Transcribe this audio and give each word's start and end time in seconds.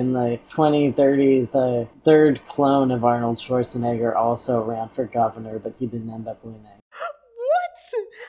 In 0.00 0.14
the 0.14 0.40
2030s, 0.48 1.52
the 1.52 1.86
third 2.06 2.40
clone 2.46 2.90
of 2.90 3.04
Arnold 3.04 3.36
Schwarzenegger 3.36 4.16
also 4.16 4.62
ran 4.62 4.88
for 4.88 5.04
governor, 5.04 5.58
but 5.58 5.74
he 5.78 5.86
didn't 5.86 6.08
end 6.08 6.26
up 6.26 6.42
winning. 6.42 6.62
What? 6.64 7.76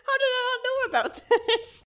How 0.05 0.17
did 0.19 0.31
I 0.35 0.41
not 0.49 0.59
know 0.67 0.79
about 0.89 1.21
this? 1.47 1.85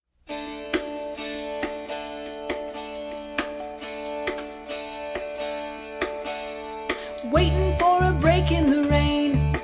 Waiting 7.31 7.79
for 7.79 8.03
a 8.03 8.13
break 8.19 8.51
in 8.51 8.69
the 8.69 8.85
rain. 8.89 9.61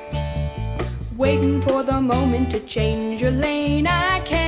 Waiting 1.17 1.63
for 1.63 1.83
the 1.83 2.03
moment 2.03 2.51
to 2.51 2.61
change 2.61 3.23
your 3.23 3.31
lane. 3.31 3.87
I 3.87 4.21
came 4.27 4.42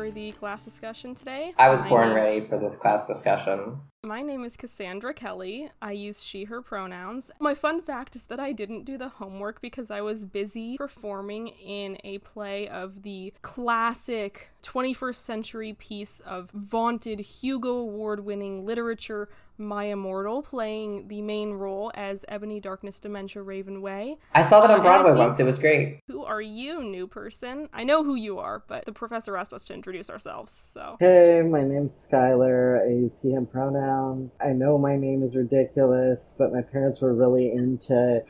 for 0.00 0.10
the 0.10 0.32
class 0.32 0.64
discussion 0.64 1.14
today? 1.14 1.52
I 1.58 1.68
was 1.68 1.82
My 1.82 1.88
born 1.90 2.08
name- 2.08 2.16
ready 2.16 2.40
for 2.40 2.58
this 2.58 2.74
class 2.74 3.06
discussion. 3.06 3.80
My 4.02 4.22
name 4.22 4.44
is 4.44 4.56
Cassandra 4.56 5.12
Kelly. 5.12 5.68
I 5.82 5.92
use 5.92 6.22
she, 6.24 6.44
her 6.44 6.62
pronouns. 6.62 7.30
My 7.38 7.54
fun 7.54 7.82
fact 7.82 8.16
is 8.16 8.24
that 8.24 8.40
I 8.40 8.52
didn't 8.52 8.84
do 8.84 8.96
the 8.96 9.10
homework 9.10 9.60
because 9.60 9.90
I 9.90 10.00
was 10.00 10.24
busy 10.24 10.78
performing 10.78 11.48
in 11.48 11.98
a 12.02 12.16
play 12.18 12.66
of 12.66 13.02
the 13.02 13.34
classic 13.42 14.48
21st 14.62 15.16
century 15.16 15.74
piece 15.74 16.20
of 16.20 16.50
vaunted 16.52 17.20
Hugo 17.20 17.76
Award 17.76 18.20
winning 18.20 18.64
literature, 18.64 19.28
My 19.60 19.84
Immortal, 19.84 20.42
playing 20.42 21.08
the 21.08 21.20
main 21.20 21.52
role 21.52 21.92
as 21.94 22.24
Ebony 22.28 22.60
Darkness 22.60 22.98
Dementia 22.98 23.42
Raven 23.42 23.82
Way. 23.82 24.16
I 24.34 24.40
saw 24.40 24.62
that 24.62 24.70
on 24.70 24.80
uh, 24.80 24.82
Broadway 24.82 25.12
see. 25.12 25.18
once. 25.18 25.38
It 25.38 25.44
was 25.44 25.58
great. 25.58 26.00
Who 26.06 26.24
are 26.24 26.40
you, 26.40 26.82
new 26.82 27.06
person? 27.06 27.68
I 27.72 27.84
know 27.84 28.02
who 28.02 28.14
you 28.14 28.38
are, 28.38 28.64
but 28.66 28.86
the 28.86 28.92
professor 28.92 29.36
asked 29.36 29.52
us 29.52 29.66
to 29.66 29.74
introduce 29.74 30.08
ourselves, 30.08 30.52
so. 30.52 30.96
Hey, 30.98 31.42
my 31.42 31.62
name's 31.62 31.92
Skylar. 31.92 32.82
I 32.82 32.90
use 32.90 33.20
he, 33.20 33.32
him 33.32 33.46
pronouns. 33.46 34.38
I 34.40 34.52
know 34.52 34.78
my 34.78 34.96
name 34.96 35.22
is 35.22 35.36
ridiculous, 35.36 36.34
but 36.38 36.52
my 36.52 36.62
parents 36.62 37.02
were 37.02 37.14
really 37.14 37.52
into 37.52 38.24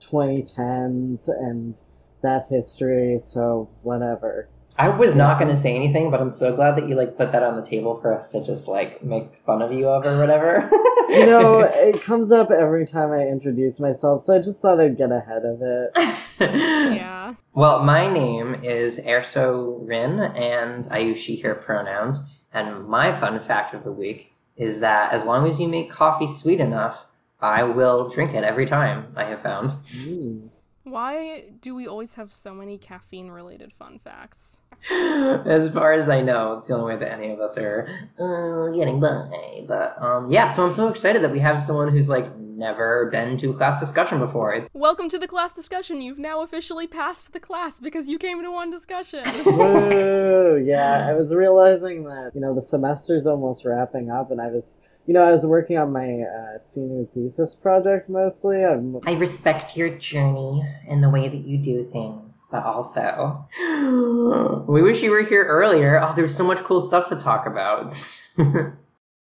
2010s 0.00 1.28
and 1.28 1.76
that 2.22 2.46
history, 2.50 3.18
so 3.18 3.70
whatever. 3.82 4.50
I 4.78 4.88
was 4.88 5.16
not 5.16 5.38
going 5.38 5.50
to 5.50 5.56
say 5.56 5.74
anything, 5.74 6.08
but 6.08 6.20
I'm 6.20 6.30
so 6.30 6.54
glad 6.54 6.76
that 6.76 6.88
you 6.88 6.94
like 6.94 7.16
put 7.16 7.32
that 7.32 7.42
on 7.42 7.56
the 7.56 7.62
table 7.62 8.00
for 8.00 8.14
us 8.14 8.28
to 8.28 8.42
just 8.42 8.68
like 8.68 9.02
make 9.02 9.34
fun 9.44 9.60
of 9.60 9.72
you 9.72 9.88
of 9.88 10.06
or 10.06 10.18
whatever. 10.18 10.70
You 11.08 11.24
know, 11.24 11.60
it 11.60 12.02
comes 12.02 12.30
up 12.30 12.50
every 12.50 12.84
time 12.84 13.12
I 13.12 13.22
introduce 13.22 13.80
myself, 13.80 14.20
so 14.22 14.36
I 14.36 14.40
just 14.40 14.60
thought 14.60 14.78
I'd 14.78 14.98
get 14.98 15.10
ahead 15.10 15.42
of 15.42 15.62
it. 15.62 16.14
Yeah. 16.94 17.34
Well, 17.54 17.82
my 17.82 18.12
name 18.12 18.56
is 18.62 19.00
Erso 19.06 19.78
Rin, 19.80 20.20
and 20.20 20.86
I 20.90 20.98
use 20.98 21.16
she, 21.16 21.36
her 21.38 21.54
pronouns. 21.54 22.38
And 22.52 22.86
my 22.86 23.10
fun 23.12 23.40
fact 23.40 23.72
of 23.72 23.84
the 23.84 23.90
week 23.90 24.34
is 24.58 24.80
that 24.80 25.12
as 25.12 25.24
long 25.24 25.48
as 25.48 25.58
you 25.58 25.66
make 25.66 25.90
coffee 25.90 26.26
sweet 26.26 26.60
enough, 26.60 27.06
I 27.40 27.62
will 27.62 28.10
drink 28.10 28.34
it 28.34 28.44
every 28.44 28.66
time, 28.66 29.12
I 29.16 29.24
have 29.24 29.40
found. 29.40 29.70
Mm. 29.92 30.50
Why 30.90 31.44
do 31.60 31.74
we 31.74 31.86
always 31.86 32.14
have 32.14 32.32
so 32.32 32.54
many 32.54 32.78
caffeine 32.78 33.28
related 33.28 33.72
fun 33.72 33.98
facts? 34.02 34.60
as 34.90 35.68
far 35.70 35.92
as 35.92 36.08
I 36.08 36.20
know, 36.20 36.54
it's 36.54 36.68
the 36.68 36.74
only 36.74 36.94
way 36.94 37.00
that 37.00 37.12
any 37.12 37.30
of 37.30 37.40
us 37.40 37.56
are 37.58 37.88
uh, 38.18 38.68
getting 38.70 39.00
by. 39.00 39.64
But 39.66 40.00
um, 40.00 40.30
yeah, 40.30 40.48
so 40.48 40.66
I'm 40.66 40.72
so 40.72 40.88
excited 40.88 41.22
that 41.22 41.32
we 41.32 41.40
have 41.40 41.62
someone 41.62 41.90
who's 41.90 42.08
like 42.08 42.34
never 42.36 43.06
been 43.06 43.36
to 43.38 43.50
a 43.50 43.54
class 43.54 43.80
discussion 43.80 44.18
before. 44.18 44.52
It's 44.52 44.68
Welcome 44.74 45.08
to 45.10 45.18
the 45.18 45.28
class 45.28 45.52
discussion. 45.52 46.02
You've 46.02 46.18
now 46.18 46.42
officially 46.42 46.86
passed 46.86 47.32
the 47.32 47.40
class 47.40 47.78
because 47.80 48.08
you 48.08 48.18
came 48.18 48.42
to 48.42 48.50
one 48.50 48.70
discussion. 48.70 49.22
Woo! 49.46 50.62
Yeah, 50.64 51.00
I 51.02 51.14
was 51.14 51.32
realizing 51.32 52.04
that, 52.04 52.32
you 52.34 52.40
know, 52.40 52.54
the 52.54 52.62
semester's 52.62 53.26
almost 53.26 53.64
wrapping 53.64 54.10
up, 54.10 54.30
and 54.30 54.40
I 54.40 54.48
was, 54.48 54.76
you 55.08 55.14
know, 55.14 55.24
I 55.24 55.32
was 55.32 55.46
working 55.46 55.78
on 55.78 55.90
my 55.90 56.20
uh, 56.20 56.58
senior 56.60 57.06
thesis 57.14 57.54
project 57.54 58.10
mostly. 58.10 58.62
I'm 58.64 59.00
I 59.06 59.14
respect 59.14 59.76
your 59.76 59.88
journey 59.88 60.62
and 60.86 61.02
the 61.02 61.08
way 61.08 61.28
that 61.28 61.46
you 61.46 61.56
do 61.56 61.82
things, 61.82 62.44
but 62.50 62.62
also 62.62 63.48
we 64.68 64.82
wish 64.82 65.02
you 65.02 65.10
were 65.10 65.22
here 65.22 65.44
earlier. 65.44 65.98
Oh, 66.00 66.12
there's 66.14 66.36
so 66.36 66.44
much 66.44 66.58
cool 66.58 66.82
stuff 66.82 67.08
to 67.08 67.16
talk 67.16 67.46
about. 67.46 68.20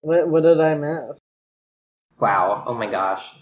What, 0.01 0.28
what 0.28 0.43
did 0.43 0.61
I 0.61 0.75
miss? 0.75 1.19
Wow. 2.21 2.65
Oh 2.67 2.75
my 2.75 2.87
gosh. 2.87 3.34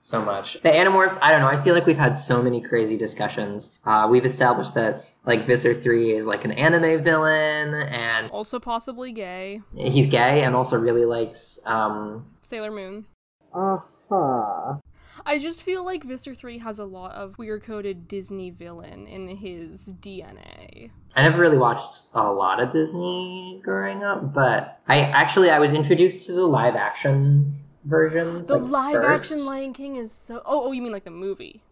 So 0.00 0.24
much. 0.24 0.54
The 0.62 0.68
Animorphs, 0.68 1.18
I 1.22 1.30
don't 1.30 1.40
know. 1.40 1.48
I 1.48 1.62
feel 1.62 1.74
like 1.74 1.86
we've 1.86 1.96
had 1.96 2.18
so 2.18 2.42
many 2.42 2.60
crazy 2.60 2.96
discussions. 2.96 3.78
Uh, 3.84 4.06
we've 4.10 4.24
established 4.24 4.74
that, 4.74 5.04
like, 5.26 5.46
Visser 5.46 5.74
3 5.74 6.12
is 6.12 6.26
like 6.26 6.44
an 6.44 6.52
anime 6.52 7.02
villain, 7.02 7.74
and 7.74 8.30
also 8.30 8.58
possibly 8.58 9.12
gay. 9.12 9.60
he's 9.76 10.06
gay 10.06 10.42
and 10.42 10.54
also 10.54 10.78
really 10.78 11.04
likes, 11.04 11.58
um, 11.66 12.26
Sailor 12.42 12.70
Moon. 12.70 13.06
Uh 13.52 13.78
huh. 14.10 14.78
I 15.26 15.38
just 15.38 15.62
feel 15.62 15.84
like 15.84 16.04
Visser 16.04 16.34
3 16.34 16.58
has 16.58 16.78
a 16.78 16.84
lot 16.84 17.12
of 17.12 17.36
queer 17.36 17.58
coded 17.58 18.06
Disney 18.06 18.50
villain 18.50 19.06
in 19.06 19.28
his 19.28 19.88
DNA. 20.00 20.90
I 21.16 21.22
never 21.22 21.40
really 21.40 21.56
watched 21.56 22.02
a 22.12 22.30
lot 22.30 22.60
of 22.60 22.70
Disney 22.70 23.60
growing 23.64 24.02
up, 24.02 24.34
but 24.34 24.80
I 24.86 25.00
actually, 25.00 25.50
I 25.50 25.58
was 25.60 25.72
introduced 25.72 26.22
to 26.24 26.32
the 26.32 26.46
live 26.46 26.76
action 26.76 27.60
versions. 27.84 28.48
The 28.48 28.58
like, 28.58 28.94
live 28.94 29.02
first. 29.02 29.32
action 29.32 29.46
Lion 29.46 29.72
King 29.72 29.96
is 29.96 30.12
so. 30.12 30.42
Oh, 30.44 30.66
oh, 30.66 30.72
you 30.72 30.82
mean 30.82 30.92
like 30.92 31.04
the 31.04 31.10
movie? 31.10 31.62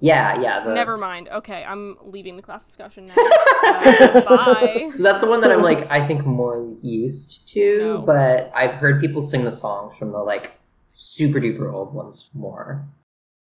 Yeah, 0.00 0.40
yeah. 0.40 0.64
The... 0.64 0.74
Never 0.74 0.96
mind. 0.96 1.28
Okay, 1.28 1.64
I'm 1.64 1.96
leaving 2.02 2.36
the 2.36 2.42
class 2.42 2.66
discussion 2.66 3.06
now. 3.06 3.14
Uh, 3.68 4.22
bye. 4.54 4.88
So 4.90 5.02
that's 5.02 5.20
the 5.20 5.28
one 5.28 5.40
that 5.42 5.50
I'm 5.50 5.62
like, 5.62 5.90
I 5.90 6.06
think 6.06 6.24
more 6.24 6.74
used 6.82 7.48
to, 7.50 7.78
No. 7.78 7.98
but 7.98 8.50
I've 8.54 8.74
heard 8.74 9.00
people 9.00 9.20
sing 9.22 9.44
the 9.44 9.52
songs 9.52 9.96
from 9.96 10.12
the 10.12 10.18
like 10.18 10.52
super 10.94 11.38
duper 11.40 11.72
old 11.72 11.92
ones 11.92 12.30
more. 12.32 12.86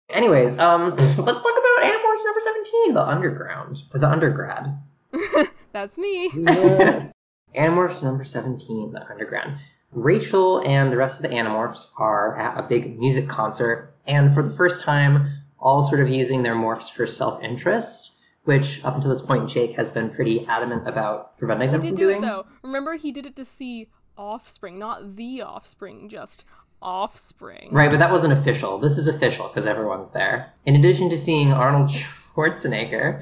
Anyways, 0.08 0.58
um, 0.58 0.90
let's 0.96 1.16
talk 1.16 1.26
about 1.26 1.84
Animorphs 1.84 2.24
number 2.24 2.40
seventeen, 2.40 2.94
the 2.94 3.02
underground, 3.06 3.82
the 3.92 4.08
undergrad. 4.08 4.78
That's 5.72 5.98
me. 5.98 6.30
Yeah. 6.34 7.08
Animorphs 7.56 8.02
number 8.02 8.24
seventeen, 8.24 8.92
the 8.92 9.06
underground. 9.10 9.56
Rachel 9.92 10.62
and 10.66 10.92
the 10.92 10.96
rest 10.96 11.18
of 11.22 11.22
the 11.28 11.34
Animorphs 11.36 11.90
are 11.98 12.36
at 12.38 12.58
a 12.58 12.62
big 12.62 12.98
music 12.98 13.28
concert, 13.28 13.94
and 14.06 14.32
for 14.32 14.42
the 14.42 14.54
first 14.54 14.82
time, 14.84 15.28
all 15.58 15.82
sort 15.82 16.00
of 16.00 16.08
using 16.08 16.42
their 16.42 16.54
morphs 16.54 16.90
for 16.90 17.06
self-interest, 17.06 18.20
which 18.44 18.84
up 18.84 18.94
until 18.94 19.10
this 19.10 19.22
point, 19.22 19.48
Jake 19.48 19.72
has 19.72 19.90
been 19.90 20.10
pretty 20.10 20.46
adamant 20.46 20.86
about 20.88 21.36
preventing 21.38 21.68
He 21.68 21.72
them 21.72 21.80
did 21.80 21.88
from 21.88 21.96
do 21.96 22.02
doing. 22.04 22.18
it 22.18 22.26
though. 22.26 22.46
Remember, 22.62 22.94
he 22.96 23.10
did 23.12 23.26
it 23.26 23.36
to 23.36 23.44
see 23.44 23.88
Offspring, 24.18 24.78
not 24.78 25.16
the 25.16 25.42
Offspring, 25.42 26.08
just 26.08 26.44
Offspring. 26.80 27.68
Right, 27.72 27.90
but 27.90 27.98
that 27.98 28.10
wasn't 28.12 28.32
official. 28.32 28.78
This 28.78 28.96
is 28.98 29.08
official 29.08 29.48
because 29.48 29.66
everyone's 29.66 30.10
there. 30.10 30.52
In 30.64 30.76
addition 30.76 31.10
to 31.10 31.18
seeing 31.18 31.52
Arnold 31.52 31.90
Schwarzenegger. 32.36 33.20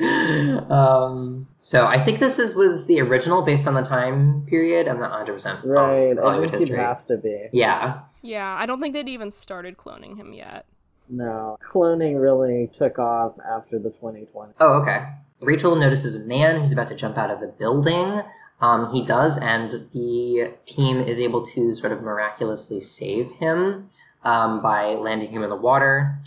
Um, 0.70 1.46
so 1.58 1.86
I 1.86 1.98
think 1.98 2.18
this 2.18 2.38
is 2.38 2.54
was 2.54 2.86
the 2.86 3.00
original 3.00 3.42
based 3.42 3.66
on 3.66 3.74
the 3.74 3.82
time 3.82 4.44
period. 4.46 4.88
I'm 4.88 4.98
not 5.00 5.26
100% 5.26 5.62
on 5.64 5.68
Right. 5.68 6.18
I 6.18 6.20
Hollywood 6.22 6.50
think 6.50 6.60
history. 6.62 6.78
have 6.78 7.06
to 7.06 7.16
be. 7.16 7.48
Yeah. 7.52 8.00
Yeah, 8.22 8.54
I 8.58 8.66
don't 8.66 8.80
think 8.80 8.94
they'd 8.94 9.08
even 9.08 9.30
started 9.30 9.76
cloning 9.76 10.16
him 10.16 10.32
yet. 10.32 10.66
No. 11.08 11.58
Cloning 11.62 12.20
really 12.20 12.68
took 12.72 12.98
off 12.98 13.34
after 13.46 13.78
the 13.78 13.90
2020. 13.90 14.54
Oh, 14.60 14.74
okay. 14.82 15.06
Rachel 15.40 15.76
notices 15.76 16.14
a 16.14 16.26
man 16.26 16.60
who's 16.60 16.72
about 16.72 16.88
to 16.88 16.94
jump 16.94 17.18
out 17.18 17.30
of 17.30 17.42
a 17.42 17.48
building. 17.48 18.22
Um, 18.60 18.92
he 18.92 19.04
does, 19.04 19.36
and 19.38 19.70
the 19.92 20.54
team 20.64 21.00
is 21.00 21.18
able 21.18 21.44
to 21.46 21.74
sort 21.74 21.92
of 21.92 22.02
miraculously 22.02 22.80
save 22.80 23.30
him 23.32 23.90
um, 24.22 24.62
by 24.62 24.94
landing 24.94 25.30
him 25.30 25.42
in 25.42 25.50
the 25.50 25.56
water. 25.56 26.18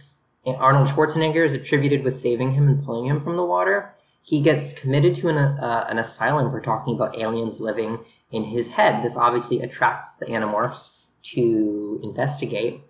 And 0.46 0.56
Arnold 0.58 0.88
Schwarzenegger 0.88 1.44
is 1.44 1.54
attributed 1.54 2.04
with 2.04 2.20
saving 2.20 2.52
him 2.52 2.68
and 2.68 2.84
pulling 2.84 3.08
him 3.08 3.22
from 3.22 3.38
the 3.38 3.46
water. 3.46 3.94
He 4.22 4.42
gets 4.42 4.74
committed 4.74 5.16
to 5.16 5.30
an, 5.30 5.38
uh, 5.38 5.88
an 5.90 6.00
asylum 6.00 6.52
for 6.52 6.62
talking 6.62 6.96
about 6.96 7.18
aliens 7.18 7.60
living 7.60 8.00
in 8.32 8.44
his 8.44 8.70
head. 8.70 9.04
This 9.04 9.16
obviously 9.16 9.62
attracts 9.62 10.14
the 10.14 10.26
Animorphs 10.26 11.02
to 11.34 12.00
investigate, 12.04 12.82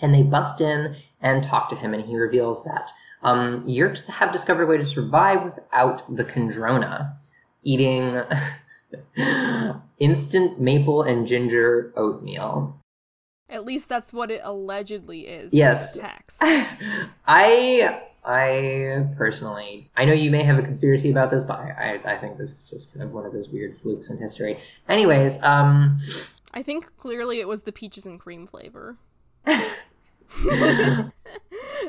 and 0.00 0.14
they 0.14 0.22
bust 0.22 0.60
in 0.60 0.96
and 1.20 1.42
talk 1.42 1.68
to 1.70 1.76
him, 1.76 1.94
and 1.94 2.04
he 2.04 2.16
reveals 2.16 2.64
that 2.64 2.92
um, 3.22 3.66
Yeerks 3.66 4.08
have 4.08 4.32
discovered 4.32 4.64
a 4.64 4.66
way 4.66 4.76
to 4.76 4.84
survive 4.84 5.42
without 5.42 6.02
the 6.14 6.24
Kandrona, 6.24 7.16
eating 7.62 8.22
instant 9.98 10.60
maple 10.60 11.02
and 11.02 11.26
ginger 11.26 11.92
oatmeal. 11.96 12.80
At 13.50 13.64
least 13.64 13.88
that's 13.88 14.12
what 14.12 14.30
it 14.30 14.42
allegedly 14.44 15.26
is. 15.26 15.52
in 15.52 15.58
Yes. 15.58 15.98
Text. 15.98 16.42
I 17.26 18.02
I 18.24 19.06
personally, 19.16 19.90
I 19.96 20.04
know 20.04 20.12
you 20.12 20.30
may 20.30 20.42
have 20.42 20.58
a 20.58 20.62
conspiracy 20.62 21.10
about 21.10 21.30
this, 21.30 21.44
but 21.44 21.58
I, 21.58 22.00
I, 22.04 22.12
I 22.12 22.18
think 22.18 22.36
this 22.36 22.58
is 22.58 22.64
just 22.70 22.92
kind 22.92 23.02
of 23.02 23.12
one 23.12 23.24
of 23.24 23.32
those 23.32 23.48
weird 23.48 23.78
flukes 23.78 24.10
in 24.10 24.18
history. 24.18 24.58
Anyways, 24.86 25.42
um, 25.42 25.98
I 26.52 26.62
think 26.62 26.94
clearly 26.98 27.40
it 27.40 27.48
was 27.48 27.62
the 27.62 27.72
peaches 27.72 28.04
and 28.04 28.20
cream 28.20 28.46
flavor. 28.46 28.98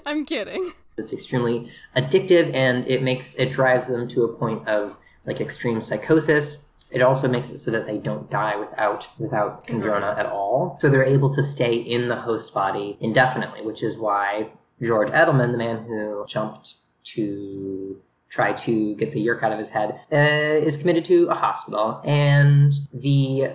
I'm 0.05 0.25
kidding. 0.25 0.71
it's 0.97 1.13
extremely 1.13 1.69
addictive 1.95 2.53
and 2.53 2.85
it 2.87 3.01
makes 3.03 3.35
it 3.35 3.51
drives 3.51 3.87
them 3.87 4.07
to 4.09 4.23
a 4.23 4.27
point 4.33 4.67
of 4.67 4.97
like 5.25 5.41
extreme 5.41 5.81
psychosis. 5.81 6.65
It 6.91 7.01
also 7.03 7.27
makes 7.27 7.51
it 7.51 7.59
so 7.59 7.69
that 7.71 7.85
they 7.85 7.97
don't 7.99 8.29
die 8.31 8.55
without 8.55 9.07
without 9.19 9.67
Kandrona 9.67 10.17
at 10.17 10.25
all. 10.25 10.77
So 10.81 10.89
they're 10.89 11.03
able 11.03 11.31
to 11.33 11.43
stay 11.43 11.75
in 11.75 12.07
the 12.07 12.15
host 12.15 12.53
body 12.53 12.97
indefinitely, 12.99 13.61
which 13.61 13.83
is 13.83 13.97
why 13.99 14.49
George 14.81 15.09
Edelman, 15.09 15.51
the 15.51 15.57
man 15.57 15.85
who 15.85 16.25
jumped 16.27 16.73
to 17.03 18.01
try 18.29 18.53
to 18.53 18.95
get 18.95 19.11
the 19.11 19.19
yeerk 19.25 19.43
out 19.43 19.51
of 19.51 19.57
his 19.57 19.69
head, 19.69 19.99
uh, 20.11 20.15
is 20.65 20.77
committed 20.77 21.05
to 21.05 21.27
a 21.29 21.35
hospital. 21.35 22.01
And 22.03 22.73
the 22.93 23.51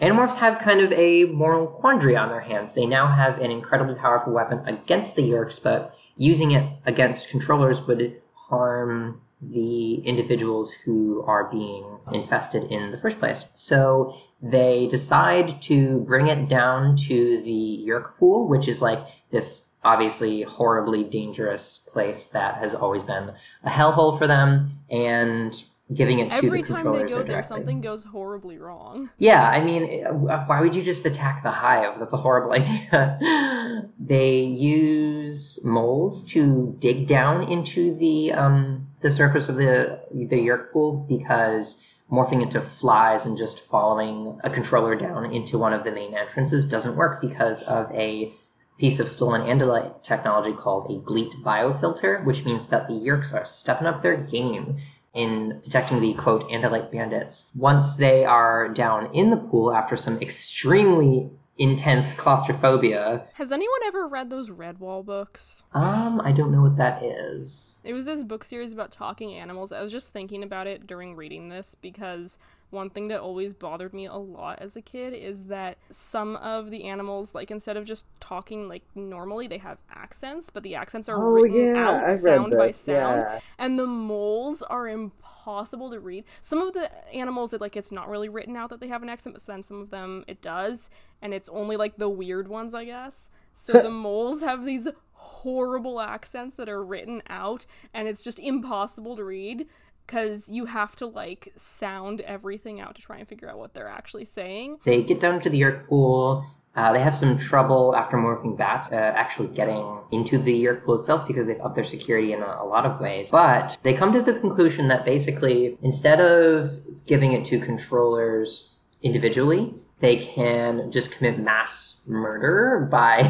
Animorphs 0.00 0.36
have 0.36 0.58
kind 0.58 0.80
of 0.80 0.92
a 0.92 1.24
moral 1.24 1.66
quandary 1.66 2.16
on 2.16 2.28
their 2.28 2.40
hands. 2.40 2.74
They 2.74 2.84
now 2.84 3.06
have 3.06 3.38
an 3.38 3.50
incredibly 3.50 3.94
powerful 3.94 4.32
weapon 4.32 4.60
against 4.66 5.16
the 5.16 5.22
Yeerks, 5.22 5.62
but 5.62 5.98
using 6.16 6.50
it 6.50 6.70
against 6.84 7.30
controllers 7.30 7.86
would 7.86 8.20
harm 8.34 9.22
the 9.40 9.96
individuals 9.96 10.72
who 10.72 11.22
are 11.26 11.50
being 11.50 11.98
infested 12.12 12.64
in 12.70 12.90
the 12.90 12.98
first 12.98 13.18
place. 13.18 13.50
So 13.54 14.14
they 14.42 14.86
decide 14.86 15.60
to 15.62 16.00
bring 16.00 16.26
it 16.26 16.48
down 16.48 16.96
to 16.96 17.40
the 17.42 17.84
Yeerk 17.86 18.16
pool, 18.18 18.48
which 18.48 18.68
is 18.68 18.82
like 18.82 19.00
this 19.30 19.70
obviously 19.82 20.42
horribly 20.42 21.04
dangerous 21.04 21.88
place 21.92 22.26
that 22.26 22.56
has 22.56 22.74
always 22.74 23.02
been 23.02 23.32
a 23.62 23.70
hellhole 23.70 24.18
for 24.18 24.26
them, 24.26 24.78
and 24.90 25.62
giving 25.92 26.18
it 26.18 26.30
to 26.30 26.36
Every 26.36 26.62
the 26.62 26.68
time 26.68 26.76
they 26.92 26.98
controllers 27.00 27.14
go 27.14 27.22
there, 27.22 27.42
something 27.42 27.80
goes 27.80 28.04
horribly 28.04 28.58
wrong. 28.58 29.10
Yeah, 29.18 29.48
I 29.48 29.62
mean, 29.62 30.04
uh, 30.04 30.44
why 30.44 30.60
would 30.60 30.74
you 30.74 30.82
just 30.82 31.06
attack 31.06 31.42
the 31.42 31.50
hive? 31.50 31.98
That's 31.98 32.12
a 32.12 32.16
horrible 32.16 32.52
idea. 32.60 33.88
they 33.98 34.40
use 34.40 35.64
moles 35.64 36.24
to 36.32 36.76
dig 36.78 37.06
down 37.06 37.44
into 37.50 37.94
the 37.94 38.32
um, 38.32 38.88
the 39.00 39.10
surface 39.10 39.48
of 39.48 39.56
the 39.56 40.00
the 40.12 40.36
yeerk 40.36 40.72
pool 40.72 41.06
because 41.08 41.86
morphing 42.10 42.42
into 42.42 42.60
flies 42.60 43.26
and 43.26 43.36
just 43.36 43.60
following 43.60 44.38
a 44.44 44.50
controller 44.50 44.94
down 44.94 45.32
into 45.32 45.58
one 45.58 45.72
of 45.72 45.84
the 45.84 45.90
main 45.90 46.14
entrances 46.14 46.68
doesn't 46.68 46.96
work 46.96 47.20
because 47.20 47.62
of 47.62 47.90
a 47.92 48.32
piece 48.78 49.00
of 49.00 49.08
stolen 49.08 49.40
andalite 49.42 50.02
technology 50.02 50.52
called 50.52 50.90
a 50.90 51.00
Gleet 51.00 51.32
biofilter, 51.42 52.24
which 52.24 52.44
means 52.44 52.68
that 52.68 52.86
the 52.86 52.94
Yeerks 52.94 53.34
are 53.34 53.46
stepping 53.46 53.86
up 53.86 54.02
their 54.02 54.16
game 54.16 54.76
in 55.16 55.58
detecting 55.62 56.00
the 56.00 56.14
quote 56.14 56.48
andalite 56.50 56.92
bandits. 56.92 57.50
Once 57.56 57.96
they 57.96 58.24
are 58.24 58.68
down 58.68 59.12
in 59.14 59.30
the 59.30 59.36
pool 59.36 59.72
after 59.72 59.96
some 59.96 60.20
extremely 60.20 61.30
intense 61.58 62.12
claustrophobia, 62.12 63.26
Has 63.34 63.50
anyone 63.50 63.80
ever 63.86 64.06
read 64.06 64.28
those 64.28 64.50
Redwall 64.50 65.02
books? 65.04 65.62
um, 65.72 66.20
I 66.22 66.30
don't 66.30 66.52
know 66.52 66.60
what 66.60 66.76
that 66.76 67.02
is. 67.02 67.80
It 67.82 67.94
was 67.94 68.04
this 68.04 68.22
book 68.22 68.44
series 68.44 68.74
about 68.74 68.92
talking 68.92 69.32
animals. 69.32 69.72
I 69.72 69.80
was 69.82 69.90
just 69.90 70.12
thinking 70.12 70.42
about 70.42 70.66
it 70.66 70.86
during 70.86 71.16
reading 71.16 71.48
this 71.48 71.74
because 71.74 72.38
one 72.70 72.90
thing 72.90 73.08
that 73.08 73.20
always 73.20 73.54
bothered 73.54 73.94
me 73.94 74.06
a 74.06 74.14
lot 74.16 74.58
as 74.60 74.76
a 74.76 74.82
kid 74.82 75.14
is 75.14 75.44
that 75.44 75.78
some 75.90 76.36
of 76.36 76.70
the 76.70 76.84
animals, 76.84 77.34
like 77.34 77.50
instead 77.50 77.76
of 77.76 77.84
just 77.84 78.06
talking 78.20 78.68
like 78.68 78.82
normally, 78.94 79.46
they 79.46 79.58
have 79.58 79.78
accents, 79.94 80.50
but 80.50 80.62
the 80.62 80.74
accents 80.74 81.08
are 81.08 81.16
Oh, 81.16 81.30
written 81.30 81.74
yeah, 81.74 81.88
out 81.88 82.12
sound 82.14 82.52
by 82.52 82.70
sound. 82.72 83.26
yeah. 83.30 83.40
And 83.58 83.78
the 83.78 83.86
moles 83.86 84.62
are 84.62 84.88
impossible 84.88 85.90
to 85.90 86.00
read. 86.00 86.24
Some 86.40 86.60
of 86.60 86.72
the 86.72 86.90
animals, 87.14 87.52
it 87.52 87.60
like 87.60 87.76
it's 87.76 87.92
not 87.92 88.08
really 88.08 88.28
written 88.28 88.56
out 88.56 88.70
that 88.70 88.80
they 88.80 88.88
have 88.88 89.02
an 89.02 89.08
accent, 89.08 89.34
but 89.36 89.46
then 89.46 89.62
some 89.62 89.80
of 89.80 89.90
them 89.90 90.24
it 90.26 90.42
does, 90.42 90.90
and 91.22 91.32
it's 91.32 91.48
only 91.50 91.76
like 91.76 91.96
the 91.98 92.08
weird 92.08 92.48
ones, 92.48 92.74
I 92.74 92.84
guess. 92.84 93.30
So 93.52 93.74
the 93.74 93.90
moles 94.06 94.42
have 94.42 94.64
these 94.64 94.88
horrible 95.12 96.00
accents 96.00 96.56
that 96.56 96.68
are 96.68 96.84
written 96.84 97.22
out, 97.28 97.64
and 97.94 98.06
it's 98.08 98.22
just 98.22 98.38
impossible 98.38 99.16
to 99.16 99.24
read 99.24 99.66
because 100.06 100.48
you 100.48 100.66
have 100.66 100.94
to 100.96 101.06
like 101.06 101.52
sound 101.56 102.20
everything 102.22 102.80
out 102.80 102.94
to 102.94 103.02
try 103.02 103.18
and 103.18 103.28
figure 103.28 103.50
out 103.50 103.58
what 103.58 103.74
they're 103.74 103.88
actually 103.88 104.24
saying. 104.24 104.78
They 104.84 105.02
get 105.02 105.20
down 105.20 105.40
to 105.42 105.50
the 105.50 105.60
Yeerk 105.60 105.86
pool. 105.88 106.46
Uh, 106.74 106.92
they 106.92 107.00
have 107.00 107.16
some 107.16 107.38
trouble 107.38 107.96
after 107.96 108.18
morphing 108.18 108.56
bats 108.56 108.90
uh, 108.92 108.94
actually 108.94 109.48
getting 109.48 109.98
into 110.12 110.36
the 110.36 110.64
Yeerk 110.64 110.84
pool 110.84 110.96
itself 110.96 111.26
because 111.26 111.46
they've 111.46 111.60
upped 111.60 111.74
their 111.74 111.84
security 111.84 112.32
in 112.32 112.42
a, 112.42 112.56
a 112.60 112.66
lot 112.66 112.84
of 112.84 113.00
ways. 113.00 113.30
But 113.30 113.78
they 113.82 113.94
come 113.94 114.12
to 114.12 114.22
the 114.22 114.34
conclusion 114.34 114.88
that 114.88 115.04
basically, 115.04 115.78
instead 115.82 116.20
of 116.20 116.70
giving 117.06 117.32
it 117.32 117.44
to 117.46 117.58
controllers 117.58 118.74
individually, 119.02 119.74
they 120.00 120.16
can 120.16 120.90
just 120.90 121.10
commit 121.10 121.38
mass 121.38 122.04
murder 122.06 122.86
by 122.90 123.22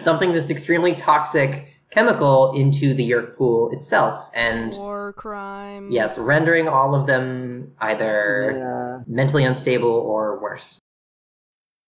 dumping 0.04 0.32
this 0.32 0.48
extremely 0.48 0.94
toxic 0.94 1.69
chemical 1.90 2.52
into 2.54 2.94
the 2.94 3.08
Yeerk 3.10 3.36
pool 3.36 3.70
itself. 3.72 4.30
And 4.34 4.72
War 4.74 5.12
crimes. 5.12 5.92
yes, 5.92 6.18
rendering 6.18 6.68
all 6.68 6.94
of 6.94 7.06
them 7.06 7.72
either 7.80 8.54
Yeah. 8.56 9.04
mentally 9.06 9.44
unstable 9.44 9.90
or 9.90 10.38
worse. 10.40 10.78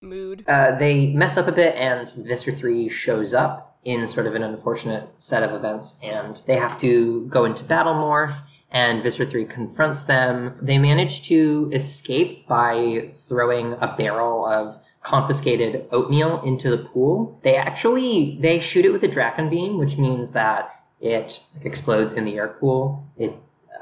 mood. 0.01 0.43
Uh, 0.49 0.71
they 0.77 1.13
mess 1.13 1.37
up 1.37 1.47
a 1.47 1.51
bit, 1.53 1.75
and 1.75 2.09
Visser 2.11 2.51
3 2.51 2.89
shows 2.89 3.33
up 3.33 3.77
in 3.85 4.05
sort 4.05 4.27
of 4.27 4.35
an 4.35 4.43
unfortunate 4.43 5.07
set 5.17 5.43
of 5.43 5.53
events, 5.53 5.97
and 6.03 6.41
they 6.45 6.57
have 6.57 6.77
to 6.81 7.25
go 7.27 7.45
into 7.45 7.63
battle 7.63 7.93
morph, 7.93 8.41
and 8.69 9.01
Visser 9.01 9.23
3 9.23 9.45
confronts 9.45 10.03
them. 10.03 10.57
They 10.61 10.77
manage 10.77 11.23
to 11.29 11.69
escape 11.71 12.45
by 12.49 13.11
throwing 13.29 13.73
a 13.79 13.95
barrel 13.97 14.45
of 14.45 14.81
confiscated 15.03 15.85
oatmeal 15.91 16.41
into 16.43 16.69
the 16.69 16.77
pool. 16.77 17.39
They 17.43 17.55
actually, 17.55 18.37
they 18.41 18.59
shoot 18.59 18.85
it 18.85 18.91
with 18.91 19.03
a 19.03 19.07
Dracon 19.09 19.49
beam, 19.49 19.77
which 19.77 19.97
means 19.97 20.31
that 20.31 20.83
it 20.99 21.41
explodes 21.63 22.13
in 22.13 22.25
the 22.25 22.37
air 22.37 22.47
pool. 22.47 23.05
It 23.17 23.35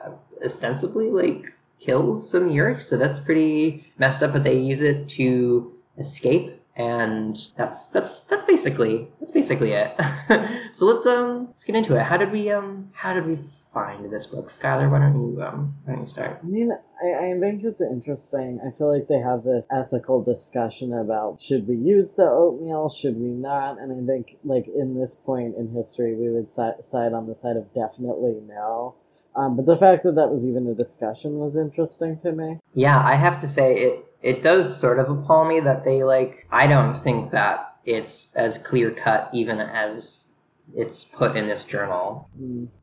uh, 0.04 0.12
ostensibly, 0.44 1.10
like, 1.10 1.54
kills 1.80 2.30
some 2.30 2.50
Yeerks, 2.50 2.82
so 2.82 2.98
that's 2.98 3.20
pretty 3.20 3.92
messed 3.98 4.22
up, 4.24 4.34
but 4.34 4.44
they 4.44 4.58
use 4.58 4.82
it 4.82 5.10
to 5.10 5.74
escape 5.98 6.61
and 6.82 7.36
that's 7.58 7.88
that's 7.88 8.22
that's 8.30 8.44
basically 8.44 9.08
that's 9.20 9.32
basically 9.32 9.72
it 9.74 9.92
so 10.72 10.86
let's 10.86 11.06
um 11.06 11.46
let's 11.48 11.64
get 11.64 11.76
into 11.76 11.96
it 11.96 12.04
how 12.04 12.18
did 12.18 12.32
we 12.32 12.50
um 12.50 12.90
how 12.94 13.14
did 13.14 13.26
we 13.26 13.38
find 13.74 14.12
this 14.12 14.26
book 14.26 14.48
skylar 14.48 14.90
why 14.92 15.00
don't 15.00 15.16
you 15.16 15.42
um 15.44 15.74
why 15.84 15.94
don't 15.94 16.02
you 16.02 16.08
start 16.08 16.40
I 16.44 16.46
mean, 16.46 16.72
I, 17.04 17.32
I 17.32 17.40
think 17.40 17.64
it's 17.64 17.82
interesting. 17.82 18.60
I 18.66 18.70
feel 18.78 18.90
like 18.96 19.08
they 19.08 19.20
have 19.20 19.44
this 19.44 19.66
ethical 19.72 20.22
discussion 20.24 20.92
about 20.94 21.40
should 21.40 21.68
we 21.68 21.76
use 21.76 22.16
the 22.16 22.24
oatmeal, 22.30 22.90
should 22.90 23.16
we 23.16 23.30
not? 23.30 23.80
And 23.80 23.90
I 23.92 24.06
think, 24.06 24.38
like, 24.44 24.68
in 24.68 25.00
this 25.00 25.16
point 25.16 25.56
in 25.58 25.70
history, 25.74 26.16
we 26.16 26.30
would 26.30 26.50
si- 26.52 26.82
side 26.82 27.14
on 27.14 27.28
the 27.28 27.36
side 27.36 27.56
of 27.56 27.74
definitely 27.74 28.36
no. 28.46 28.96
Um, 29.36 29.56
but 29.56 29.66
the 29.66 29.78
fact 29.78 30.04
that 30.04 30.16
that 30.16 30.30
was 30.30 30.46
even 30.46 30.68
a 30.68 30.74
discussion 30.76 31.40
was 31.40 31.56
interesting 31.56 32.20
to 32.20 32.32
me. 32.34 32.60
yeah 32.74 33.00
i 33.06 33.16
have 33.16 33.40
to 33.40 33.48
say 33.48 33.68
it 33.78 34.06
it 34.22 34.42
does 34.44 34.80
sort 34.80 35.00
of 35.00 35.10
appall 35.10 35.46
me 35.46 35.60
that 35.60 35.84
they 35.84 36.04
like 36.04 36.48
i 36.52 36.68
don't 36.68 36.94
think 36.94 37.32
that 37.32 37.76
it's 37.86 38.36
as 38.36 38.58
clear 38.58 38.92
cut 38.92 39.30
even 39.34 39.60
as 39.60 40.32
it's 40.76 41.04
put 41.04 41.36
in 41.36 41.48
this 41.48 41.66
journal 41.66 42.30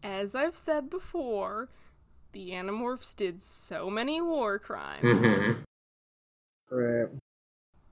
As 0.03 0.35
I've 0.35 0.57
said 0.57 0.91
before, 0.91 1.69
the 2.33 2.51
Animorphs 2.51 3.17
did 3.17 3.41
so 3.43 3.89
many 3.89 4.21
war 4.21 4.59
crimes. 4.59 5.23
Mhm. 5.23 5.63
right. 6.71 7.09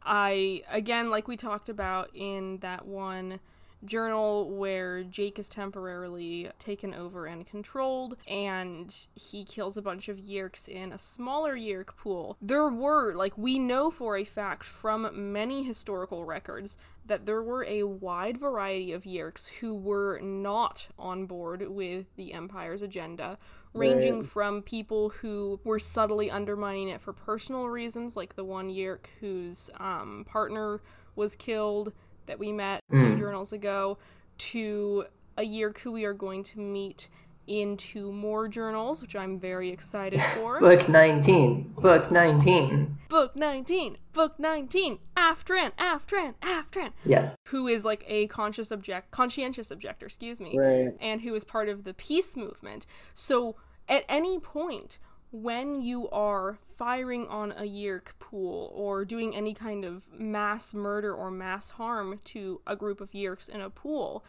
I 0.03 0.63
again, 0.71 1.11
like 1.11 1.27
we 1.29 1.37
talked 1.37 1.69
about 1.69 2.11
in 2.15 2.59
that 2.59 2.87
one 2.87 3.41
journal 3.85 4.51
where 4.51 5.03
Jake 5.05 5.39
is 5.39 5.49
temporarily 5.49 6.51
taken 6.59 6.95
over 6.95 7.27
and 7.27 7.47
controlled, 7.47 8.17
and 8.29 8.95
he 9.15 9.45
kills 9.45 9.77
a 9.77 9.83
bunch 9.83 10.09
of 10.09 10.19
Yeerks 10.19 10.69
in 10.69 10.93
a 10.93 10.99
smaller 10.99 11.57
Yeerk 11.57 11.97
pool. 11.97 12.37
There 12.41 12.69
were, 12.69 13.15
like, 13.15 13.37
we 13.37 13.59
know 13.59 13.91
for 13.91 14.17
a 14.17 14.25
fact 14.25 14.65
from 14.65 15.33
many 15.33 15.63
historical 15.63 16.25
records 16.25 16.77
that 17.05 17.27
there 17.27 17.43
were 17.43 17.65
a 17.65 17.85
wide 17.85 18.39
variety 18.39 18.93
of 18.93 19.05
Yeerks 19.05 19.49
who 19.61 19.75
were 19.75 20.19
not 20.21 20.89
on 20.99 21.27
board 21.27 21.69
with 21.69 22.07
the 22.17 22.33
Empire's 22.33 22.83
agenda, 22.83 23.39
ranging 23.73 24.21
Right. 24.21 24.27
from 24.27 24.63
people 24.63 25.11
who 25.11 25.61
were 25.63 25.79
subtly 25.79 26.31
undermining 26.31 26.89
it 26.89 27.01
for 27.01 27.13
personal 27.13 27.69
reasons, 27.69 28.17
like 28.17 28.35
the 28.35 28.45
one 28.45 28.71
Yeerk 28.71 29.07
whose 29.21 29.71
um, 29.79 30.25
partner 30.27 30.81
was 31.15 31.37
killed 31.37 31.93
that 32.27 32.39
we 32.39 32.53
met 32.53 32.81
a 32.91 32.97
few 32.97 33.09
Mm. 33.15 33.19
journals 33.19 33.53
ago, 33.53 33.99
to 34.39 35.07
a 35.37 35.43
year 35.45 35.73
who 35.83 35.93
we 35.93 36.05
are 36.05 36.13
going 36.15 36.43
to 36.43 36.59
meet 36.61 37.09
into 37.47 38.11
more 38.11 38.49
journals, 38.49 39.01
which 39.01 39.15
I'm 39.15 39.39
very 39.39 39.71
excited 39.71 40.21
for. 40.35 40.59
Book 40.61 40.89
19. 40.89 41.75
Book 41.79 42.11
19. 42.11 42.99
Book 43.09 43.37
19, 43.37 43.99
Book 44.13 44.39
19, 44.39 44.99
Aftran, 45.17 45.71
Aftran, 45.79 46.35
Aftran, 46.43 46.91
Yes. 47.05 47.37
who 47.49 47.69
is 47.69 47.85
like 47.85 48.05
a 48.09 48.27
conscious 48.27 48.73
object, 48.73 49.13
conscientious 49.13 49.71
objector, 49.71 50.07
excuse 50.07 50.41
me, 50.41 50.59
Right. 50.59 50.95
and 51.01 51.21
who 51.23 51.35
is 51.37 51.45
part 51.45 51.69
of 51.69 51.85
the 51.85 51.95
peace 51.95 52.37
movement. 52.37 52.85
So 53.15 53.55
at 53.89 54.05
any 54.09 54.41
point 54.41 54.99
when 55.43 55.83
you 55.83 56.09
are 56.09 56.57
firing 56.63 57.27
on 57.29 57.53
a 57.53 57.63
Yeerk 57.63 58.19
pool 58.19 58.73
or 58.75 59.05
doing 59.05 59.37
any 59.37 59.53
kind 59.53 59.85
of 59.85 60.11
mass 60.13 60.73
murder 60.73 61.15
or 61.15 61.31
mass 61.31 61.71
harm 61.71 62.21
to 62.25 62.63
a 62.67 62.75
group 62.75 63.03
of 63.03 63.11
Yeerks 63.11 63.49
in 63.49 63.61
a 63.61 63.69
pool, 63.69 64.25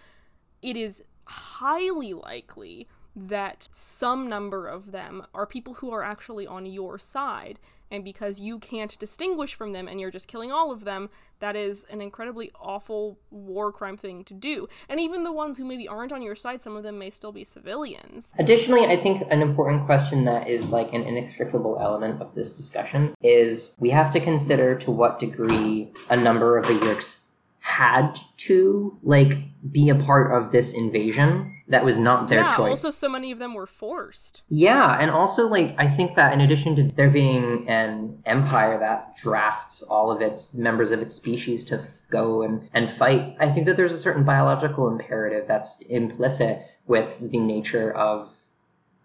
it 0.62 0.76
is 0.76 1.04
highly 1.26 2.14
likely 2.14 2.88
that 3.16 3.70
some 3.72 4.28
number 4.28 4.68
of 4.68 4.92
them 4.92 5.26
are 5.34 5.46
people 5.46 5.76
who 5.76 5.92
are 5.92 6.04
actually 6.04 6.46
on 6.46 6.66
your 6.66 7.00
side. 7.00 7.58
And 7.89 8.03
because 8.03 8.39
you 8.39 8.60
can't 8.60 8.98
distinguish 9.00 9.56
from 9.56 9.72
them 9.72 9.88
and 9.88 10.00
you're 10.00 10.12
just 10.12 10.27
killing 10.27 10.51
all 10.51 10.72
of 10.72 10.84
them, 10.84 11.10
that 11.39 11.56
is 11.56 11.86
an 11.89 12.01
incredibly 12.01 12.51
awful 12.60 13.17
war 13.29 13.72
crime 13.72 13.98
thing 13.98 14.24
to 14.25 14.34
do. 14.34 14.67
And 14.89 15.00
even 15.00 15.24
the 15.24 15.32
ones 15.32 15.58
who 15.58 15.65
maybe 15.65 15.88
aren't 15.88 16.12
on 16.12 16.22
your 16.22 16.36
side, 16.36 16.62
some 16.62 16.75
of 16.75 16.84
them 16.84 16.98
may 16.98 17.10
still 17.10 17.32
be 17.32 17.44
civilians. 17.44 18.34
Additionally, 18.39 18.86
I 18.86 18.98
think 18.98 19.24
an 19.29 19.41
important 19.41 19.86
question 19.86 20.25
that 20.25 20.48
is 20.48 20.72
like 20.72 20.94
an 20.94 21.03
inextricable 21.03 21.77
element 21.79 22.22
of 22.22 22.34
this 22.34 22.50
discussion 22.50 23.13
is 23.22 23.75
we 23.79 23.91
have 23.91 24.12
to 24.12 24.20
consider 24.20 24.75
to 24.75 24.91
what 24.91 25.20
degree 25.20 25.91
a 26.10 26.17
number 26.17 26.58
of 26.58 26.67
the 26.67 26.74
Yeerks 26.74 27.22
had 27.68 28.18
to 28.38 28.98
like 29.04 29.34
be 29.70 29.90
a 29.90 29.96
part 29.96 30.32
of 30.32 30.54
this 30.54 30.72
invasion 30.72 31.54
that 31.68 31.84
was 31.84 31.98
not 31.98 32.30
their 32.30 32.44
yeah, 32.44 32.56
choice. 32.56 32.70
also 32.70 32.90
so 32.90 33.10
many 33.10 33.30
of 33.30 33.40
them 33.40 33.54
were 33.54 33.68
forced. 33.68 34.42
Yeah, 34.48 34.98
and 34.98 35.12
also 35.12 35.50
like 35.50 35.76
I 35.78 35.90
think 35.90 36.16
that 36.16 36.32
in 36.32 36.40
addition 36.40 36.78
to 36.78 36.84
there 36.84 37.10
being 37.10 37.68
an 37.68 38.22
empire 38.26 38.80
that 38.80 39.18
drafts 39.18 39.84
all 39.84 40.10
of 40.12 40.22
its 40.22 40.56
members 40.56 40.92
of 40.92 41.02
its 41.02 41.14
species 41.14 41.66
to 41.66 41.80
f- 41.80 41.90
go 42.10 42.42
and, 42.42 42.70
and 42.74 42.90
fight, 42.90 43.36
I 43.38 43.50
think 43.50 43.66
that 43.66 43.76
there's 43.76 43.92
a 43.92 43.98
certain 43.98 44.24
biological 44.24 44.88
imperative 44.88 45.46
that's 45.46 45.82
implicit 45.90 46.62
with 46.88 47.20
the 47.20 47.40
nature 47.40 47.92
of 47.92 48.34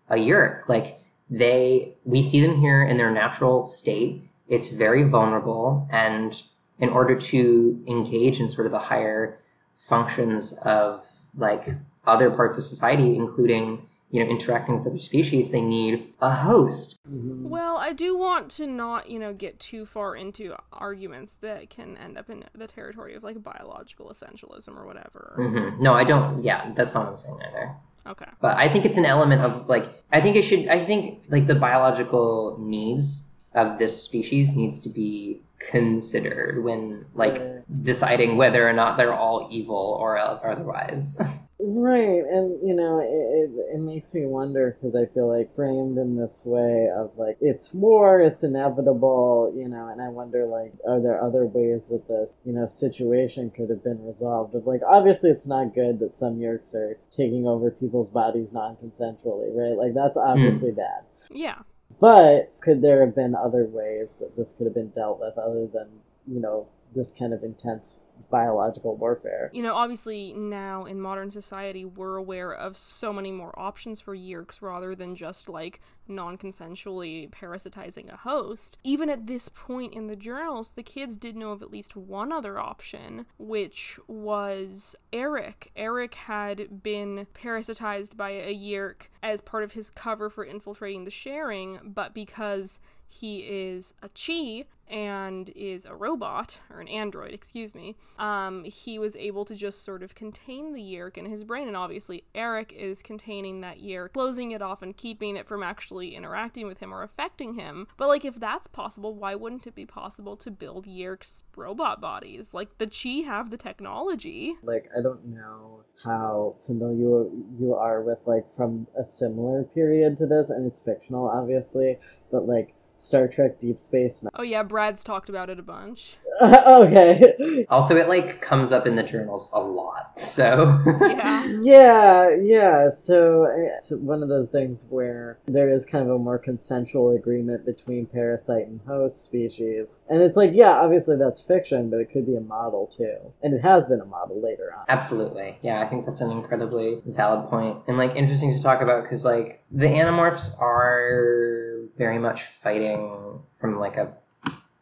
a 0.09 0.19
yeerk. 0.19 0.69
Like 0.69 1.01
they 1.29 1.97
we 2.05 2.23
see 2.23 2.41
them 2.47 2.59
here 2.59 2.85
in 2.85 2.97
their 2.97 3.11
natural 3.11 3.67
state. 3.67 4.23
It's 4.49 4.69
very 4.69 5.03
vulnerable 5.03 5.89
and 5.91 6.41
in 6.83 6.89
order 6.91 7.15
to 7.15 7.83
engage 7.87 8.41
in 8.41 8.49
sort 8.49 8.67
of 8.67 8.73
the 8.73 8.79
higher 8.93 9.39
functions 9.79 10.53
of 10.65 11.07
like 11.37 11.69
other 12.07 12.29
parts 12.31 12.59
of 12.59 12.65
society, 12.65 13.17
including 13.17 13.87
you 14.11 14.23
know 14.23 14.29
interacting 14.31 14.77
with 14.77 14.87
other 14.87 14.99
species, 14.99 15.51
they 15.53 15.61
need 15.63 16.13
a 16.21 16.31
host. 16.31 16.99
Mhm. 17.09 17.49
Well, 17.49 17.77
I 17.79 17.93
do 17.93 18.19
want 18.19 18.51
to 18.59 18.67
not, 18.67 19.09
you 19.09 19.19
know, 19.19 19.33
get 19.33 19.59
too 19.59 19.87
far 19.87 20.15
into 20.17 20.55
arguments 20.73 21.37
that 21.41 21.71
can 21.71 21.97
end 21.97 22.19
up 22.19 22.29
in 22.29 22.45
the 22.55 22.67
territory 22.67 23.15
of 23.15 23.23
like 23.23 23.43
biological 23.43 24.07
essentialism 24.11 24.77
or 24.77 24.85
whatever. 24.85 25.35
hmm 25.37 25.81
No, 25.83 25.95
I 25.95 26.05
don't. 26.05 26.43
Yeah, 26.45 26.73
that's 26.75 26.93
not 26.95 27.05
what 27.05 27.11
I'm 27.13 27.17
saying 27.17 27.39
either. 27.49 27.75
Okay. 28.07 28.31
But 28.41 28.57
I 28.59 28.69
think 28.69 28.85
it's 28.85 28.99
an 28.99 29.07
element 29.07 29.41
of 29.43 29.69
like 29.69 29.87
I 30.13 30.21
think 30.21 30.35
it 30.37 30.43
should. 30.43 30.67
I 30.69 30.81
think 30.85 31.25
like 31.29 31.47
the 31.47 31.55
biological 31.55 32.59
needs 32.61 33.32
of 33.55 33.79
this 33.79 34.03
species 34.03 34.57
needs 34.57 34.81
to 34.81 34.89
be 34.89 35.41
considered 35.59 36.65
when 36.65 37.07
like 37.15 37.41
deciding 37.83 38.37
whether 38.37 38.69
or 38.69 38.73
not 38.73 38.97
they're 38.97 39.15
all 39.15 39.49
evil 39.51 39.97
or 40.01 40.19
otherwise. 40.19 41.21
Right, 41.65 42.25
and 42.29 42.59
you 42.67 42.75
know, 42.75 42.99
it, 42.99 43.07
it, 43.07 43.77
it 43.77 43.81
makes 43.81 44.13
me 44.15 44.27
wonder 44.27 44.73
because 44.77 44.97
I 44.97 45.07
feel 45.15 45.29
like 45.29 45.55
framed 45.55 45.97
in 45.97 46.17
this 46.17 46.43
way 46.45 46.89
of 46.93 47.13
like 47.17 47.37
it's 47.41 47.73
war, 47.73 48.21
it's 48.21 48.43
inevitable, 48.43 49.55
you 49.57 49.69
know, 49.69 49.87
and 49.87 50.03
I 50.03 50.09
wonder 50.09 50.45
like, 50.45 50.73
are 50.89 51.01
there 51.01 51.23
other 51.23 51.47
ways 51.47 51.89
that 51.91 52.09
this 52.09 52.37
you 52.45 52.53
know 52.53 52.67
situation 52.67 53.53
could 53.53 53.71
have 53.71 53.85
been 53.85 54.05
resolved? 54.05 54.57
Of 54.57 54.67
like, 54.67 54.81
obviously, 54.85 55.31
it's 55.31 55.47
not 55.47 55.73
good 55.73 56.01
that 56.01 56.17
some 56.17 56.41
Yeerks 56.41 56.75
are 56.75 56.99
taking 57.13 57.47
over 57.47 57.71
people's 57.71 58.11
bodies 58.11 58.53
non-consensually, 58.53 59.55
right? 59.55 59.79
Like 59.79 59.95
that's 59.95 60.19
hmm. 60.19 60.27
obviously 60.27 60.73
bad. 60.73 61.05
Yeah. 61.31 61.61
But 62.03 62.51
could 62.61 62.83
there 62.83 63.07
have 63.07 63.15
been 63.15 63.37
other 63.37 63.65
ways 63.65 64.17
that 64.19 64.37
this 64.37 64.55
could 64.55 64.65
have 64.65 64.75
been 64.75 64.89
dealt 64.91 65.21
with 65.21 65.39
other 65.39 65.69
than 65.69 65.87
you 66.27 66.41
know 66.41 66.67
this 66.95 67.15
kind 67.19 67.33
of 67.33 67.43
intense 67.43 68.01
biological 68.31 68.97
warfare? 68.97 69.51
You 69.53 69.63
know, 69.63 69.75
obviously 69.75 70.33
now 70.33 70.85
in 70.85 71.01
modern 71.01 71.31
society, 71.31 71.85
we're 71.85 72.17
aware 72.17 72.53
of 72.53 72.77
so 72.77 73.13
many 73.13 73.31
more 73.31 73.59
options 73.59 74.01
for 74.01 74.17
Yeerks 74.17 74.63
rather 74.63 74.95
than 74.95 75.17
just 75.17 75.49
like 75.49 75.81
non 76.09 76.37
consensually 76.37 77.31
parasitizing 77.31 78.13
a 78.13 78.17
host. 78.17 78.79
Even 78.83 79.09
at 79.09 79.27
this 79.27 79.49
point 79.49 79.95
in 79.95 80.07
the 80.07 80.17
journals, 80.17 80.71
the 80.71 80.83
kids 80.83 81.17
did 81.17 81.37
know 81.37 81.53
of 81.53 81.63
at 81.63 81.71
least 81.71 81.97
one 81.97 82.33
other 82.33 82.59
option, 82.59 83.27
which 83.39 83.99
was 84.09 84.97
Erek. 85.13 85.71
Erek 85.77 86.15
had 86.15 86.83
been 86.83 87.27
parasitized 87.35 88.17
by 88.17 88.31
a 88.31 88.55
Yeerk 88.55 89.09
as 89.23 89.41
part 89.41 89.63
of 89.63 89.73
his 89.73 89.91
cover 89.91 90.29
for 90.29 90.45
infiltrating 90.45 91.05
the 91.05 91.11
sharing, 91.11 91.79
but 91.85 92.15
because 92.15 92.81
he 93.13 93.41
is 93.41 93.93
a 94.03 94.09
Chee 94.09 94.65
and 94.89 95.51
is 95.55 95.87
a 95.87 95.95
robot 95.95 96.59
or 96.71 96.81
an 96.81 96.89
android 96.89 97.33
excuse 97.33 97.75
me. 97.75 97.97
Um, 98.19 98.65
he 98.65 98.99
was 98.99 99.17
able 99.17 99.45
to 99.47 99.55
just 99.55 99.85
sort 99.85 100.03
of 100.03 100.15
contain 100.15 100.73
the 100.73 100.83
yeerk 100.83 101.17
in 101.17 101.27
his 101.27 101.45
brain 101.45 101.69
and 101.69 101.77
obviously 101.77 102.25
erek 102.35 102.73
is 102.73 103.03
containing 103.03 103.61
that 103.61 103.79
yeerk 103.79 104.13
closing 104.13 104.51
it 104.51 104.61
off 104.61 104.83
and 104.83 104.97
keeping 104.97 105.37
it 105.37 105.47
from 105.47 105.63
actually 105.63 106.15
interacting 106.15 106.67
with 106.67 106.79
him 106.79 106.93
or 106.93 107.03
affecting 107.03 107.55
him. 107.55 107.87
But 107.97 108.09
like 108.09 108.25
if 108.25 108.37
that's 108.37 108.67
possible 108.67 109.15
why 109.15 109.35
wouldn't 109.35 109.67
it 109.67 109.75
be 109.75 109.87
possible 109.87 110.37
to 110.37 110.51
build 110.51 110.87
yeerk's 110.87 111.43
robot 111.57 112.01
bodies? 112.01 112.55
Like 112.55 112.79
the 112.79 112.87
Chee 112.87 113.23
have 113.23 113.51
the 113.51 113.59
technology. 113.59 114.55
Like 114.63 114.89
I 114.97 115.03
don't 115.03 115.27
know 115.27 115.85
how 116.05 116.57
familiar 116.67 117.27
you 117.59 117.75
are 117.79 118.03
with 118.03 118.21
like 118.27 118.53
from 118.55 118.87
a 118.99 119.05
similar 119.05 119.65
period 119.65 120.17
to 120.19 120.27
this, 120.27 120.51
and 120.51 120.67
it's 120.67 120.81
fictional, 120.81 121.29
obviously, 121.29 121.99
but 122.31 122.47
like 122.47 122.75
Star 122.95 123.29
Trek 123.29 123.59
Deep 123.61 123.79
Space 123.79 124.25
oh 124.35 124.43
yeah 124.43 124.63
brad's 124.63 125.03
talked 125.03 125.29
about 125.29 125.51
it 125.51 125.59
a 125.59 125.63
bunch 125.63 126.17
okay. 126.43 127.67
also, 127.69 127.97
it 127.97 128.09
like 128.09 128.41
comes 128.41 128.73
up 128.73 128.87
in 128.87 128.97
the 128.97 129.03
journals 129.03 129.51
a 129.53 129.61
lot. 129.61 130.19
So 130.19 130.81
yeah 131.01 131.47
Yeah, 131.61 132.31
yeah. 132.41 132.91
So 132.91 133.47
it's 133.55 133.91
one 133.91 134.23
of 134.23 134.29
those 134.29 134.49
things 134.49 134.87
where 134.89 135.39
there 135.47 135.71
is 135.71 135.85
kind 135.85 136.05
of 136.09 136.15
a 136.15 136.19
more 136.19 136.39
consensual 136.39 137.15
agreement 137.15 137.67
between 137.67 138.07
parasite 138.07 138.67
and 138.67 138.81
host 138.87 139.25
species, 139.25 140.01
and 140.09 140.23
it's 140.23 140.37
like, 140.37 140.51
yeah, 140.55 140.73
obviously 140.73 141.17
that's 141.17 141.41
fiction, 141.41 141.91
but 141.91 142.01
it 142.01 142.11
could 142.11 142.27
be 142.27 142.37
a 142.37 142.41
model 142.41 142.87
too, 142.87 143.17
and 143.43 143.55
it 143.55 143.63
has 143.63 143.87
been 143.87 144.01
a 144.01 144.07
model 144.07 144.43
later 144.43 144.73
on. 144.77 144.85
Absolutely. 144.89 145.57
Yeah, 145.63 145.81
I 145.81 145.87
think 145.87 146.07
that's 146.07 146.21
an 146.21 146.31
incredibly 146.31 147.03
valid 147.07 147.49
point 147.51 147.79
and 147.87 147.99
like 147.99 148.17
interesting 148.17 148.55
to 148.55 148.63
talk 148.63 148.81
about 148.81 149.03
because 149.03 149.25
like 149.25 149.62
the 149.73 149.87
Animorphs 149.87 150.61
are 150.61 151.87
very 151.97 152.19
much 152.19 152.45
fighting 152.45 153.41
from 153.59 153.79
like 153.79 153.97
a 153.97 154.13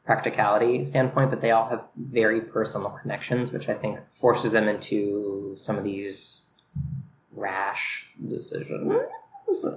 practicality 0.05 0.85
standpoint, 0.85 1.31
but 1.31 1.41
they 1.41 1.53
all 1.53 1.69
have 1.69 1.85
very 1.97 2.41
personal 2.41 2.91
connections, 2.91 3.53
which 3.53 3.69
I 3.69 3.75
think 3.75 4.01
forces 4.15 4.53
them 4.53 4.67
into 4.67 5.53
some 5.57 5.79
of 5.79 5.85
these 5.85 6.49
rash 7.33 8.09
decisions 8.29 8.93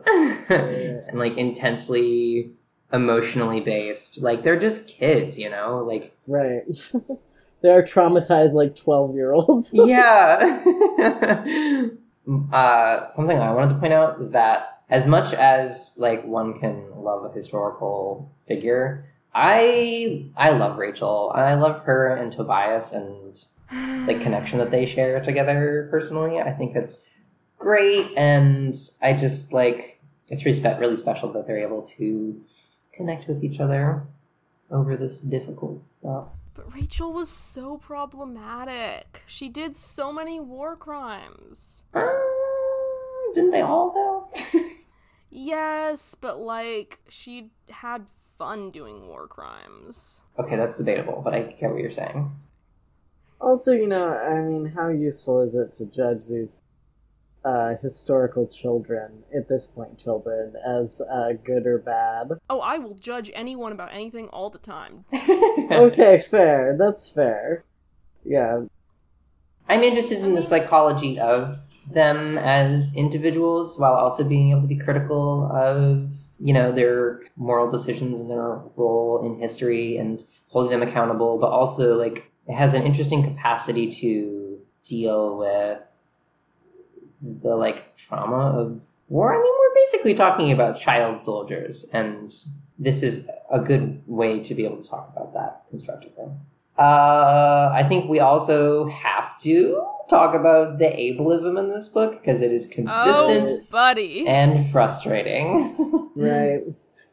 and 0.50 1.20
like 1.20 1.38
intensely 1.38 2.52
emotionally 2.92 3.60
based. 3.60 4.22
Like 4.24 4.44
they're 4.44 4.60
just 4.60 4.88
kids, 4.88 5.38
you 5.38 5.50
know? 5.50 5.84
Like 5.88 6.18
Right. 6.26 6.64
they 7.62 7.70
are 7.70 7.84
traumatized 7.84 8.54
like 8.54 8.76
twelve 8.76 9.14
year 9.14 9.34
olds. 9.34 9.72
yeah. 9.74 10.64
uh, 12.52 13.10
something 13.12 13.38
I 13.38 13.52
wanted 13.52 13.74
to 13.74 13.80
point 13.80 13.94
out 13.94 14.20
is 14.20 14.32
that 14.32 14.73
as 14.94 15.08
much 15.08 15.34
as 15.34 15.96
like 15.98 16.24
one 16.24 16.60
can 16.60 16.86
love 16.96 17.26
a 17.26 17.34
historical 17.34 18.32
figure, 18.48 19.10
I 19.34 20.30
I 20.38 20.52
love 20.52 20.78
Rachel. 20.78 21.32
I 21.34 21.56
love 21.56 21.82
her 21.86 22.16
and 22.16 22.32
Tobias 22.32 22.92
and 22.92 23.34
the 24.08 24.14
connection 24.22 24.60
that 24.60 24.70
they 24.70 24.86
share 24.86 25.20
together 25.20 25.88
personally. 25.90 26.40
I 26.40 26.52
think 26.52 26.76
it's 26.76 27.10
great, 27.58 28.06
and 28.16 28.76
I 29.02 29.14
just 29.14 29.52
like 29.52 30.00
it's 30.30 30.46
really 30.46 30.96
special 30.96 31.34
that 31.34 31.48
they're 31.48 31.58
able 31.58 31.82
to 31.98 32.40
connect 32.94 33.28
with 33.28 33.44
each 33.44 33.60
other 33.60 34.04
over 34.70 34.96
this 34.96 35.20
difficult 35.20 35.82
stuff. 36.00 36.28
But 36.54 36.72
Rachel 36.72 37.12
was 37.12 37.30
so 37.30 37.78
problematic. 37.80 39.24
She 39.26 39.50
did 39.50 39.76
so 39.76 40.14
many 40.14 40.40
war 40.40 40.76
crimes. 40.76 41.84
Uh, 41.96 42.06
didn't 43.34 43.50
they 43.50 43.62
all 43.62 43.92
though? 43.92 44.60
Yes, 45.36 46.16
but 46.16 46.38
like 46.38 47.00
she 47.10 47.50
had 47.70 48.06
fun 48.38 48.70
doing 48.70 49.08
war 49.08 49.28
crimes. 49.28 50.22
okay, 50.38 50.56
that's 50.56 50.78
debatable, 50.78 51.22
but 51.24 51.34
I 51.34 51.42
get 51.42 51.72
what 51.72 51.82
you're 51.82 51.90
saying. 51.92 52.32
Also, 53.42 53.72
you 53.72 53.88
know, 53.88 54.08
I 54.16 54.42
mean, 54.42 54.68
how 54.68 54.90
useful 54.90 55.42
is 55.42 55.56
it 55.56 55.72
to 55.74 55.86
judge 55.86 56.28
these 56.28 56.62
uh, 57.44 57.76
historical 57.82 58.48
children, 58.48 59.24
at 59.36 59.50
this 59.50 59.68
point, 59.68 59.98
children, 59.98 60.54
as 60.66 61.02
uh, 61.02 61.34
good 61.44 61.68
or 61.68 61.78
bad. 61.78 62.32
Oh, 62.50 62.62
I 62.62 62.78
will 62.78 62.94
judge 62.94 63.30
anyone 63.34 63.72
about 63.74 63.90
anything 63.92 64.30
all 64.30 64.50
the 64.50 64.60
time. 64.60 65.06
Okay, 65.72 66.20
fair. 66.20 66.76
That's 66.78 67.10
fair. 67.10 67.64
Yeah, 68.24 68.66
I'm 69.68 69.82
interested 69.82 70.20
in 70.20 70.34
the 70.34 70.44
psychology 70.44 71.18
of 71.18 71.60
them 71.92 72.38
as 72.38 72.96
individuals 72.96 73.80
while 73.80 73.94
also 73.94 74.24
being 74.24 74.52
able 74.52 74.62
to 74.62 74.68
be 74.68 74.78
critical 74.78 75.50
of, 75.52 76.12
you 76.40 76.54
know, 76.54 76.72
their 76.72 77.22
moral 77.36 77.70
decisions 77.70 78.20
and 78.20 78.30
their 78.30 78.62
role 78.76 79.26
in 79.26 79.40
history 79.40 79.98
and 79.98 80.24
holding 80.48 80.72
them 80.72 80.88
accountable, 80.88 81.38
but 81.38 81.48
also 81.48 81.98
like 81.98 82.32
it 82.48 82.54
has 82.54 82.74
an 82.74 82.84
interesting 82.84 83.24
capacity 83.24 83.88
to 83.88 84.60
deal 84.84 85.38
with 85.38 85.90
the 87.22 87.56
like 87.56 87.96
trauma 87.96 88.58
of 88.58 88.88
war. 89.08 89.34
I 89.34 89.42
mean, 89.42 89.54
we're 89.60 89.76
basically 89.76 90.14
talking 90.14 90.52
about 90.52 90.80
child 90.80 91.20
soldiers, 91.20 91.90
and 91.94 92.34
this 92.78 93.04
is 93.04 93.30
a 93.52 93.60
good 93.60 94.02
way 94.08 94.40
to 94.42 94.54
be 94.54 94.66
able 94.66 94.82
to 94.82 94.88
talk 94.88 95.12
about 95.16 95.34
that 95.34 95.64
constructively. 95.70 96.26
Uh, 96.78 97.72
I 97.74 97.84
think 97.84 98.10
we 98.10 98.20
also 98.20 98.88
have 98.88 99.38
to 99.40 99.86
talk 100.10 100.36
about 100.36 100.80
the 100.80 100.86
ableism 100.86 101.58
in 101.60 101.70
this 101.70 101.90
book 101.90 102.20
because 102.20 102.42
it 102.42 102.52
is 102.52 102.66
consistent 102.66 103.52
Oh, 103.52 103.62
buddy. 103.70 104.28
and 104.28 104.70
frustrating. 104.72 106.10
right. 106.16 106.62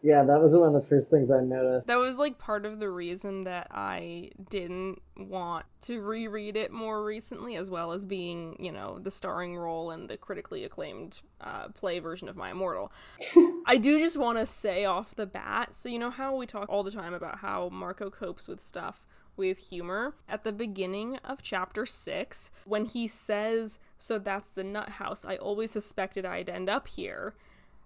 Yeah, 0.03 0.25
that 0.25 0.41
was 0.41 0.57
one 0.57 0.75
of 0.75 0.83
the 0.83 0.89
first 0.89 1.11
things 1.11 1.31
I 1.31 1.43
noticed. 1.43 1.87
That 1.87 1.99
was 1.99 2.17
like 2.17 2.39
part 2.39 2.65
of 2.65 2.79
the 2.79 2.89
reason 2.89 3.45
that 3.45 3.67
I 3.71 4.31
didn't 4.49 5.03
want 5.15 5.67
to 5.83 6.01
reread 6.01 6.57
it 6.57 6.73
more 6.73 7.05
recently, 7.05 7.57
as 7.57 7.69
well 7.71 7.93
as 7.93 8.07
being, 8.07 8.57
you 8.59 8.73
know, 8.73 8.99
the 8.99 9.11
starring 9.11 9.59
role 9.59 9.91
in 9.91 10.07
the 10.07 10.17
critically 10.17 10.65
acclaimed 10.65 11.21
uh, 11.43 11.69
play 11.69 11.99
version 11.99 12.31
of 12.31 12.37
My 12.37 12.53
Immortal. 12.53 12.91
I 13.67 13.77
do 13.77 13.99
just 13.99 14.17
want 14.17 14.39
to 14.39 14.47
say 14.47 14.87
off 14.87 15.15
the 15.15 15.27
bat 15.27 15.77
so, 15.77 15.91
you 15.91 15.99
know, 15.99 16.11
how 16.11 16.35
we 16.35 16.47
talk 16.47 16.71
all 16.71 16.83
the 16.83 16.91
time 16.91 17.13
about 17.13 17.41
how 17.41 17.69
Marco 17.69 18.09
copes 18.09 18.49
with 18.49 18.63
stuff 18.63 19.05
with 19.37 19.59
humor. 19.71 20.15
At 20.29 20.43
the 20.43 20.53
beginning 20.53 21.17
of 21.25 21.43
chapter 21.43 21.87
six, 21.87 22.51
when 22.65 22.85
he 22.85 23.07
says, 23.07 23.79
So 23.99 24.19
that's 24.19 24.51
the 24.51 24.65
nut 24.65 24.91
house, 24.91 25.25
I 25.25 25.37
always 25.37 25.71
suspected 25.71 26.25
I'd 26.25 26.49
end 26.49 26.69
up 26.69 26.89
here. 26.89 27.35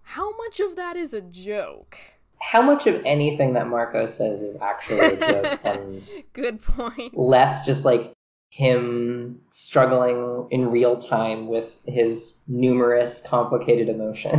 How 0.02 0.36
much 0.36 0.60
of 0.60 0.76
that 0.76 0.96
is 0.96 1.14
a 1.14 1.20
joke? 1.20 1.96
How 2.40 2.60
much 2.60 2.86
of 2.86 3.00
anything 3.06 3.54
that 3.54 3.68
Marco 3.68 4.06
says 4.06 4.42
is 4.42 4.60
actually 4.60 5.00
a 5.00 5.16
joke 5.16 5.60
and 5.64 6.06
Good 6.32 6.62
point. 6.62 7.16
less 7.16 7.64
just 7.64 7.84
like 7.84 8.12
him 8.50 9.40
struggling 9.50 10.46
in 10.50 10.70
real 10.70 10.96
time 10.96 11.48
with 11.48 11.80
his 11.86 12.44
numerous 12.46 13.20
complicated 13.26 13.88
emotions. 13.88 14.34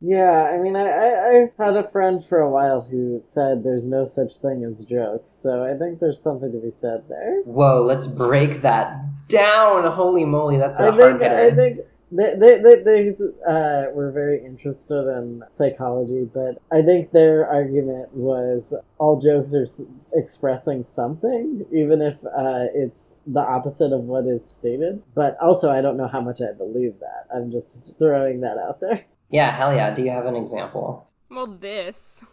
Yeah, 0.00 0.50
I 0.52 0.58
mean, 0.58 0.76
I, 0.76 0.88
I, 0.88 1.48
I 1.58 1.64
had 1.64 1.76
a 1.76 1.88
friend 1.88 2.24
for 2.24 2.40
a 2.40 2.50
while 2.50 2.82
who 2.82 3.20
said 3.22 3.64
there's 3.64 3.86
no 3.86 4.04
such 4.04 4.36
thing 4.36 4.64
as 4.64 4.84
jokes, 4.84 5.32
so 5.32 5.64
I 5.64 5.76
think 5.78 6.00
there's 6.00 6.20
something 6.22 6.52
to 6.52 6.58
be 6.58 6.70
said 6.70 7.04
there. 7.08 7.42
Whoa, 7.44 7.82
let's 7.82 8.06
break 8.06 8.62
that 8.62 9.00
down. 9.28 9.90
Holy 9.92 10.24
moly, 10.24 10.56
that's 10.56 10.78
a 10.80 10.84
I 10.84 10.90
hard 10.90 10.98
think 10.98 11.22
hitter. 11.22 11.36
I 11.40 11.50
think 11.54 11.80
they 12.10 12.34
they 12.36 12.58
they, 12.58 12.82
they 12.82 13.08
uh, 13.46 13.90
were 13.92 14.10
very 14.12 14.44
interested 14.44 15.06
in 15.18 15.42
psychology, 15.52 16.28
but 16.32 16.60
I 16.72 16.82
think 16.82 17.12
their 17.12 17.46
argument 17.46 18.14
was 18.14 18.74
all 18.98 19.20
jokes 19.20 19.54
are 19.54 19.62
s- 19.62 19.82
expressing 20.14 20.84
something, 20.84 21.66
even 21.72 22.00
if 22.00 22.24
uh, 22.24 22.66
it's 22.74 23.16
the 23.26 23.40
opposite 23.40 23.92
of 23.92 24.02
what 24.04 24.26
is 24.26 24.48
stated. 24.48 25.02
But 25.14 25.36
also, 25.40 25.70
I 25.70 25.82
don't 25.82 25.96
know 25.96 26.08
how 26.08 26.20
much 26.20 26.40
I 26.40 26.52
believe 26.52 26.94
that. 27.00 27.26
I'm 27.34 27.50
just 27.50 27.98
throwing 27.98 28.40
that 28.40 28.56
out 28.58 28.80
there. 28.80 29.04
Yeah, 29.30 29.50
hell 29.50 29.74
yeah. 29.74 29.90
Do 29.94 30.02
you 30.02 30.10
have 30.10 30.26
an 30.26 30.36
example? 30.36 31.08
Well, 31.30 31.46
this. 31.46 32.24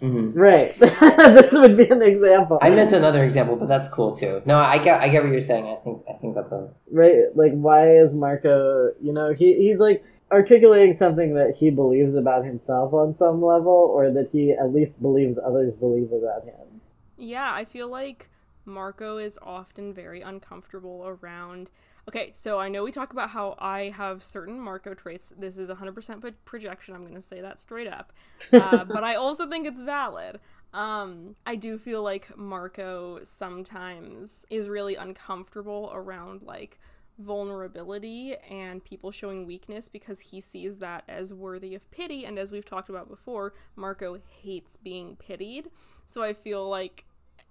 hmm 0.00 0.30
Right. 0.32 0.74
this 0.78 1.52
would 1.52 1.76
be 1.76 1.88
an 1.90 2.02
example. 2.02 2.58
I 2.62 2.70
meant 2.70 2.92
another 2.92 3.22
example, 3.24 3.56
but 3.56 3.68
that's 3.68 3.88
cool 3.88 4.14
too. 4.16 4.42
No, 4.46 4.58
I 4.58 4.78
get, 4.78 5.00
I 5.00 5.08
get 5.08 5.22
what 5.22 5.32
you're 5.32 5.40
saying. 5.40 5.66
I 5.66 5.76
think, 5.84 6.02
I 6.08 6.14
think 6.14 6.34
that's 6.34 6.52
a. 6.52 6.70
right 6.90 7.24
like 7.34 7.52
why 7.52 7.90
is 7.96 8.14
marco 8.14 8.90
you 9.00 9.12
know 9.12 9.32
he, 9.32 9.54
he's 9.56 9.78
like 9.78 10.02
articulating 10.32 10.94
something 10.94 11.34
that 11.34 11.54
he 11.56 11.70
believes 11.70 12.14
about 12.14 12.44
himself 12.44 12.92
on 12.94 13.14
some 13.14 13.42
level 13.42 13.72
or 13.94 14.10
that 14.12 14.28
he 14.30 14.52
at 14.52 14.72
least 14.72 15.02
believes 15.02 15.38
others 15.38 15.76
believe 15.76 16.12
about 16.12 16.44
him 16.44 16.80
Yeah, 17.18 17.52
I 17.52 17.64
feel 17.64 17.88
like 17.88 18.28
Marco 18.64 19.18
is 19.18 19.38
often 19.42 19.92
very 19.92 20.20
uncomfortable 20.22 21.04
around. 21.06 21.70
Okay, 22.08 22.32
so 22.34 22.58
I 22.58 22.68
know 22.68 22.82
we 22.82 22.92
talk 22.92 23.12
about 23.12 23.30
how 23.30 23.56
I 23.58 23.92
have 23.96 24.22
certain 24.22 24.60
Marco 24.60 24.94
traits. 24.94 25.32
This 25.38 25.58
is 25.58 25.68
100% 25.68 26.20
pro- 26.20 26.30
projection. 26.44 26.94
I'm 26.94 27.02
going 27.02 27.14
to 27.14 27.22
say 27.22 27.40
that 27.40 27.60
straight 27.60 27.88
up. 27.88 28.12
Uh, 28.52 28.84
but 28.84 29.04
I 29.04 29.14
also 29.14 29.48
think 29.48 29.66
it's 29.66 29.82
valid. 29.82 30.40
Um, 30.72 31.36
I 31.46 31.56
do 31.56 31.78
feel 31.78 32.02
like 32.02 32.36
Marco 32.36 33.20
sometimes 33.22 34.44
is 34.50 34.68
really 34.68 34.96
uncomfortable 34.96 35.90
around 35.92 36.42
like 36.42 36.78
vulnerability 37.18 38.34
and 38.48 38.84
people 38.84 39.10
showing 39.10 39.46
weakness 39.46 39.88
because 39.88 40.20
he 40.20 40.40
sees 40.40 40.78
that 40.78 41.04
as 41.08 41.32
worthy 41.34 41.74
of 41.74 41.90
pity. 41.90 42.24
And 42.24 42.38
as 42.38 42.50
we've 42.50 42.64
talked 42.64 42.88
about 42.88 43.08
before, 43.08 43.54
Marco 43.76 44.18
hates 44.42 44.76
being 44.76 45.16
pitied. 45.16 45.70
So 46.06 46.22
I 46.22 46.32
feel 46.32 46.68
like 46.68 47.04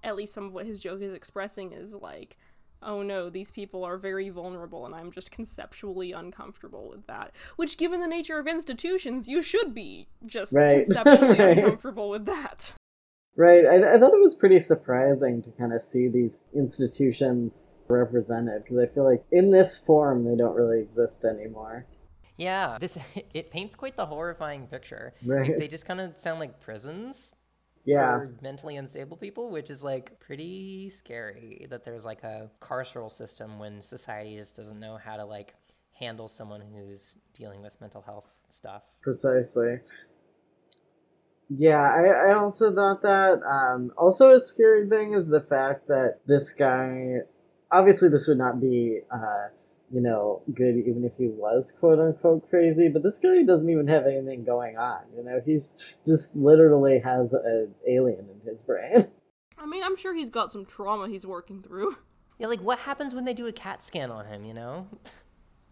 at 0.04 0.16
least 0.16 0.34
some 0.34 0.46
of 0.46 0.54
what 0.54 0.66
his 0.66 0.80
joke 0.80 1.02
is 1.02 1.14
expressing 1.14 1.72
is 1.72 1.94
like, 1.94 2.38
oh 2.82 3.02
no, 3.04 3.30
these 3.30 3.52
people 3.52 3.84
are 3.84 3.98
very 3.98 4.30
vulnerable 4.30 4.86
and 4.86 4.96
I'm 4.96 5.12
just 5.12 5.32
conceptually 5.32 6.12
uncomfortable 6.12 6.90
with 6.90 7.08
that. 7.08 7.32
Which, 7.56 7.78
given 7.78 8.00
the 8.00 8.08
nature 8.08 8.40
of 8.40 8.48
institutions, 8.48 9.28
you 9.28 9.42
should 9.42 9.74
be 9.74 10.08
just 10.26 10.54
Right. 10.54 10.86
conceptually 10.86 11.38
Right. 11.40 11.58
uncomfortable 11.58 12.10
with 12.10 12.26
that. 12.26 12.74
right 13.36 13.66
I, 13.66 13.94
I 13.96 14.00
thought 14.00 14.14
it 14.14 14.20
was 14.22 14.36
pretty 14.36 14.60
surprising 14.60 15.42
to 15.44 15.52
kind 15.52 15.72
of 15.74 15.82
see 15.82 16.08
these 16.08 16.40
institutions 16.54 17.80
represented 17.88 18.64
because 18.64 18.78
i 18.80 18.86
feel 18.88 19.04
like 19.06 19.24
in 19.32 19.52
this 19.52 19.78
form 19.78 20.26
they 20.26 20.36
don't 20.36 20.56
really 20.56 20.80
exist 20.82 21.24
anymore 21.26 21.86
Yeah, 22.38 22.78
this 22.80 22.98
it 23.34 23.52
paints 23.52 23.76
quite 23.76 23.96
the 23.98 24.06
horrifying 24.06 24.68
picture. 24.68 25.14
Right. 25.26 25.50
Like, 25.50 25.58
they 25.60 25.68
just 25.68 25.86
kind 25.86 26.00
of 26.00 26.16
sound 26.18 26.40
like 26.40 26.60
prisons 26.62 27.36
yeah 27.90 28.20
for 28.20 28.36
mentally 28.42 28.76
unstable 28.76 29.18
people, 29.18 29.50
which 29.50 29.70
is 29.70 29.84
like 29.84 30.20
pretty 30.20 30.90
scary 30.90 31.68
that 31.70 31.84
there's 31.84 32.06
like 32.06 32.24
a 32.24 32.50
carceral 32.62 33.12
system 33.12 33.60
when 33.60 33.82
society 33.82 34.38
just 34.38 34.56
doesn't 34.56 34.80
know 34.80 34.98
how 34.98 35.18
to 35.18 35.26
like 35.26 35.56
handle 36.00 36.28
someone 36.28 36.62
who's 36.62 37.18
dealing 37.34 37.62
with 37.62 37.80
mental 37.82 38.02
health 38.02 38.32
stuff. 38.50 38.84
Precisely. 39.02 39.80
Yeah, 41.50 41.82
I, 41.82 42.30
I 42.30 42.34
also 42.36 42.74
thought 42.74 43.02
that. 43.02 43.42
Um, 43.44 43.92
also, 43.98 44.34
a 44.34 44.40
scary 44.40 44.88
thing 44.88 45.14
is 45.14 45.30
the 45.30 45.42
fact 45.42 45.88
that 45.88 46.20
this 46.26 46.54
guy. 46.54 47.22
Obviously, 47.72 48.10
this 48.10 48.28
would 48.28 48.40
not 48.40 48.60
be, 48.60 49.02
uh, 49.14 49.50
you 49.92 50.02
know, 50.02 50.42
good 50.54 50.76
even 50.78 51.04
if 51.04 51.14
he 51.16 51.28
was 51.28 51.72
quote 51.80 52.00
unquote 52.00 52.50
crazy, 52.50 52.90
but 52.90 53.04
this 53.04 53.18
guy 53.18 53.44
doesn't 53.44 53.70
even 53.70 53.88
have 53.88 54.06
anything 54.06 54.44
going 54.44 54.78
on. 54.78 55.02
You 55.16 55.24
know, 55.24 55.42
he's 55.44 55.76
just 56.06 56.36
literally 56.36 57.00
has 57.00 57.34
an 57.34 57.74
alien 57.88 58.28
in 58.30 58.50
his 58.50 58.62
brain. 58.62 59.08
I 59.58 59.66
mean, 59.66 59.84
I'm 59.84 59.98
sure 59.98 60.14
he's 60.14 60.30
got 60.30 60.52
some 60.52 60.66
trauma 60.66 61.10
he's 61.10 61.26
working 61.26 61.62
through. 61.62 61.98
Yeah, 62.38 62.48
like 62.48 62.62
what 62.62 62.80
happens 62.80 63.14
when 63.14 63.26
they 63.26 63.34
do 63.34 63.48
a 63.48 63.52
CAT 63.52 63.84
scan 63.84 64.12
on 64.12 64.26
him, 64.26 64.46
you 64.46 64.54
know? 64.54 64.88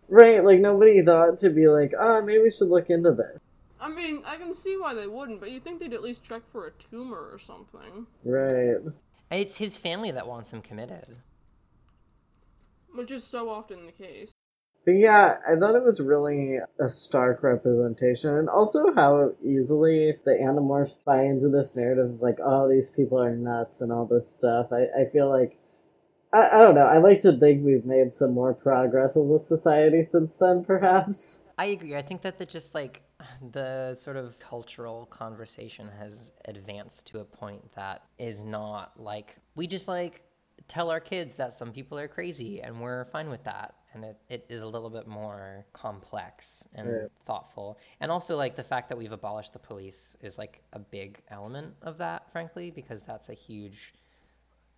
right, 0.10 0.43
like 0.43 0.60
nobody 0.60 1.03
thought 1.03 1.38
to 1.39 1.49
be 1.49 1.67
like, 1.67 1.93
oh, 1.97 2.21
maybe 2.21 2.43
we 2.43 2.51
should 2.51 2.69
look 2.69 2.89
into 2.89 3.12
this. 3.12 3.39
I 3.80 3.89
mean, 3.89 4.23
I 4.25 4.38
can 4.38 4.53
see 4.53 4.75
why 4.77 4.93
they 4.93 5.08
wouldn't, 5.08 5.39
but 5.39 5.51
you'd 5.51 5.63
think 5.63 5.80
they'd 5.80 5.93
at 5.93 6.01
least 6.01 6.23
check 6.23 6.41
for 6.51 6.67
a 6.67 6.71
tumor 6.71 7.30
or 7.32 7.38
something. 7.38 8.08
Right. 8.23 8.77
And 9.30 9.41
it's 9.41 9.58
his 9.58 9.77
family 9.77 10.12
that 10.12 10.27
wants 10.27 10.51
him 10.51 10.62
committed. 10.62 11.19
Which 12.97 13.12
is 13.12 13.23
so 13.23 13.49
often 13.49 13.86
the 13.86 13.91
case. 13.91 14.31
But 14.86 14.93
yeah, 14.93 15.38
I 15.45 15.55
thought 15.55 15.75
it 15.75 15.83
was 15.83 15.99
really 15.99 16.60
a 16.79 16.88
stark 16.88 17.43
representation, 17.43 18.33
and 18.33 18.47
also 18.47 18.93
how 18.95 19.33
easily 19.43 20.15
the 20.23 20.31
Animorphs 20.31 21.03
buy 21.03 21.23
into 21.23 21.49
this 21.49 21.75
narrative 21.75 22.10
of 22.10 22.21
like, 22.21 22.38
oh, 22.41 22.69
these 22.69 22.89
people 22.89 23.21
are 23.21 23.36
nuts 23.36 23.81
and 23.81 23.91
all 23.91 24.05
this 24.05 24.33
stuff. 24.33 24.67
I, 24.71 24.88
I 25.01 25.05
feel 25.12 25.29
like, 25.29 25.60
I, 26.31 26.47
I 26.53 26.57
don't 26.60 26.73
know, 26.73 26.86
I 26.86 26.99
like 26.99 27.19
to 27.21 27.33
think 27.33 27.65
we've 27.65 27.86
made 27.86 28.13
some 28.13 28.33
more 28.33 28.53
progress 28.53 29.17
as 29.17 29.29
a 29.29 29.39
society 29.39 30.03
since 30.03 30.38
then, 30.38 30.63
perhaps. 30.63 31.43
I 31.57 31.65
agree. 31.65 31.95
I 31.95 32.01
think 32.01 32.21
that 32.21 32.38
the 32.38 32.45
just 32.45 32.73
like 32.73 33.01
the 33.51 33.95
sort 33.95 34.15
of 34.15 34.39
cultural 34.39 35.05
conversation 35.07 35.89
has 35.99 36.31
advanced 36.45 37.07
to 37.07 37.19
a 37.19 37.25
point 37.25 37.73
that 37.73 38.03
is 38.17 38.43
not 38.43 38.93
like 38.97 39.36
we 39.55 39.67
just 39.67 39.88
like 39.88 40.23
tell 40.67 40.89
our 40.91 40.99
kids 40.99 41.38
that 41.38 41.53
some 41.53 41.71
people 41.71 41.97
are 41.97 42.08
crazy 42.08 42.62
and 42.62 42.82
we're 42.82 43.06
fine 43.06 43.30
with 43.30 43.43
that. 43.45 43.75
And 43.93 44.03
it, 44.03 44.17
it 44.30 44.45
is 44.49 44.62
a 44.62 44.67
little 44.67 44.89
bit 44.89 45.08
more 45.08 45.65
complex 45.73 46.67
and 46.75 46.88
Right. 46.88 47.12
thoughtful. 47.25 47.80
And 47.99 48.12
also 48.12 48.36
like 48.36 48.56
the 48.56 48.63
fact 48.63 48.89
that 48.89 48.97
we've 48.97 49.12
abolished 49.12 49.53
the 49.53 49.60
police 49.60 50.17
is 50.21 50.38
like 50.38 50.62
a 50.73 50.80
big 50.80 51.19
element 51.30 51.75
of 51.82 51.97
that, 51.99 52.32
frankly, 52.32 52.69
because 52.69 53.01
that's 53.01 53.30
a 53.30 53.34
huge 53.34 53.93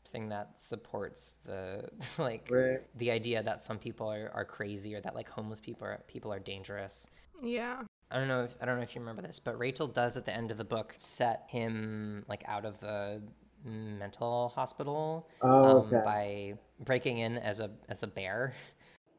thing 0.06 0.30
that 0.30 0.60
supports 0.60 1.34
the 1.46 1.90
like 2.18 2.48
Right. 2.50 2.80
the 2.98 3.12
idea 3.12 3.44
that 3.44 3.64
some 3.64 3.78
people 3.78 4.08
are, 4.08 4.32
are 4.34 4.46
crazy 4.46 4.96
or 4.96 5.02
that 5.02 5.16
like 5.16 5.28
homeless 5.28 5.60
people 5.60 5.86
are 5.88 6.02
people 6.08 6.32
are 6.32 6.40
dangerous. 6.40 7.08
Yeah. 7.42 7.82
I 8.12 8.18
don't 8.18 8.28
know 8.28 8.44
if 8.44 8.56
I 8.62 8.66
don't 8.66 8.78
know 8.78 8.84
if 8.84 8.96
you 8.96 9.02
remember 9.02 9.22
this, 9.22 9.40
but 9.40 9.58
Rachel 9.60 9.88
does 9.88 10.18
at 10.18 10.26
the 10.26 10.36
end 10.36 10.50
of 10.52 10.58
the 10.58 10.64
book 10.66 10.94
set 10.98 11.44
him 11.50 12.24
like 12.28 12.44
out 12.48 12.66
of 12.66 12.80
the 12.80 13.22
mental 13.64 14.50
hospital 14.56 15.28
Oh, 15.42 15.82
um, 15.82 15.90
by 16.04 16.54
breaking 16.80 17.20
in 17.20 17.38
as 17.38 17.60
a 17.60 17.72
as 17.90 18.04
a 18.04 18.08
bear. 18.08 18.54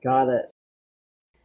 Got 0.03 0.29
it. 0.29 0.51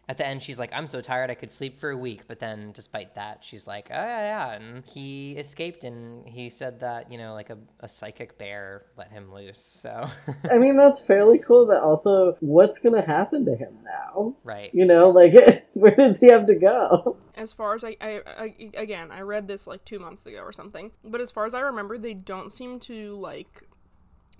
At 0.07 0.17
the 0.17 0.27
end, 0.27 0.43
she's 0.43 0.59
like, 0.59 0.71
"I'm 0.73 0.87
so 0.87 1.01
tired, 1.01 1.31
I 1.31 1.35
could 1.35 1.51
sleep 1.51 1.75
for 1.75 1.89
a 1.89 1.97
week." 1.97 2.27
But 2.27 2.39
then, 2.39 2.71
despite 2.73 3.15
that, 3.15 3.43
she's 3.43 3.67
like, 3.67 3.87
"Oh 3.91 3.95
yeah, 3.95 4.49
yeah." 4.49 4.53
And 4.53 4.85
he 4.85 5.33
escaped, 5.33 5.83
and 5.83 6.27
he 6.27 6.49
said 6.49 6.79
that 6.81 7.11
you 7.11 7.17
know, 7.17 7.33
like 7.33 7.49
a, 7.49 7.57
a 7.79 7.87
psychic 7.87 8.37
bear 8.37 8.85
let 8.97 9.11
him 9.11 9.33
loose. 9.33 9.61
So, 9.61 10.05
I 10.51 10.57
mean, 10.57 10.77
that's 10.77 10.99
fairly 10.99 11.39
cool, 11.39 11.65
but 11.65 11.81
also, 11.81 12.37
what's 12.39 12.79
gonna 12.79 13.05
happen 13.05 13.45
to 13.45 13.55
him 13.55 13.77
now? 13.83 14.35
right. 14.43 14.73
You 14.73 14.85
know, 14.85 15.09
like, 15.09 15.33
where 15.73 15.95
does 15.95 16.19
he 16.19 16.27
have 16.27 16.47
to 16.47 16.55
go? 16.55 17.17
As 17.35 17.51
far 17.53 17.75
as 17.75 17.83
I, 17.83 17.97
I, 17.99 18.21
I, 18.25 18.55
again, 18.75 19.11
I 19.11 19.21
read 19.21 19.47
this 19.47 19.67
like 19.67 19.83
two 19.85 19.99
months 19.99 20.25
ago 20.25 20.39
or 20.39 20.51
something. 20.51 20.91
But 21.03 21.21
as 21.21 21.31
far 21.31 21.45
as 21.45 21.53
I 21.53 21.59
remember, 21.61 21.97
they 21.97 22.13
don't 22.13 22.51
seem 22.51 22.79
to 22.81 23.15
like 23.15 23.63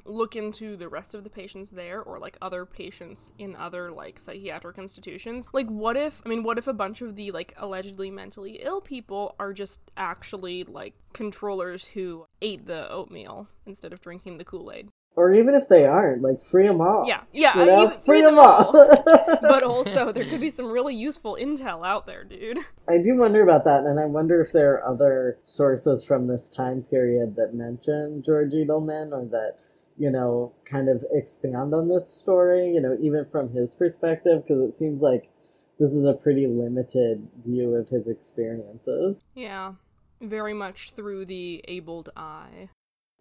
look 0.06 0.36
into 0.36 0.78
the 0.78 0.88
rest 0.88 1.16
of 1.16 1.24
the 1.24 1.30
patients 1.30 1.72
there 1.72 2.02
or 2.02 2.20
like 2.20 2.38
other 2.42 2.66
patients 2.66 3.34
in 3.38 3.56
other 3.56 3.92
like 3.92 4.20
psychiatric 4.20 4.78
institutions. 4.78 5.48
Like, 5.54 5.68
what 5.68 5.98
if, 5.98 6.22
I 6.26 6.30
mean, 6.30 6.44
what 6.44 6.58
if 6.58 6.68
a 6.68 6.74
bunch 6.74 7.02
of 7.02 7.16
the 7.16 7.32
like 7.32 7.54
allegedly 7.58 8.12
mentally 8.12 8.60
ill 8.64 8.82
people 8.82 9.36
are 9.40 9.54
just 9.54 9.80
actually 9.98 10.64
like 10.64 10.94
controllers 11.14 11.86
who 11.86 12.28
ate 12.42 12.68
the 12.68 12.90
oatmeal 12.90 13.48
instead 13.66 13.94
of 13.94 14.02
drinking 14.02 14.38
the 14.38 14.46
Kool 14.46 14.72
Aid? 14.72 14.90
Or 15.18 15.34
even 15.34 15.56
if 15.56 15.70
they 15.70 15.86
aren't, 15.86 16.22
like, 16.22 16.42
free 16.42 16.68
them 16.68 16.82
all. 16.82 17.08
Yeah, 17.08 17.22
yeah, 17.32 17.58
You 17.58 17.66
know? 17.66 17.84
even- 17.84 17.92
free, 18.00 18.02
free 18.06 18.22
them 18.22 18.36
them 18.36 18.46
all. 18.46 18.72
but 19.42 19.64
also, 19.64 20.12
there 20.12 20.26
could 20.26 20.42
be 20.42 20.50
some 20.50 20.70
really 20.70 20.94
useful 20.94 21.38
intel 21.40 21.86
out 21.86 22.06
there, 22.06 22.26
dude. 22.26 22.60
I 22.90 22.98
do 22.98 23.16
wonder 23.16 23.42
about 23.42 23.64
that, 23.64 23.86
and 23.86 23.98
I 23.98 24.04
wonder 24.06 24.42
if 24.42 24.52
there 24.52 24.74
are 24.74 24.86
other 24.86 25.38
sources 25.42 26.04
from 26.04 26.28
this 26.28 26.50
time 26.50 26.84
period 26.84 27.38
that 27.38 27.54
mention 27.54 28.24
George 28.26 28.52
Edelman 28.52 29.14
or 29.14 29.26
that, 29.32 29.56
you 29.98 30.12
know, 30.12 30.54
kind 30.66 30.90
of 30.90 31.04
expand 31.12 31.74
on 31.74 31.88
this 31.88 32.10
story, 32.10 32.72
you 32.72 32.82
know, 32.82 32.98
even 33.02 33.26
from 33.32 33.50
his 33.50 33.76
perspective, 33.76 34.44
because 34.44 34.62
it 34.62 34.76
seems 34.76 35.02
like 35.02 35.30
this 35.80 35.92
is 35.92 36.06
a 36.06 36.14
pretty 36.14 36.48
limited 36.48 37.28
view 37.46 37.76
of 37.76 37.90
his 37.90 38.08
experiences. 38.08 39.18
Yeah, 39.34 39.74
very 40.22 40.54
much 40.54 40.92
through 40.92 41.26
the 41.26 41.64
abled 41.68 42.10
eye. 42.16 42.70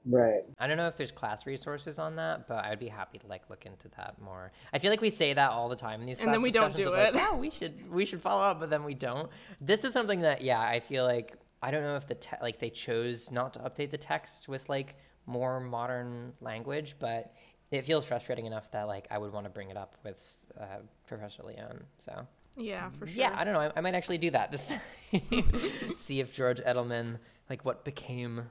Right. 0.07 0.43
I 0.59 0.67
don't 0.67 0.77
know 0.77 0.87
if 0.87 0.97
there's 0.97 1.11
class 1.11 1.47
resources 1.47 1.99
on 1.99 2.17
that, 2.17 2.47
but 2.47 2.65
I'd 2.65 2.79
be 2.79 2.89
happy 2.89 3.19
to 3.19 3.27
like 3.27 3.49
look 3.49 3.65
into 3.65 3.89
that 3.97 4.21
more. 4.21 4.53
I 4.73 4.79
feel 4.79 4.91
like 4.91 5.01
we 5.01 5.11
say 5.11 5.33
that 5.33 5.51
all 5.51 5.69
the 5.69 5.77
time 5.77 6.01
in 6.01 6.07
these 6.07 6.19
And 6.19 6.27
class 6.27 6.35
then 6.37 6.43
we 6.43 6.51
don't 6.51 6.67
discussions 6.67 6.87
do 6.87 6.93
of, 6.93 6.99
like, 6.99 7.15
it. 7.15 7.27
"Yeah, 7.27 7.37
we 7.37 7.51
should 7.51 7.91
we 7.91 8.05
should 8.05 8.21
follow 8.21 8.43
up, 8.43 8.61
but 8.61 8.69
then 8.69 8.85
we 8.85 8.95
don't. 8.95 9.31
This 9.61 9.85
is 9.85 9.93
something 9.93 10.21
that 10.21 10.43
yeah, 10.43 10.61
I 10.61 10.81
feel 10.81 11.05
like 11.05 11.39
I 11.63 11.71
don't 11.71 11.83
know 11.83 11.97
if 11.97 12.07
the 12.07 12.17
te- 12.17 12.37
like 12.43 12.59
they 12.59 12.69
chose 12.69 13.33
not 13.33 13.55
to 13.55 13.61
update 13.61 13.91
the 13.91 13.99
text 13.99 14.47
with 14.47 14.69
like 14.69 14.97
more 15.27 15.61
modern 15.61 16.33
language, 16.41 16.97
but 16.99 17.33
it 17.71 17.85
feels 17.85 18.05
frustrating 18.05 18.47
enough 18.47 18.71
that 18.73 18.87
like 18.87 19.07
I 19.11 19.19
would 19.19 19.33
want 19.33 19.45
to 19.47 19.51
bring 19.51 19.71
it 19.71 19.77
up 19.77 19.97
with 20.05 20.45
uh, 20.61 20.65
Professor 21.07 21.43
Leon. 21.43 21.85
So 21.97 22.27
Yeah, 22.57 22.91
for 22.91 23.07
sure. 23.07 23.17
yeah, 23.21 23.35
I 23.37 23.45
don't 23.45 23.55
know. 23.55 23.61
I, 23.61 23.73
I 23.77 23.81
might 23.81 23.95
actually 23.95 24.19
do 24.19 24.31
that 24.31 24.53
this 24.53 24.69
time. 25.11 25.51
See 25.97 26.21
if 26.21 26.33
George 26.33 26.61
Edelman 26.61 27.19
like 27.51 27.65
what 27.65 27.85
became 27.85 28.47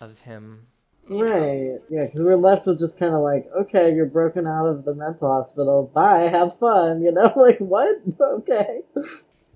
of 0.00 0.20
him. 0.20 0.66
Right. 1.08 1.78
Yeah, 1.88 2.04
because 2.04 2.20
we're 2.20 2.36
left 2.36 2.66
with 2.66 2.78
just 2.78 2.98
kind 2.98 3.14
of 3.14 3.22
like, 3.22 3.48
okay, 3.58 3.94
you're 3.94 4.04
broken 4.06 4.46
out 4.46 4.66
of 4.66 4.84
the 4.84 4.94
mental 4.94 5.28
hospital. 5.32 5.90
Bye, 5.94 6.24
have 6.28 6.58
fun. 6.58 7.00
You 7.00 7.12
know, 7.12 7.32
like 7.36 7.58
what? 7.58 7.96
Okay. 8.20 8.80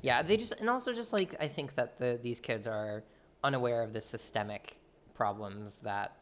Yeah, 0.00 0.22
they 0.22 0.36
just 0.36 0.58
and 0.60 0.68
also 0.70 0.92
just 0.92 1.12
like 1.12 1.34
I 1.40 1.46
think 1.48 1.74
that 1.74 1.98
the 1.98 2.18
these 2.20 2.40
kids 2.40 2.66
are 2.66 3.04
unaware 3.44 3.82
of 3.82 3.92
the 3.92 4.00
systemic 4.00 4.78
problems 5.14 5.78
that 5.80 6.16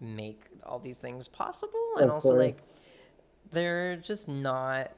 make 0.00 0.42
all 0.64 0.78
these 0.78 0.98
things 0.98 1.28
possible, 1.28 1.92
and 1.96 2.06
Of 2.06 2.12
also 2.12 2.34
like 2.34 2.56
they're 3.52 3.96
just 3.96 4.28
not 4.28 4.92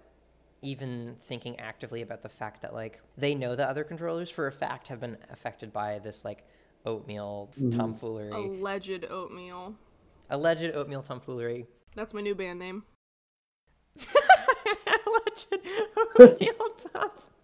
even 0.63 1.15
thinking 1.21 1.59
actively 1.61 2.03
about 2.03 2.23
the 2.23 2.29
fact 2.29 2.63
that 2.63 2.75
like 2.75 3.01
they 3.17 3.35
know 3.35 3.55
that 3.55 3.69
other 3.69 3.85
controllers 3.85 4.31
for 4.31 4.47
a 4.47 4.53
fact 4.53 4.89
have 4.89 5.01
been 5.01 5.17
affected 5.31 5.73
by 5.73 5.99
this 6.01 6.25
like 6.25 6.45
oatmeal 6.85 7.51
mm-hmm. 7.53 7.79
tomfoolery, 7.79 8.33
Alleged 8.33 9.05
oatmeal. 9.09 9.75
alleged 10.31 10.75
oatmeal 10.75 11.03
tomfoolery. 11.03 11.67
That's 11.95 12.15
my 12.15 12.21
new 12.21 12.35
band 12.35 12.59
name. 12.59 12.85
alleged 15.07 15.59
oatmeal 16.19 16.53
tomfoolery. 16.93 17.38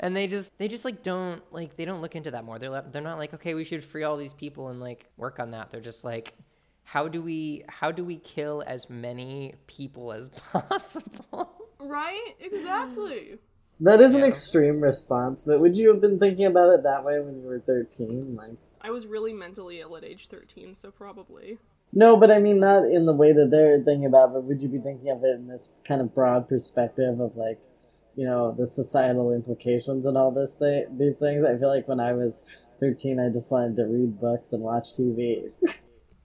And 0.00 0.16
they 0.16 0.26
just 0.26 0.56
they 0.58 0.66
just 0.66 0.84
like 0.84 1.02
don't 1.02 1.40
like 1.52 1.76
they 1.76 1.84
don't 1.84 2.00
look 2.00 2.16
into 2.16 2.30
that 2.32 2.44
more 2.44 2.58
they're 2.58 2.82
they're 2.90 3.02
not 3.02 3.18
like 3.18 3.32
okay 3.32 3.54
we 3.54 3.64
should 3.64 3.84
free 3.84 4.02
all 4.02 4.16
these 4.16 4.34
people 4.34 4.68
and 4.68 4.80
like 4.80 5.06
work 5.16 5.38
on 5.38 5.52
that 5.52 5.70
they're 5.70 5.80
just 5.80 6.04
like 6.04 6.34
how 6.82 7.06
do 7.06 7.22
we 7.22 7.62
how 7.68 7.92
do 7.92 8.04
we 8.04 8.16
kill 8.16 8.64
as 8.66 8.90
many 8.90 9.54
people 9.66 10.12
as 10.12 10.28
possible 10.52 11.60
Right? 11.80 12.34
Exactly. 12.38 13.38
That 13.80 14.02
is 14.02 14.14
an 14.14 14.24
extreme 14.24 14.80
response, 14.80 15.44
but 15.44 15.60
would 15.60 15.76
you 15.76 15.88
have 15.88 16.00
been 16.00 16.18
thinking 16.18 16.44
about 16.44 16.68
it 16.74 16.82
that 16.82 17.02
way 17.02 17.18
when 17.18 17.40
you 17.40 17.48
were 17.48 17.60
13? 17.60 18.36
Like, 18.36 18.58
I 18.82 18.90
was 18.90 19.06
really 19.06 19.32
mentally 19.32 19.80
ill 19.80 19.96
at 19.96 20.04
age 20.04 20.28
13, 20.28 20.74
so 20.74 20.90
probably. 20.90 21.58
no, 21.92 22.16
but 22.18 22.30
I 22.30 22.38
mean, 22.38 22.60
not 22.60 22.84
in 22.84 23.06
the 23.06 23.14
way 23.14 23.32
that 23.32 23.50
they're 23.50 23.80
thinking 23.82 24.04
about 24.04 24.34
but 24.34 24.44
would 24.44 24.60
you 24.60 24.68
be 24.68 24.78
thinking 24.78 25.10
of 25.10 25.24
it 25.24 25.34
in 25.34 25.48
this 25.48 25.72
kind 25.84 26.02
of 26.02 26.14
broad 26.14 26.46
perspective 26.46 27.18
of 27.18 27.36
like, 27.36 27.58
you 28.20 28.26
know, 28.26 28.54
the 28.60 28.66
societal 28.66 29.32
implications 29.32 30.04
and 30.04 30.16
all 30.20 30.30
this 30.30 30.54
thing, 30.62 30.84
these 30.98 31.14
things? 31.14 31.42
I 31.42 31.56
feel 31.60 31.68
like 31.76 31.88
when 31.88 32.00
I 32.00 32.12
was 32.12 32.42
13, 32.80 33.18
I 33.18 33.28
just 33.30 33.50
wanted 33.50 33.76
to 33.76 33.84
read 33.84 34.20
books 34.20 34.52
and 34.52 34.62
watch 34.62 34.88
TV. 34.98 35.50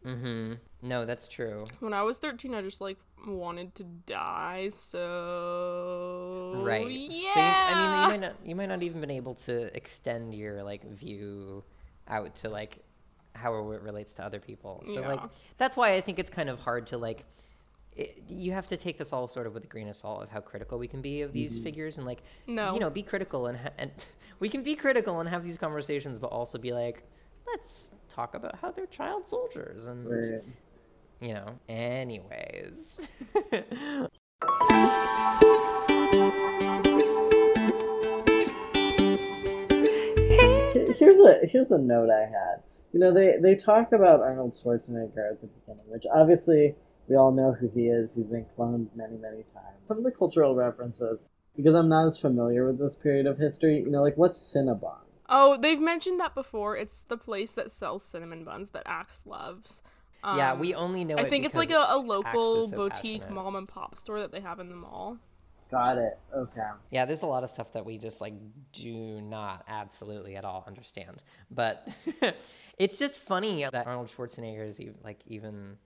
mm-hmm 0.04 0.54
no 0.82 1.04
that's 1.06 1.28
true 1.28 1.66
When 1.80 1.94
I 1.94 2.04
was 2.04 2.18
13, 2.20 2.54
I 2.54 2.62
just 2.62 2.80
like 2.82 2.98
wanted 3.26 3.74
to 3.76 3.84
die, 4.06 4.70
so 4.70 6.52
right 6.64 6.86
Yeah. 6.88 7.32
so 7.34 7.40
you, 7.40 7.46
i 7.48 7.74
mean 7.80 7.92
you 8.04 8.08
might 8.12 8.20
not 8.28 8.36
you 8.50 8.56
might 8.56 8.70
not 8.70 8.84
even 8.84 9.02
been 9.02 9.12
able 9.12 9.34
to 9.48 9.76
extend 9.76 10.36
your 10.36 10.62
like 10.64 10.84
view 10.92 11.64
out 12.08 12.36
to 12.42 12.50
like 12.50 12.84
how 13.34 13.56
it 13.72 13.82
relates 13.82 14.14
to 14.16 14.24
other 14.26 14.40
people 14.40 14.84
so 14.94 15.02
like 15.02 15.20
that's 15.58 15.76
why 15.76 15.94
i 15.94 16.02
think 16.02 16.20
it's 16.20 16.30
kind 16.30 16.50
of 16.50 16.60
hard 16.60 16.86
to 16.88 16.98
like 16.98 17.26
it, 17.96 18.24
you 18.28 18.52
have 18.52 18.68
to 18.68 18.78
take 18.78 18.98
this 18.98 19.14
all 19.14 19.28
sort 19.28 19.48
of 19.48 19.54
with 19.54 19.64
a 19.64 19.68
grain 19.68 19.88
of 19.88 19.96
salt 19.96 20.22
of 20.24 20.30
how 20.32 20.42
critical 20.42 20.78
we 20.78 20.88
can 20.88 21.02
be 21.02 21.22
of 21.22 21.32
these 21.32 21.56
mm-hmm. 21.56 21.64
figures 21.64 21.98
and 21.98 22.06
like 22.06 22.22
No. 22.48 22.74
you 22.74 22.80
know 22.80 22.90
be 22.90 23.04
critical 23.04 23.48
and, 23.48 23.58
ha- 23.58 23.70
and 23.78 23.92
we 24.40 24.50
can 24.50 24.64
be 24.64 24.76
critical 24.76 25.20
and 25.20 25.30
have 25.30 25.44
these 25.44 25.58
conversations 25.58 26.20
but 26.20 26.28
also 26.28 26.58
be 26.58 26.74
like 26.74 27.04
let's 27.48 27.96
talk 28.10 28.36
about 28.36 28.58
how 28.60 28.72
they're 28.72 28.86
child 28.88 29.28
soldiers 29.28 29.88
and 29.88 30.10
Right. 30.10 30.42
you 31.22 31.34
know 31.34 31.48
anyways 31.70 33.10
Here's 40.98 41.20
a 41.20 41.40
here's 41.46 41.72
a 41.72 41.78
note 41.78 42.10
I 42.10 42.22
had. 42.22 42.64
You 42.94 43.00
know, 43.00 43.14
they 43.14 43.36
they 43.42 43.56
talk 43.56 43.92
about 43.92 44.22
Arnold 44.22 44.52
Schwarzenegger 44.54 45.30
at 45.32 45.42
the 45.42 45.48
beginning, 45.48 45.84
which 45.88 46.06
obviously 46.14 46.76
we 47.08 47.16
all 47.16 47.32
know 47.32 47.54
who 47.54 47.70
he 47.74 47.88
is. 47.88 48.16
He's 48.16 48.28
been 48.28 48.46
cloned 48.58 48.88
many 48.96 49.18
many 49.18 49.44
times. 49.44 49.78
Some 49.86 49.98
of 49.98 50.04
the 50.04 50.12
cultural 50.12 50.56
references, 50.56 51.30
because 51.56 51.76
I'm 51.76 51.90
not 51.90 52.08
as 52.08 52.18
familiar 52.18 52.66
with 52.66 52.80
this 52.80 52.96
period 52.96 53.26
of 53.26 53.38
history. 53.38 53.80
You 53.80 53.90
know, 53.92 54.02
like 54.02 54.18
what's 54.18 54.40
Cinnabon? 54.40 54.98
Oh, 55.28 55.58
they've 55.58 55.82
mentioned 55.82 56.20
that 56.20 56.36
before. 56.36 56.78
It's 56.78 57.02
the 57.02 57.18
place 57.18 57.52
that 57.54 57.72
sells 57.72 58.04
cinnamon 58.06 58.44
buns 58.44 58.70
that 58.72 58.84
Ax 58.86 59.26
loves. 59.26 59.82
yeah 60.24 60.52
Um, 60.52 60.60
we 60.60 60.74
only 60.76 61.04
know 61.04 61.16
I 61.18 61.22
it 61.24 61.30
think 61.30 61.46
it's 61.46 61.56
like 61.56 61.72
a, 61.72 61.86
a 61.90 61.98
local 61.98 62.68
so 62.68 62.76
boutique 62.78 63.22
passionate. 63.22 63.32
mom 63.34 63.56
and 63.56 63.68
pop 63.68 63.98
store 63.98 64.20
that 64.20 64.32
they 64.32 64.42
have 64.42 64.60
in 64.60 64.70
the 64.70 64.76
mall. 64.76 65.18
Got 65.72 65.98
it. 65.98 66.20
Okay. 66.36 66.62
Yeah, 66.92 67.06
there's 67.06 67.24
a 67.24 67.26
lot 67.26 67.44
of 67.44 67.50
stuff 67.50 67.74
that 67.74 67.86
we 67.88 67.98
just 67.98 68.22
like 68.22 68.34
do 68.72 69.20
not 69.20 69.64
absolutely 69.68 70.36
at 70.36 70.46
all 70.46 70.64
understand. 70.68 71.24
But 71.50 71.90
it's 72.78 73.00
just 73.00 73.20
funny 73.20 73.64
that 73.64 73.88
Arnold 73.88 74.08
Schwarzenegger 74.08 74.70
is 74.70 74.80
ev- 74.80 74.98
like 75.04 75.22
even 75.26 75.78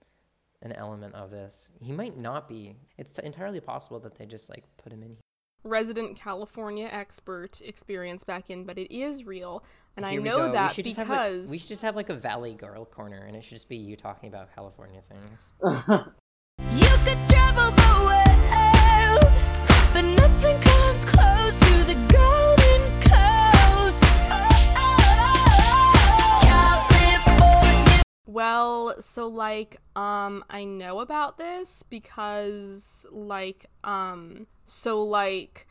an 0.62 0.72
element 0.72 1.14
of 1.14 1.30
this. 1.30 1.70
He 1.80 1.92
might 1.92 2.16
not 2.16 2.48
be. 2.48 2.76
It's 2.98 3.18
entirely 3.18 3.60
possible 3.60 3.98
that 4.00 4.16
they 4.16 4.26
just 4.26 4.50
like 4.50 4.64
put 4.76 4.92
him 4.92 5.02
in. 5.02 5.08
Here. 5.10 5.18
Resident 5.62 6.16
California 6.16 6.88
expert 6.90 7.60
experience 7.62 8.24
back 8.24 8.48
in, 8.48 8.64
but 8.64 8.78
it 8.78 8.94
is 8.94 9.24
real, 9.24 9.62
and 9.96 10.06
I 10.06 10.12
Here 10.12 10.22
we 10.22 10.28
know 10.28 10.38
go. 10.38 10.46
We 10.46 10.52
that 10.52 10.72
just 10.72 10.84
because 10.84 10.96
have, 10.96 11.08
like, 11.08 11.50
we 11.50 11.58
should 11.58 11.68
just 11.68 11.82
have 11.82 11.96
like 11.96 12.08
a 12.08 12.14
Valley 12.14 12.54
Girl 12.54 12.86
corner, 12.86 13.24
and 13.26 13.36
it 13.36 13.44
should 13.44 13.56
just 13.56 13.68
be 13.68 13.76
you 13.76 13.96
talking 13.96 14.28
about 14.28 14.54
California 14.54 15.02
things. 15.08 15.52
Well, 28.30 28.94
so 29.00 29.26
like 29.26 29.78
um 29.96 30.44
I 30.48 30.64
know 30.64 31.00
about 31.00 31.36
this 31.36 31.82
because 31.82 33.04
like 33.10 33.66
um 33.82 34.46
so 34.64 35.02
like 35.02 35.66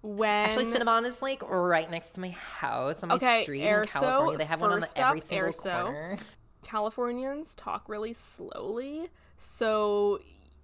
when 0.00 0.46
Actually, 0.46 0.64
Cinnabon 0.64 1.04
is 1.04 1.20
like 1.20 1.42
right 1.50 1.90
next 1.90 2.12
to 2.12 2.20
my 2.20 2.30
house 2.30 3.02
on 3.02 3.10
my 3.10 3.16
Okay, 3.16 3.42
street 3.42 3.62
in 3.62 3.84
California. 3.84 4.38
They 4.38 4.46
have 4.46 4.62
one 4.62 4.72
on 4.72 4.80
the, 4.80 4.92
every 4.96 5.18
up, 5.18 5.24
single 5.24 5.52
corner. 5.52 6.16
Californians 6.62 7.54
talk 7.54 7.88
really 7.88 8.14
slowly, 8.14 9.08
so 9.36 10.20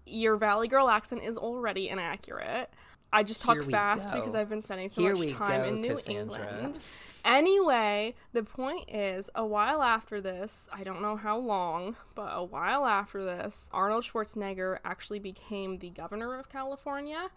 your 0.06 0.36
Valley 0.36 0.68
Girl 0.68 0.88
accent 0.88 1.22
is 1.22 1.36
already 1.36 1.90
inaccurate. 1.90 2.70
I 3.14 3.22
just 3.22 3.42
talk 3.42 3.62
fast 3.62 4.12
go. 4.12 4.16
because 4.16 4.34
I've 4.34 4.48
been 4.48 4.60
spending 4.60 4.88
so 4.88 5.00
Here 5.00 5.14
much 5.14 5.32
time 5.32 5.62
go, 5.62 5.68
in 5.68 5.80
New 5.80 5.90
Cassandra. 5.90 6.48
England. 6.52 6.78
Anyway, 7.24 8.14
the 8.32 8.42
point 8.42 8.90
is, 8.90 9.30
a 9.34 9.46
while 9.46 9.82
after 9.82 10.20
this, 10.20 10.68
I 10.72 10.84
don't 10.84 11.00
know 11.00 11.16
how 11.16 11.38
long, 11.38 11.96
but 12.14 12.30
a 12.34 12.42
while 12.42 12.84
after 12.84 13.24
this, 13.24 13.70
Arnold 13.72 14.04
Schwarzenegger 14.04 14.78
actually 14.84 15.20
became 15.20 15.78
the 15.78 15.90
governor 15.90 16.38
of 16.38 16.50
California, 16.50 17.30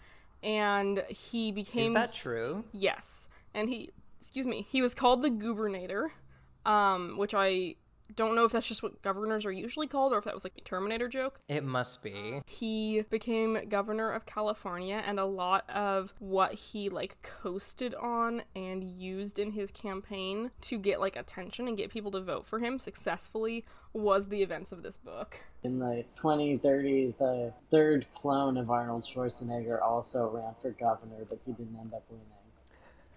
and 0.44 1.04
he 1.10 1.52
became. 1.52 1.92
Is 1.92 1.96
that 1.96 2.14
true? 2.14 2.66
Yes. 2.74 3.30
And 3.54 3.70
he, 3.70 3.92
excuse 4.20 4.46
me, 4.46 4.66
he 4.70 4.82
was 4.82 4.94
called 4.94 5.22
the 5.22 5.30
gubernator, 5.30 6.10
um, 6.66 7.18
which 7.18 7.34
I 7.34 7.76
don't 8.16 8.36
know 8.36 8.46
if 8.46 8.52
that's 8.52 8.68
just 8.68 8.84
what 8.84 9.02
governors 9.02 9.46
are 9.46 9.52
usually 9.52 9.88
called 9.88 10.14
or 10.14 10.18
if 10.18 10.26
that 10.26 10.34
was 10.34 10.44
like 10.44 10.54
a 10.58 10.62
Terminator 10.62 11.08
joke. 11.08 11.40
It 11.48 11.64
must 11.64 12.04
be. 12.04 12.42
He 12.46 13.04
became 13.10 13.68
governor 13.70 14.12
of 14.12 14.26
California, 14.26 15.04
and 15.06 15.20
a 15.20 15.26
lot 15.26 15.70
of 15.70 16.14
what 16.20 16.54
he 16.54 16.90
like 16.90 17.22
coasted 17.22 17.94
on 17.96 18.44
and 18.56 18.84
used 18.84 19.40
in 19.40 19.52
his 19.52 19.72
campaign 19.72 20.52
to 20.62 20.78
get 20.78 21.00
like 21.00 21.16
attention 21.16 21.68
and 21.68 21.78
get 21.78 21.92
people 21.92 22.12
to 22.12 22.22
vote 22.22 22.46
for 22.46 22.60
him 22.60 22.80
successfully 22.80 23.66
was 23.94 24.28
the 24.28 24.42
events 24.42 24.72
of 24.72 24.84
this 24.84 24.98
book. 24.98 25.38
In 25.64 25.80
the 25.80 26.06
2030s, 26.16 27.18
the 27.18 27.54
third 27.72 28.06
clone 28.14 28.58
of 28.58 28.70
Arnold 28.70 29.04
Schwarzenegger 29.04 29.82
also 29.82 30.30
ran 30.30 30.54
for 30.62 30.72
governor, 30.72 31.26
but 31.28 31.40
he 31.46 31.52
didn't 31.54 31.78
end 31.78 31.94
up 31.94 32.04
winning. 32.10 32.28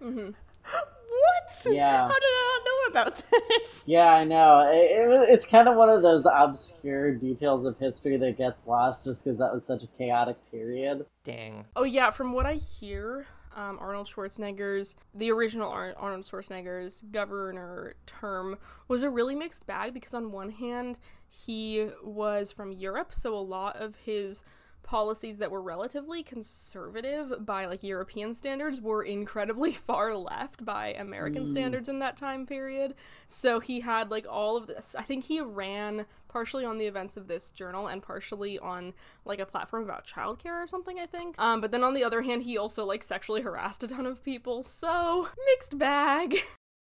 Mm-hmm. 0.01 0.31
What? 0.63 1.75
Yeah. 1.75 2.07
How 2.07 2.13
did 2.13 2.23
I 2.23 2.59
not 2.59 2.65
know 2.65 3.01
about 3.01 3.23
this? 3.49 3.83
Yeah, 3.85 4.05
I 4.05 4.23
know. 4.23 4.69
It, 4.71 4.91
it, 4.91 5.29
it's 5.29 5.45
kind 5.45 5.67
of 5.67 5.75
one 5.75 5.89
of 5.89 6.01
those 6.01 6.25
obscure 6.31 7.13
details 7.13 7.65
of 7.65 7.77
history 7.77 8.17
that 8.17 8.37
gets 8.37 8.65
lost 8.65 9.05
just 9.05 9.25
because 9.25 9.37
that 9.39 9.53
was 9.53 9.65
such 9.65 9.83
a 9.83 9.87
chaotic 9.97 10.37
period. 10.49 11.05
Dang. 11.23 11.65
Oh 11.75 11.83
yeah, 11.83 12.11
from 12.11 12.31
what 12.31 12.45
I 12.45 12.53
hear, 12.53 13.27
um, 13.55 13.77
Arnold 13.79 14.07
Schwarzenegger's 14.07 14.95
the 15.13 15.31
original 15.31 15.69
Ar- 15.69 15.95
Arnold 15.97 16.23
Schwarzenegger's 16.23 17.03
governor 17.11 17.95
term 18.05 18.57
was 18.87 19.03
a 19.03 19.09
really 19.09 19.35
mixed 19.35 19.67
bag 19.67 19.93
because 19.93 20.13
on 20.13 20.31
one 20.31 20.49
hand 20.49 20.97
he 21.27 21.89
was 22.03 22.51
from 22.51 22.71
Europe, 22.71 23.13
so 23.13 23.35
a 23.35 23.39
lot 23.39 23.75
of 23.75 23.95
his 23.97 24.43
policies 24.83 25.37
that 25.37 25.51
were 25.51 25.61
relatively 25.61 26.23
conservative 26.23 27.45
by 27.45 27.65
like 27.65 27.83
European 27.83 28.33
standards 28.33 28.81
were 28.81 29.03
incredibly 29.03 29.71
far 29.87 30.15
left 30.15 30.65
by 30.65 30.93
American 30.93 31.47
standards 31.47 31.89
in 31.89 31.99
that 31.99 32.17
time 32.17 32.45
period. 32.45 32.95
So 33.27 33.59
he 33.59 33.81
had 33.81 34.11
like 34.11 34.25
all 34.29 34.57
of 34.57 34.67
this. 34.67 34.95
I 34.97 35.03
think 35.03 35.25
he 35.25 35.41
ran 35.41 36.05
partially 36.27 36.65
on 36.65 36.77
the 36.77 36.85
events 36.85 37.17
of 37.17 37.27
this 37.27 37.51
journal 37.51 37.87
and 37.87 38.01
partially 38.01 38.57
on 38.59 38.93
like 39.25 39.39
a 39.39 39.45
platform 39.45 39.83
about 39.83 40.05
childcare 40.05 40.63
or 40.63 40.67
something, 40.67 40.99
I 40.99 41.05
think. 41.05 41.39
Um, 41.39 41.61
but 41.61 41.71
then 41.71 41.83
on 41.83 41.93
the 41.93 42.03
other 42.03 42.21
hand, 42.21 42.43
he 42.43 42.57
also 42.57 42.85
like 42.85 43.03
sexually 43.03 43.41
harassed 43.41 43.83
a 43.83 43.87
ton 43.87 44.05
of 44.05 44.23
people. 44.23 44.63
So 44.63 45.27
mixed 45.47 45.77
bag. 45.77 46.37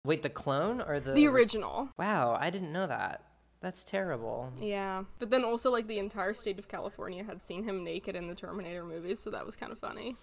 Wait, 0.04 0.22
the 0.22 0.30
clone 0.30 0.82
or 0.82 1.00
the 1.00 1.12
The 1.12 1.26
original. 1.26 1.88
Wow, 1.98 2.36
I 2.38 2.50
didn't 2.50 2.72
know 2.72 2.86
that. 2.86 3.22
That's 3.64 3.82
terrible. 3.82 4.52
Yeah. 4.60 5.04
But 5.18 5.30
then 5.30 5.42
also 5.42 5.72
like 5.72 5.86
the 5.86 5.98
entire 5.98 6.34
state 6.34 6.58
of 6.58 6.68
California 6.68 7.24
had 7.24 7.42
seen 7.42 7.64
him 7.64 7.82
naked 7.82 8.14
in 8.14 8.28
the 8.28 8.34
Terminator 8.34 8.84
movies, 8.84 9.20
so 9.20 9.30
that 9.30 9.46
was 9.46 9.56
kind 9.56 9.72
of 9.72 9.78
funny. 9.78 10.16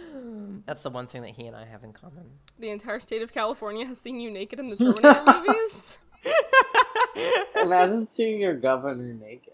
That's 0.64 0.82
the 0.82 0.88
one 0.88 1.06
thing 1.06 1.20
that 1.20 1.32
he 1.32 1.46
and 1.46 1.54
I 1.54 1.66
have 1.66 1.84
in 1.84 1.92
common. 1.92 2.30
The 2.58 2.70
entire 2.70 2.98
state 2.98 3.20
of 3.20 3.30
California 3.30 3.84
has 3.84 4.00
seen 4.00 4.20
you 4.20 4.30
naked 4.30 4.58
in 4.58 4.70
the 4.70 4.76
Terminator 4.76 5.22
movies. 5.46 5.98
Imagine 7.62 8.06
seeing 8.06 8.40
your 8.40 8.54
governor 8.54 9.12
naked. 9.12 9.52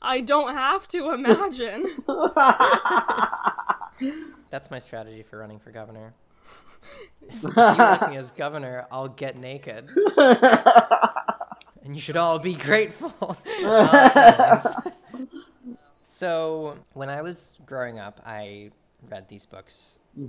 I 0.00 0.22
don't 0.22 0.54
have 0.54 0.88
to 0.88 1.12
imagine. 1.12 1.84
That's 4.50 4.70
my 4.70 4.78
strategy 4.78 5.22
for 5.22 5.38
running 5.38 5.58
for 5.58 5.70
governor. 5.70 6.14
if 7.28 7.42
you 7.42 7.50
elect 7.50 8.08
me 8.08 8.16
as 8.16 8.30
governor, 8.30 8.86
I'll 8.90 9.08
get 9.08 9.36
naked. 9.36 9.90
And 11.84 11.94
you 11.94 12.00
should 12.00 12.16
all 12.16 12.38
be 12.38 12.54
grateful. 12.54 13.36
Uh, 13.64 14.58
so, 16.04 16.78
when 16.92 17.08
I 17.08 17.22
was 17.22 17.58
growing 17.66 17.98
up, 17.98 18.20
I 18.26 18.70
read 19.10 19.28
these 19.28 19.46
books 19.46 20.00
a 20.18 20.22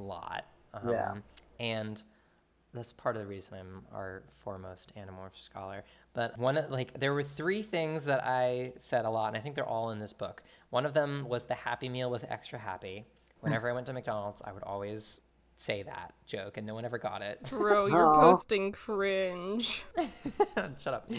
lot. 0.00 0.44
Um, 0.74 0.88
Yeah. 0.88 1.14
And 1.58 2.02
that's 2.72 2.92
part 2.92 3.16
of 3.16 3.22
the 3.22 3.28
reason 3.28 3.58
I'm 3.58 3.82
our 3.94 4.22
foremost 4.32 4.92
Animorph 4.96 5.36
scholar. 5.36 5.84
But 6.14 6.38
one, 6.38 6.56
of- 6.56 6.70
like, 6.70 6.98
there 6.98 7.12
were 7.12 7.22
three 7.22 7.62
things 7.62 8.06
that 8.06 8.22
I 8.24 8.72
said 8.78 9.04
a 9.04 9.10
lot, 9.10 9.28
and 9.28 9.36
I 9.36 9.40
think 9.40 9.56
they're 9.56 9.66
all 9.66 9.90
in 9.90 9.98
this 9.98 10.12
book. 10.12 10.42
One 10.70 10.86
of 10.86 10.94
them 10.94 11.26
was 11.28 11.44
the 11.46 11.54
Happy 11.54 11.88
Meal 11.88 12.10
with 12.10 12.24
extra 12.30 12.58
happy. 12.58 13.04
Whenever 13.40 13.68
I 13.68 13.72
went 13.72 13.86
to 13.86 13.92
McDonald's, 13.92 14.40
I 14.44 14.52
would 14.52 14.62
always 14.62 15.20
say 15.60 15.82
that 15.82 16.14
joke, 16.26 16.56
and 16.56 16.66
no 16.66 16.74
one 16.74 16.84
ever 16.84 16.98
got 16.98 17.22
it. 17.22 17.50
Bro, 17.50 17.86
you're 17.86 18.06
Aw. 18.06 18.20
posting 18.20 18.72
cringe. 18.72 19.84
Shut 20.78 20.94
up. 20.94 21.10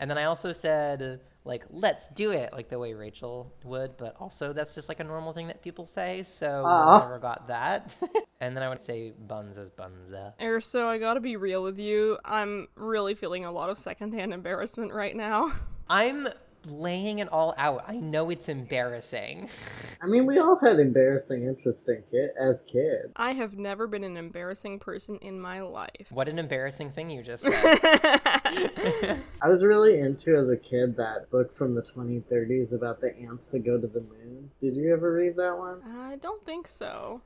And 0.00 0.10
then 0.10 0.18
I 0.18 0.24
also 0.24 0.52
said, 0.52 1.20
like, 1.44 1.64
let's 1.70 2.08
do 2.08 2.30
it, 2.30 2.52
like 2.52 2.68
the 2.68 2.78
way 2.78 2.94
Rachel 2.94 3.52
would, 3.64 3.96
but 3.96 4.16
also 4.18 4.52
that's 4.52 4.74
just 4.74 4.88
like 4.88 5.00
a 5.00 5.04
normal 5.04 5.32
thing 5.32 5.48
that 5.48 5.62
people 5.62 5.84
say, 5.84 6.22
so 6.22 6.62
no 6.62 6.66
Aw. 6.66 6.98
one 6.98 7.02
ever 7.04 7.18
got 7.18 7.48
that. 7.48 7.96
and 8.40 8.56
then 8.56 8.62
I 8.62 8.68
would 8.68 8.80
say 8.80 9.10
buns 9.10 9.58
as 9.58 9.70
bunza. 9.70 10.34
Uh. 10.38 10.42
Erso, 10.42 10.86
I 10.86 10.98
gotta 10.98 11.20
be 11.20 11.36
real 11.36 11.62
with 11.62 11.78
you. 11.78 12.18
I'm 12.24 12.68
really 12.76 13.14
feeling 13.14 13.44
a 13.44 13.52
lot 13.52 13.68
of 13.70 13.78
secondhand 13.78 14.32
embarrassment 14.32 14.92
right 14.92 15.14
now. 15.14 15.52
I'm 15.90 16.26
laying 16.66 17.18
it 17.18 17.28
all 17.32 17.54
out. 17.56 17.84
I 17.86 17.96
know 17.96 18.30
it's 18.30 18.48
embarrassing. 18.48 19.48
I 20.00 20.06
mean, 20.06 20.26
we 20.26 20.38
all 20.38 20.56
had 20.56 20.78
embarrassing, 20.78 21.44
interesting 21.44 22.02
kid 22.10 22.30
as 22.38 22.62
kids. 22.62 23.12
I 23.16 23.32
have 23.32 23.56
never 23.56 23.86
been 23.86 24.04
an 24.04 24.16
embarrassing 24.16 24.78
person 24.78 25.18
in 25.18 25.40
my 25.40 25.60
life. 25.60 26.08
What 26.10 26.28
an 26.28 26.38
embarrassing 26.38 26.90
thing 26.90 27.10
you 27.10 27.22
just 27.22 27.44
said. 27.44 27.78
I 29.42 29.48
was 29.48 29.64
really 29.64 29.98
into 29.98 30.36
as 30.36 30.50
a 30.50 30.56
kid 30.56 30.96
that 30.96 31.30
book 31.30 31.52
from 31.52 31.74
the 31.74 31.82
2030s 31.82 32.74
about 32.74 33.00
the 33.00 33.16
ants 33.18 33.48
that 33.50 33.60
go 33.60 33.80
to 33.80 33.86
the 33.86 34.00
moon. 34.00 34.50
Did 34.60 34.76
you 34.76 34.92
ever 34.92 35.12
read 35.12 35.36
that 35.36 35.56
one? 35.56 35.82
I 35.84 36.16
don't 36.16 36.44
think 36.44 36.68
so. 36.68 37.22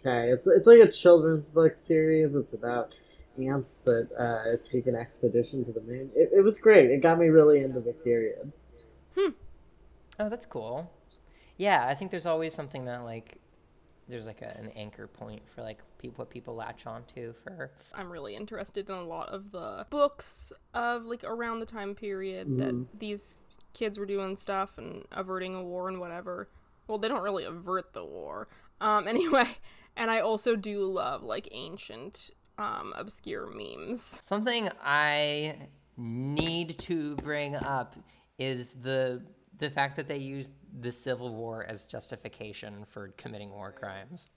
Okay, 0.00 0.30
it's 0.30 0.46
it's 0.46 0.66
like 0.66 0.78
a 0.78 0.90
children's 0.90 1.48
book 1.48 1.76
series. 1.76 2.36
It's 2.36 2.52
about 2.52 2.94
ants 3.38 3.80
that 3.80 4.08
uh, 4.18 4.56
take 4.64 4.86
an 4.86 4.94
expedition 4.96 5.64
to 5.64 5.72
the 5.72 5.80
moon. 5.80 6.10
It, 6.14 6.30
it 6.34 6.40
was 6.42 6.58
great. 6.58 6.90
It 6.90 7.00
got 7.02 7.18
me 7.18 7.28
really 7.28 7.60
into 7.60 7.80
the 7.80 7.92
period. 7.92 8.52
Hmm. 9.16 9.30
oh, 10.18 10.28
that's 10.28 10.46
cool. 10.46 10.90
Yeah, 11.56 11.86
I 11.88 11.94
think 11.94 12.10
there's 12.10 12.26
always 12.26 12.54
something 12.54 12.86
that, 12.86 13.04
like, 13.04 13.36
there's 14.08 14.26
like 14.26 14.42
a, 14.42 14.56
an 14.58 14.70
anchor 14.76 15.06
point 15.06 15.48
for 15.48 15.62
like 15.62 15.78
people 15.98 16.22
what 16.22 16.28
people 16.28 16.54
latch 16.56 16.86
onto 16.86 17.32
for 17.32 17.70
I'm 17.94 18.10
really 18.10 18.34
interested 18.34 18.90
in 18.90 18.96
a 18.96 19.04
lot 19.04 19.28
of 19.28 19.52
the 19.52 19.86
books 19.90 20.52
of 20.74 21.04
like 21.04 21.24
around 21.24 21.60
the 21.60 21.66
time 21.66 21.94
period 21.94 22.48
Mhm. 22.48 22.58
that 22.58 22.98
these 22.98 23.36
kids 23.72 23.98
were 23.98 24.04
doing 24.04 24.36
stuff 24.36 24.76
and 24.76 25.04
averting 25.12 25.54
a 25.54 25.62
war 25.62 25.88
and 25.88 26.00
whatever. 26.00 26.48
Well, 26.88 26.98
they 26.98 27.08
don't 27.08 27.22
really 27.22 27.44
avert 27.44 27.92
the 27.94 28.04
war. 28.04 28.48
Um 28.80 29.06
anyway, 29.14 29.48
and 29.96 30.10
I 30.10 30.18
also 30.20 30.56
do 30.56 30.84
love 30.84 31.22
like 31.22 31.48
ancient 31.52 32.32
um 32.62 32.94
obscure 32.96 33.48
memes. 33.50 34.18
Something 34.22 34.68
I 34.82 35.56
need 35.96 36.78
to 36.80 37.16
bring 37.16 37.56
up 37.56 37.96
is 38.38 38.74
the 38.74 39.22
the 39.58 39.70
fact 39.70 39.96
that 39.96 40.08
they 40.08 40.18
use 40.18 40.50
the 40.80 40.90
Civil 40.90 41.34
War 41.34 41.64
as 41.68 41.84
justification 41.84 42.84
for 42.84 43.08
committing 43.16 43.50
war 43.50 43.70
crimes. 43.70 44.28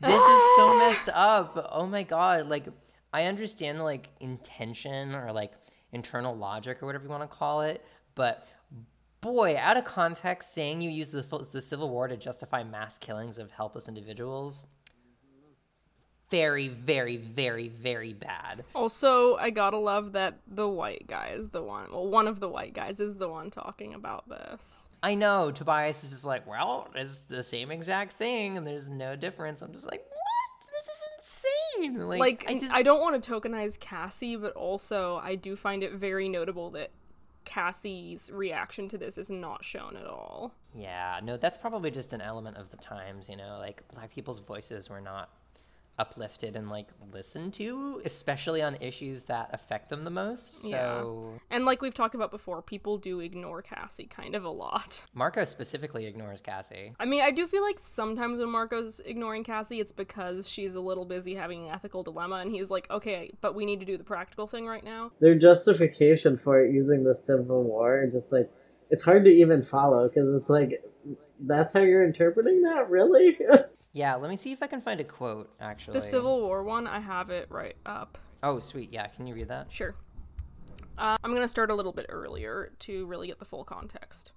This 0.00 0.22
is 0.22 0.56
so 0.56 0.76
messed 0.78 1.08
up. 1.12 1.68
Oh 1.72 1.86
my 1.86 2.02
god, 2.02 2.48
like 2.48 2.66
I 3.12 3.24
understand 3.24 3.82
like 3.82 4.08
intention 4.20 5.14
or 5.14 5.32
like 5.32 5.52
internal 5.92 6.34
logic 6.34 6.82
or 6.82 6.86
whatever 6.86 7.04
you 7.04 7.10
want 7.10 7.28
to 7.28 7.36
call 7.36 7.62
it, 7.62 7.84
but 8.14 8.46
boy, 9.20 9.56
out 9.58 9.76
of 9.76 9.84
context 9.84 10.52
saying 10.52 10.80
you 10.80 10.90
use 10.90 11.12
the 11.12 11.22
the 11.52 11.62
Civil 11.62 11.88
War 11.88 12.08
to 12.08 12.16
justify 12.16 12.62
mass 12.62 12.98
killings 12.98 13.38
of 13.38 13.50
helpless 13.50 13.88
individuals 13.88 14.66
very 16.30 16.68
very 16.68 17.16
very 17.16 17.68
very 17.68 18.12
bad. 18.12 18.64
Also, 18.74 19.36
I 19.36 19.50
gotta 19.50 19.78
love 19.78 20.12
that 20.12 20.38
the 20.46 20.68
white 20.68 21.06
guy 21.06 21.28
is 21.34 21.50
the 21.50 21.62
one. 21.62 21.90
Well, 21.90 22.06
one 22.08 22.28
of 22.28 22.40
the 22.40 22.48
white 22.48 22.74
guys 22.74 23.00
is 23.00 23.16
the 23.16 23.28
one 23.28 23.50
talking 23.50 23.94
about 23.94 24.28
this. 24.28 24.88
I 25.02 25.14
know 25.14 25.50
Tobias 25.50 26.04
is 26.04 26.10
just 26.10 26.26
like, 26.26 26.46
well, 26.46 26.88
it's 26.94 27.26
the 27.26 27.42
same 27.42 27.70
exact 27.70 28.12
thing, 28.12 28.56
and 28.56 28.66
there's 28.66 28.90
no 28.90 29.16
difference. 29.16 29.62
I'm 29.62 29.72
just 29.72 29.90
like, 29.90 30.04
what? 30.08 30.60
This 30.60 30.88
is 30.88 31.02
insane. 31.18 32.08
Like, 32.08 32.18
Like, 32.18 32.44
I 32.48 32.78
I, 32.78 32.82
don't 32.82 33.00
want 33.00 33.22
to 33.22 33.30
tokenize 33.30 33.78
Cassie, 33.78 34.36
but 34.36 34.54
also 34.54 35.20
I 35.22 35.34
do 35.36 35.54
find 35.56 35.82
it 35.82 35.92
very 35.92 36.28
notable 36.28 36.70
that 36.70 36.90
Cassie's 37.44 38.30
reaction 38.30 38.88
to 38.90 38.98
this 38.98 39.16
is 39.16 39.30
not 39.30 39.64
shown 39.64 39.96
at 39.96 40.06
all. 40.06 40.52
Yeah, 40.74 41.20
no, 41.22 41.36
that's 41.36 41.56
probably 41.56 41.90
just 41.90 42.12
an 42.12 42.20
element 42.20 42.56
of 42.56 42.70
the 42.70 42.76
times, 42.76 43.28
you 43.28 43.36
know, 43.36 43.56
like 43.58 43.82
black 43.94 44.12
people's 44.12 44.40
voices 44.40 44.90
were 44.90 45.00
not 45.00 45.30
uplifted 45.98 46.56
and 46.56 46.70
like 46.70 46.88
listened 47.12 47.54
to, 47.54 48.00
especially 48.04 48.62
on 48.62 48.76
issues 48.80 49.24
that 49.24 49.50
affect 49.52 49.88
them 49.88 50.04
the 50.04 50.10
most. 50.10 50.62
So 50.62 51.40
And 51.50 51.64
like 51.64 51.82
we've 51.82 51.94
talked 51.94 52.14
about 52.14 52.30
before, 52.30 52.62
people 52.62 52.98
do 52.98 53.20
ignore 53.20 53.62
Cassie 53.62 54.06
kind 54.06 54.34
of 54.34 54.44
a 54.44 54.50
lot. 54.50 55.04
Marco 55.14 55.44
specifically 55.44 56.06
ignores 56.06 56.40
Cassie. 56.40 56.94
I 56.98 57.04
mean, 57.04 57.22
I 57.22 57.30
do 57.30 57.46
feel 57.46 57.62
like 57.62 57.78
sometimes 57.78 58.38
when 58.38 58.50
Marco's 58.50 59.00
ignoring 59.00 59.44
Cassie, 59.44 59.80
it's 59.80 59.92
because 59.92 60.48
she's 60.48 60.74
a 60.74 60.80
little 60.80 61.04
busy 61.04 61.34
having 61.34 61.68
an 61.68 61.74
ethical 61.74 62.02
dilemma, 62.02 62.36
and 62.36 62.50
he's 62.50 62.70
like, 62.70 62.90
okay, 62.90 63.30
but 63.40 63.54
we 63.54 63.66
need 63.66 63.80
to 63.80 63.86
do 63.86 63.96
the 63.96 64.04
practical 64.04 64.46
thing 64.46 64.66
right 64.66 64.84
now. 64.84 65.10
Their 65.20 65.34
justification 65.34 66.36
for 66.36 66.64
using 66.64 67.04
the 67.04 67.14
Civil 67.14 67.64
War, 67.64 68.06
just 68.10 68.32
like 68.32 68.50
it's 68.90 69.02
hard 69.02 69.24
to 69.24 69.30
even 69.30 69.62
follow 69.62 70.08
because 70.08 70.34
it's 70.34 70.48
like 70.48 70.82
that's 71.40 71.72
how 71.72 71.80
you're 71.80 72.04
interpreting 72.04 72.62
that, 72.62 72.88
really? 72.90 73.38
Yeah, 73.98 74.14
let 74.14 74.30
me 74.30 74.36
see 74.36 74.52
if 74.52 74.62
I 74.62 74.68
can 74.68 74.80
find 74.80 75.00
a 75.00 75.04
quote 75.04 75.52
actually. 75.60 75.94
The 75.94 76.06
Civil 76.06 76.40
War 76.40 76.62
one, 76.62 76.86
I 76.86 77.00
have 77.00 77.30
it 77.30 77.48
right 77.50 77.74
up. 77.84 78.16
Oh, 78.44 78.60
sweet. 78.60 78.92
Yeah, 78.92 79.08
can 79.08 79.26
you 79.26 79.34
read 79.34 79.48
that? 79.48 79.72
Sure. 79.72 79.96
Uh, 80.96 81.16
I'm 81.24 81.30
going 81.30 81.42
to 81.42 81.48
start 81.48 81.72
a 81.72 81.74
little 81.74 81.92
bit 81.92 82.06
earlier 82.08 82.70
to 82.78 83.06
really 83.06 83.26
get 83.26 83.40
the 83.40 83.44
full 83.44 83.64
context. 83.64 84.30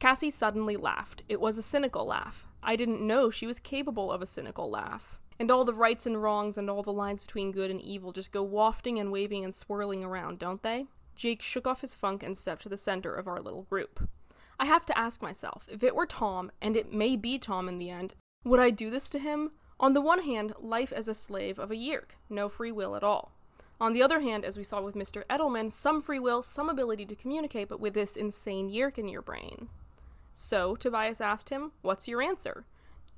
Cassie 0.00 0.30
suddenly 0.30 0.76
laughed. 0.76 1.22
It 1.28 1.40
was 1.40 1.56
a 1.56 1.62
cynical 1.62 2.04
laugh. 2.04 2.48
I 2.64 2.74
didn't 2.74 3.00
know 3.00 3.30
she 3.30 3.46
was 3.46 3.60
capable 3.60 4.10
of 4.10 4.22
a 4.22 4.26
cynical 4.26 4.68
laugh. 4.68 5.20
And 5.38 5.52
all 5.52 5.64
the 5.64 5.72
rights 5.72 6.04
and 6.04 6.20
wrongs 6.20 6.58
and 6.58 6.68
all 6.68 6.82
the 6.82 6.92
lines 6.92 7.22
between 7.22 7.52
good 7.52 7.70
and 7.70 7.80
evil 7.80 8.10
just 8.10 8.32
go 8.32 8.42
wafting 8.42 8.98
and 8.98 9.12
waving 9.12 9.44
and 9.44 9.54
swirling 9.54 10.02
around, 10.02 10.40
don't 10.40 10.64
they? 10.64 10.86
Jake 11.14 11.42
shook 11.42 11.68
off 11.68 11.82
his 11.82 11.94
funk 11.94 12.24
and 12.24 12.36
stepped 12.36 12.62
to 12.62 12.68
the 12.68 12.76
center 12.76 13.14
of 13.14 13.28
our 13.28 13.40
little 13.40 13.62
group. 13.62 14.08
I 14.58 14.64
have 14.66 14.84
to 14.86 14.98
ask 14.98 15.22
myself 15.22 15.68
if 15.70 15.84
it 15.84 15.94
were 15.94 16.06
Tom, 16.06 16.50
and 16.60 16.76
it 16.76 16.92
may 16.92 17.14
be 17.14 17.38
Tom 17.38 17.68
in 17.68 17.78
the 17.78 17.90
end, 17.90 18.14
would 18.44 18.60
I 18.60 18.70
do 18.70 18.90
this 18.90 19.08
to 19.10 19.18
him? 19.18 19.50
On 19.78 19.92
the 19.92 20.00
one 20.00 20.22
hand, 20.22 20.52
life 20.60 20.92
as 20.92 21.08
a 21.08 21.14
slave 21.14 21.58
of 21.58 21.70
a 21.70 21.76
Yeerk, 21.76 22.16
no 22.28 22.48
free 22.48 22.72
will 22.72 22.96
at 22.96 23.02
all. 23.02 23.32
On 23.80 23.94
the 23.94 24.02
other 24.02 24.20
hand, 24.20 24.44
as 24.44 24.58
we 24.58 24.64
saw 24.64 24.82
with 24.82 24.94
Mr. 24.94 25.24
Edelman, 25.30 25.72
some 25.72 26.02
free 26.02 26.18
will, 26.18 26.42
some 26.42 26.68
ability 26.68 27.06
to 27.06 27.14
communicate, 27.14 27.68
but 27.68 27.80
with 27.80 27.94
this 27.94 28.16
insane 28.16 28.70
Yeerk 28.70 28.98
in 28.98 29.08
your 29.08 29.22
brain. 29.22 29.68
So, 30.34 30.76
Tobias 30.76 31.20
asked 31.20 31.48
him, 31.48 31.72
What's 31.80 32.06
your 32.06 32.20
answer? 32.20 32.66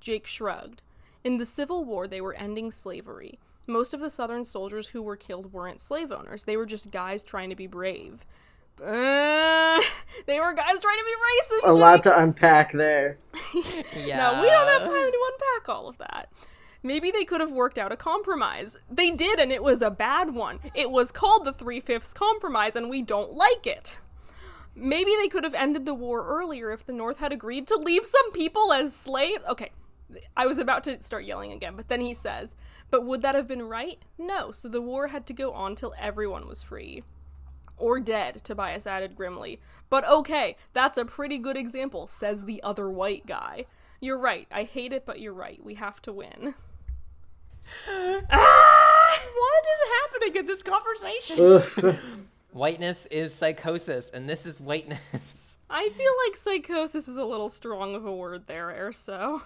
Jake 0.01 0.27
shrugged. 0.27 0.83
In 1.25 1.39
the 1.39 1.47
Civil 1.47 1.85
War, 1.85 2.07
they 2.07 2.21
were 2.21 2.35
ending 2.35 2.71
slavery. 2.71 3.39
Most 3.67 3.95
of 3.95 4.01
the 4.01 4.11
Southern 4.11 4.45
soldiers 4.45 4.89
who 4.89 5.03
were 5.03 5.17
killed 5.17 5.53
weren't 5.53 5.81
slave 5.81 6.13
owners, 6.13 6.45
they 6.45 6.57
were 6.57 6.67
just 6.67 6.91
guys 6.91 7.23
trying 7.23 7.51
to 7.51 7.57
be 7.57 7.67
brave. 7.67 8.25
Uh, 8.81 9.81
they 10.27 10.41
were 10.41 10.53
guys 10.55 10.81
trying 10.81 10.99
to 10.99 11.05
be 11.05 11.67
racist. 11.67 11.71
a 11.71 11.73
lot 11.75 12.03
to 12.05 12.19
unpack 12.19 12.73
there. 12.73 13.19
Yeah. 13.55 14.17
No, 14.33 14.43
we 14.43 14.49
don't 14.49 14.69
have 14.69 14.89
time 14.89 15.11
to 15.13 15.31
unpack 15.33 15.69
all 15.69 15.89
of 15.89 15.99
that. 15.99 16.31
Maybe 16.83 17.11
they 17.11 17.25
could 17.25 17.41
have 17.41 17.53
worked 17.53 17.79
out 17.79 17.93
a 17.93 17.97
compromise. 17.97 18.77
They 18.91 19.13
did, 19.13 19.39
and 19.39 19.53
it 19.53 19.63
was 19.63 19.83
a 19.83 19.91
bad 19.91 20.35
one. 20.35 20.59
It 20.75 20.91
was 20.91 21.13
called 21.13 21.45
the 21.45 21.53
Three 21.53 21.81
Fifths 21.81 22.13
Compromise, 22.13 22.75
and 22.75 22.91
we 22.91 23.03
don't 23.03 23.33
like 23.33 23.67
it. 23.67 23.99
Maybe 24.75 25.13
they 25.21 25.29
could 25.29 25.45
have 25.45 25.55
ended 25.55 25.87
the 25.87 25.95
war 25.95 26.27
earlier 26.27 26.73
if 26.73 26.85
the 26.85 26.93
North 26.93 27.19
had 27.19 27.33
agreed 27.33 27.69
to 27.69 27.77
leave 27.77 28.05
some 28.05 28.33
people 28.33 28.73
as 28.73 28.97
slaves. 28.97 29.45
Okay, 29.49 29.71
I 30.37 30.47
was 30.47 30.59
about 30.59 30.83
to 30.85 31.03
start 31.03 31.25
yelling 31.25 31.53
again, 31.53 31.75
but 31.77 31.89
then 31.89 32.01
he 32.01 32.15
says, 32.15 32.55
But 32.91 33.05
would 33.07 33.23
that 33.23 33.35
have 33.35 33.47
been 33.47 33.63
right? 33.63 33.99
No, 34.19 34.51
so 34.51 34.69
the 34.69 34.83
war 34.83 35.09
had 35.09 35.27
to 35.27 35.33
go 35.33 35.53
on 35.53 35.77
till 35.77 35.95
everyone 35.99 36.49
was 36.49 36.63
free. 36.63 37.03
Or 37.83 37.99
dead, 37.99 38.43
Tobias 38.45 38.87
added 38.87 39.17
grimly. 39.17 39.61
But 39.91 40.09
okay, 40.09 40.57
that's 40.73 40.97
a 40.97 41.05
pretty 41.05 41.37
good 41.37 41.57
example, 41.57 42.07
says 42.07 42.45
the 42.45 42.63
other 42.63 42.89
white 42.89 43.27
guy. 43.27 43.67
You're 44.01 44.19
right, 44.19 44.47
I 44.53 44.63
hate 44.63 44.93
it, 44.93 45.05
but 45.05 45.21
you're 45.21 45.33
right. 45.33 45.61
We 45.63 45.75
have 45.75 46.01
to 46.03 46.13
win. 46.13 46.55
What 49.35 49.65
is 49.65 49.91
happening 50.01 50.37
in 50.37 50.47
this 50.47 50.63
conversation? 50.63 51.97
Whiteness 52.53 53.07
is 53.07 53.35
psychosis, 53.35 54.11
and 54.11 54.29
this 54.29 54.47
is 54.47 54.61
whiteness. 54.61 55.59
I 55.71 55.89
feel 55.89 56.13
like 56.27 56.37
psychosis 56.37 57.09
is 57.09 57.17
a 57.17 57.25
little 57.25 57.49
strong 57.49 57.95
of 57.95 58.05
a 58.07 58.13
word 58.15 58.47
there, 58.47 58.69
Erso. 58.69 59.43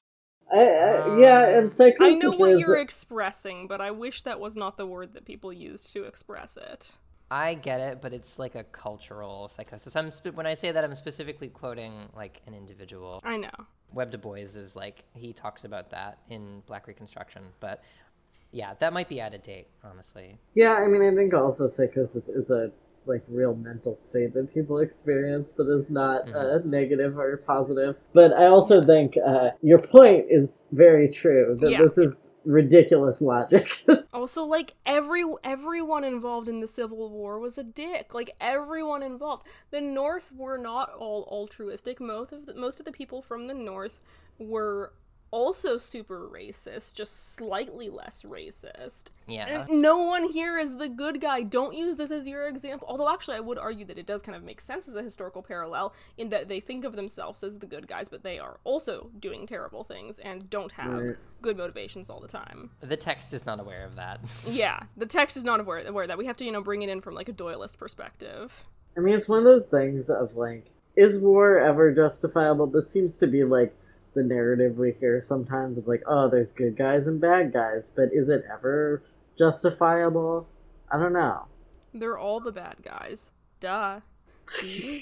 I, 0.53 0.59
I, 0.59 1.19
yeah, 1.19 1.47
and 1.49 1.67
um, 1.67 1.71
psychosis 1.71 2.17
I 2.17 2.19
know 2.19 2.33
what 2.37 2.51
is- 2.53 2.61
you're 2.61 2.77
expressing, 2.77 3.67
but 3.69 3.81
I 3.81 3.91
wish 3.93 4.23
that 4.23 4.41
was 4.41 4.57
not 4.57 4.77
the 4.77 4.87
word 4.87 5.15
that 5.15 5.25
people 5.25 5.53
used 5.53 5.93
to 5.93 6.05
express 6.05 6.57
it. 6.57 6.93
I 7.31 7.55
get 7.55 7.81
it, 7.81 8.01
but 8.01 8.13
it's 8.13 8.39
like 8.39 8.55
a 8.55 8.65
cultural 8.65 9.49
psychosis. 9.49 9.97
I'm 9.97 10.13
spe- 10.13 10.35
when 10.35 10.47
I 10.47 10.55
say 10.55 10.71
that, 10.73 10.85
I'm 10.85 10.95
specifically 10.95 11.49
quoting 11.49 12.09
like 12.15 12.41
an 12.47 12.55
individual. 12.55 13.21
I 13.25 13.37
know. 13.37 13.51
Webb 13.93 14.11
Du 14.13 14.19
Bois 14.19 14.35
is 14.57 14.77
like 14.77 15.05
he 15.15 15.33
talks 15.33 15.65
about 15.65 15.91
that 15.91 16.19
in 16.29 16.63
Black 16.67 16.87
Reconstruction, 16.87 17.43
but 17.61 17.83
yeah, 18.53 18.75
that 18.79 18.93
might 18.93 19.09
be 19.09 19.21
out 19.21 19.35
of 19.35 19.43
date, 19.43 19.67
honestly. 19.85 20.39
Yeah, 20.55 20.75
I 20.75 20.87
mean, 20.87 21.03
I 21.03 21.15
think 21.15 21.35
also 21.35 21.69
psychosis 21.69 22.29
is 22.29 22.51
a 22.51 22.71
like 23.07 23.23
real 23.29 23.55
mental 23.55 23.97
state 24.03 24.35
that 24.35 24.53
people 24.53 24.79
experience 24.79 25.51
that 25.53 25.69
is 25.69 25.91
not 25.91 26.29
uh, 26.35 26.59
negative 26.65 27.17
or 27.19 27.37
positive. 27.39 27.97
But 28.13 28.33
I 28.33 28.47
also 28.47 28.85
think 28.85 29.17
uh, 29.25 29.51
your 29.63 29.79
point 29.79 30.27
is 30.29 30.63
very 30.73 31.09
true 31.09 31.57
that 31.61 31.71
Yeah. 31.71 31.83
this 31.83 31.99
is 31.99 32.29
ridiculous 32.47 33.21
logic. 33.21 33.85
Oh, 34.13 34.21
also, 34.23 34.45
like 34.45 34.75
every 34.87 35.25
everyone 35.45 36.03
involved 36.03 36.49
in 36.49 36.61
the 36.61 36.67
Civil 36.67 37.11
War 37.11 37.39
was 37.39 37.59
a 37.59 37.63
dick. 37.63 38.15
Like 38.15 38.31
everyone 38.41 39.03
involved. 39.03 39.47
The 39.71 39.81
North 39.81 40.33
were 40.33 40.57
not 40.57 40.91
all 40.95 41.29
altruistic. 41.31 42.01
Most 42.01 42.33
of 42.33 42.47
the, 42.47 42.55
most 42.55 42.79
of 42.81 42.87
the 42.87 42.93
people 42.93 43.21
from 43.21 43.47
the 43.47 43.55
North 43.55 44.01
were 44.39 44.93
also 45.31 45.77
super 45.77 46.29
racist, 46.33 46.95
just 46.95 47.35
slightly 47.35 47.89
less 47.89 48.23
racist. 48.23 49.11
Yeah. 49.27 49.65
And 49.69 49.83
no 49.83 49.99
one 50.05 50.31
here 50.33 50.59
is 50.59 50.77
the 50.77 50.89
good 50.89 51.21
guy. 51.21 51.43
Don't 51.43 51.77
use 51.77 51.97
this 51.97 52.11
as 52.11 52.27
your 52.27 52.47
example. 52.47 52.87
Although, 52.89 53.09
actually, 53.13 53.37
I 53.37 53.41
would 53.41 53.59
argue 53.59 53.85
that 53.87 53.99
it 53.99 54.07
does 54.07 54.23
kind 54.23 54.37
of 54.37 54.43
make 54.43 54.61
sense 54.61 54.89
as 54.89 54.97
a 54.97 55.03
historical 55.03 55.43
parallel 55.43 55.93
in 56.17 56.29
that 56.31 56.49
they 56.49 56.61
think 56.61 56.85
of 56.85 56.97
themselves 56.97 57.43
as 57.43 57.59
the 57.59 57.67
good 57.67 57.87
guys, 57.87 58.09
but 58.09 58.23
they 58.23 58.39
are 58.39 58.59
also 58.65 59.11
doing 59.19 59.47
terrible 59.47 59.85
things 59.85 60.19
and 60.21 60.49
don't 60.49 60.73
have 60.73 60.93
Right. 60.93 61.17
good 61.43 61.57
motivations 61.57 62.09
all 62.09 62.21
the 62.21 62.29
time. 62.29 62.71
The 62.81 62.97
text 62.97 63.33
is 63.35 63.45
not 63.47 63.61
aware 63.61 63.85
of 63.85 63.97
that. 63.97 64.21
Yeah, 64.49 64.81
the 64.97 65.07
text 65.07 65.37
is 65.37 65.45
not 65.45 65.61
aware, 65.61 65.87
aware 65.87 66.05
of 66.05 66.09
that. 66.09 66.19
We 66.19 66.27
have 66.27 66.37
to, 66.39 66.45
you 66.45 66.53
know, 66.53 66.63
bring 66.63 66.83
it 66.83 66.89
in 66.89 67.01
from 67.01 67.15
like 67.15 67.29
a 67.29 67.33
Doyleist 67.33 67.77
perspective. 67.79 68.65
I 68.97 69.01
mean, 69.01 69.15
it's 69.15 69.29
one 69.29 69.39
of 69.39 69.45
those 69.45 69.67
things 69.67 70.09
of 70.09 70.37
like, 70.37 70.71
is 70.97 71.19
war 71.19 71.59
ever 71.59 71.93
justifiable? 71.93 72.67
This 72.67 72.89
seems 72.91 73.19
to 73.19 73.27
be 73.27 73.45
like 73.45 73.75
the 74.17 74.25
narrative 74.25 74.77
we 74.79 74.91
hear 74.93 75.23
sometimes 75.23 75.79
of 75.79 75.87
like, 75.87 76.03
oh, 76.09 76.29
there's 76.29 76.51
good 76.51 76.77
guys 76.77 77.07
and 77.07 77.21
bad 77.21 77.53
guys, 77.53 77.93
but 77.95 78.09
is 78.13 78.29
it 78.29 78.45
ever 78.53 79.05
justifiable? 79.39 80.49
I 80.91 80.99
don't 80.99 81.13
know. 81.13 81.47
They're 81.95 82.19
all 82.19 82.41
the 82.41 82.51
bad 82.51 82.77
guys. 82.83 83.31
Duh. 83.61 84.01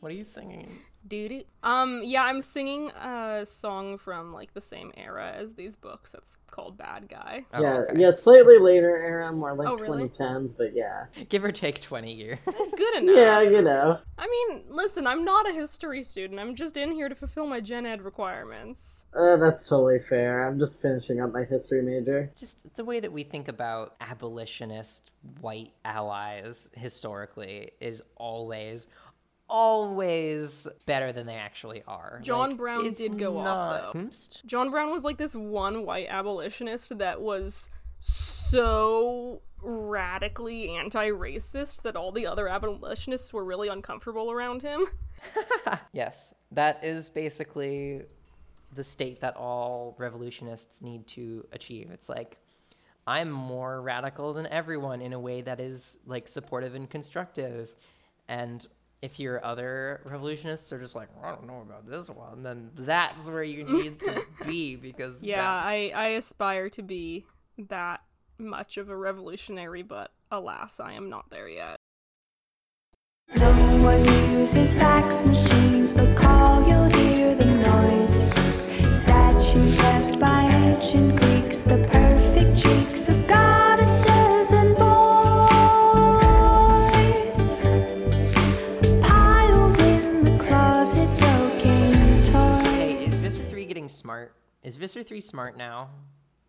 What 0.00 0.12
are 0.12 0.14
you 0.14 0.24
singing? 0.24 0.78
Doo-doo. 1.08 1.42
Um, 1.62 2.02
yeah, 2.04 2.22
I'm 2.24 2.42
singing 2.42 2.90
a 2.90 3.44
song 3.44 3.98
from 3.98 4.32
like 4.32 4.54
the 4.54 4.60
same 4.60 4.92
era 4.96 5.32
as 5.34 5.54
these 5.54 5.76
books. 5.76 6.10
That's 6.10 6.36
called 6.50 6.76
Bad 6.76 7.08
Guy. 7.08 7.44
Oh, 7.54 7.62
yeah, 7.62 7.74
okay. 7.90 8.00
yeah, 8.00 8.12
slightly 8.12 8.58
later 8.58 8.96
era, 8.96 9.32
more 9.32 9.54
like 9.54 9.68
Oh, 9.68 9.76
really? 9.76 10.08
2010s, 10.08 10.56
but 10.56 10.74
yeah. 10.74 11.06
Give 11.28 11.42
or 11.44 11.52
take 11.52 11.80
20 11.80 12.12
years. 12.12 12.38
Good 12.44 12.94
enough. 13.02 13.16
Yeah, 13.16 13.40
you 13.40 13.62
know. 13.62 13.98
I 14.18 14.26
mean, 14.28 14.62
listen, 14.68 15.06
I'm 15.06 15.24
not 15.24 15.48
a 15.48 15.52
history 15.52 16.02
student. 16.02 16.38
I'm 16.38 16.54
just 16.54 16.76
in 16.76 16.92
here 16.92 17.08
to 17.08 17.14
fulfill 17.14 17.46
my 17.46 17.60
gen 17.60 17.86
ed 17.86 18.02
requirements. 18.02 19.04
Uh, 19.14 19.36
that's 19.36 19.68
totally 19.68 19.98
fair. 19.98 20.46
I'm 20.46 20.58
just 20.58 20.80
finishing 20.82 21.20
up 21.20 21.32
my 21.32 21.44
history 21.44 21.82
major. 21.82 22.30
Just 22.36 22.74
the 22.76 22.84
way 22.84 23.00
that 23.00 23.12
we 23.12 23.22
think 23.22 23.48
about 23.48 23.94
abolitionist 24.00 25.10
white 25.40 25.72
allies 25.84 26.70
historically 26.74 27.70
is 27.80 28.02
always, 28.16 28.88
always 29.50 30.66
better 30.86 31.12
than 31.12 31.26
they 31.26 31.34
actually 31.34 31.82
are. 31.86 32.20
John 32.22 32.50
Like, 32.50 32.58
Brown 32.58 32.92
did 32.92 33.18
go 33.18 33.38
off, 33.38 33.92
though. 33.92 34.08
John 34.46 34.70
Brown 34.70 34.90
was 34.90 35.04
like 35.04 35.18
this 35.18 35.34
one 35.34 35.84
white 35.84 36.06
abolitionist 36.08 36.96
that 36.98 37.20
was 37.20 37.68
so 38.00 39.42
radically 39.62 40.70
anti-racist 40.70 41.82
that 41.82 41.96
all 41.96 42.12
the 42.12 42.26
other 42.26 42.48
abolitionists 42.48 43.32
were 43.32 43.44
really 43.44 43.68
uncomfortable 43.68 44.30
around 44.30 44.62
him. 44.62 44.86
Yes, 45.92 46.34
that 46.52 46.82
is 46.82 47.10
basically 47.10 48.02
the 48.72 48.84
state 48.84 49.20
that 49.20 49.36
all 49.36 49.94
revolutionists 49.98 50.80
need 50.80 51.06
to 51.08 51.46
achieve. 51.52 51.90
It's 51.90 52.08
like 52.08 52.38
I'm 53.06 53.30
more 53.30 53.82
radical 53.82 54.32
than 54.32 54.46
everyone 54.46 55.00
in 55.00 55.12
a 55.12 55.18
way 55.18 55.40
that 55.42 55.60
is 55.60 55.98
like 56.06 56.28
supportive 56.28 56.74
and 56.74 56.88
constructive. 56.88 57.74
And 58.28 58.66
if 59.02 59.18
your 59.18 59.42
other 59.44 60.02
revolutionists 60.04 60.72
are 60.72 60.78
just 60.78 60.94
like, 60.94 61.08
I 61.22 61.30
don't 61.30 61.46
know 61.46 61.60
about 61.62 61.86
this 61.88 62.10
one, 62.10 62.42
then 62.42 62.70
that's 62.74 63.28
where 63.28 63.42
you 63.42 63.64
need 63.64 64.00
to 64.00 64.22
be 64.46 64.76
because 64.76 65.22
Yeah, 65.22 65.38
that- 65.38 65.64
I, 65.66 65.92
I 65.94 66.06
aspire 66.08 66.68
to 66.70 66.82
be 66.82 67.24
that 67.68 68.02
much 68.38 68.76
of 68.76 68.88
a 68.90 68.96
revolutionary, 68.96 69.82
but 69.82 70.10
alas, 70.30 70.80
I 70.80 70.92
am 70.92 71.08
not 71.08 71.30
there 71.30 71.48
yet. 71.48 71.76
No 73.36 73.50
one 73.82 74.04
uses 74.38 74.74
fax 74.74 75.22
machines, 75.24 75.92
but 75.92 76.14
call 76.16 76.66
you'll 76.68 76.88
hear 76.90 77.34
the 77.34 77.44
noise. 77.46 78.28
Statues 79.02 79.78
left 79.78 80.18
by 80.20 80.42
ancient 80.52 81.20
Greeks, 81.20 81.62
the 81.62 81.86
perfect 81.90 82.56
cheeks 82.60 83.08
of 83.08 83.26
goddesses 83.28 83.49
Is 94.62 94.76
Visser 94.76 95.02
3 95.02 95.20
smart 95.20 95.56
now? 95.56 95.90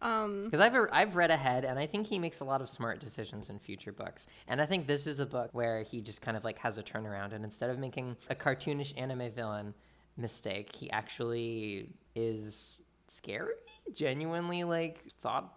Um, 0.01 0.45
Because 0.45 0.59
I've, 0.59 0.75
I've 0.91 1.15
read 1.15 1.29
ahead, 1.31 1.63
and 1.63 1.77
I 1.77 1.85
think 1.85 2.07
he 2.07 2.17
makes 2.19 2.39
a 2.39 2.45
lot 2.45 2.61
of 2.61 2.67
smart 2.69 2.99
decisions 2.99 3.49
in 3.49 3.59
future 3.59 3.91
books. 3.91 4.27
And 4.47 4.59
I 4.61 4.65
think 4.65 4.87
this 4.87 5.05
is 5.05 5.19
a 5.19 5.25
book 5.25 5.49
where 5.53 5.83
he 5.83 6.01
just 6.01 6.21
kind 6.21 6.35
of 6.35 6.43
like 6.43 6.59
has 6.59 6.77
a 6.77 6.83
turnaround, 6.83 7.33
and 7.33 7.43
instead 7.43 7.69
of 7.69 7.77
making 7.77 8.17
a 8.29 8.35
cartoonish 8.35 8.93
anime 8.99 9.29
villain 9.29 9.73
mistake, 10.17 10.75
he 10.75 10.89
actually 10.91 11.89
is 12.15 12.83
scary, 13.07 13.53
genuinely 13.93 14.63
like 14.63 15.05
thought 15.19 15.53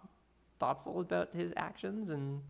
thoughtful 0.59 1.01
about 1.01 1.33
his 1.33 1.53
actions, 1.57 2.09
and 2.11 2.41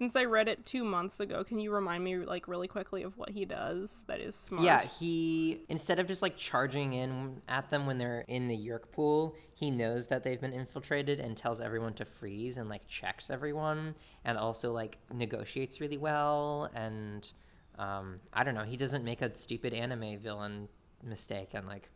since 0.00 0.16
I 0.16 0.24
read 0.24 0.48
it 0.48 0.64
two 0.64 0.82
months 0.82 1.20
ago, 1.20 1.44
can 1.44 1.60
you 1.60 1.70
remind 1.70 2.02
me, 2.02 2.16
like, 2.16 2.48
really 2.48 2.68
quickly 2.68 3.02
of 3.02 3.18
what 3.18 3.28
he 3.28 3.44
does 3.44 4.02
that 4.06 4.18
is 4.18 4.34
smart? 4.34 4.64
Yeah, 4.64 4.80
he 4.82 5.60
instead 5.68 5.98
of 5.98 6.06
just 6.06 6.22
like 6.22 6.38
charging 6.38 6.94
in 6.94 7.42
at 7.48 7.68
them 7.68 7.84
when 7.84 7.98
they're 7.98 8.24
in 8.26 8.48
the 8.48 8.56
Yeerk 8.56 8.92
pool, 8.92 9.36
he 9.54 9.70
knows 9.70 10.06
that 10.06 10.24
they've 10.24 10.40
been 10.40 10.54
infiltrated 10.54 11.20
and 11.20 11.36
tells 11.36 11.60
everyone 11.60 11.92
to 11.92 12.06
freeze 12.06 12.56
and 12.56 12.70
like 12.70 12.86
checks 12.86 13.28
everyone 13.28 13.94
and 14.24 14.38
also 14.38 14.72
like 14.72 14.96
negotiates 15.12 15.82
really 15.82 15.98
well 15.98 16.70
and 16.74 17.30
um, 17.78 18.16
I 18.32 18.42
don't 18.42 18.54
know, 18.54 18.64
he 18.64 18.78
doesn't 18.78 19.04
make 19.04 19.20
a 19.20 19.34
stupid 19.34 19.74
anime 19.74 20.18
villain 20.18 20.68
mistake 21.04 21.50
and 21.52 21.66
like 21.66 21.90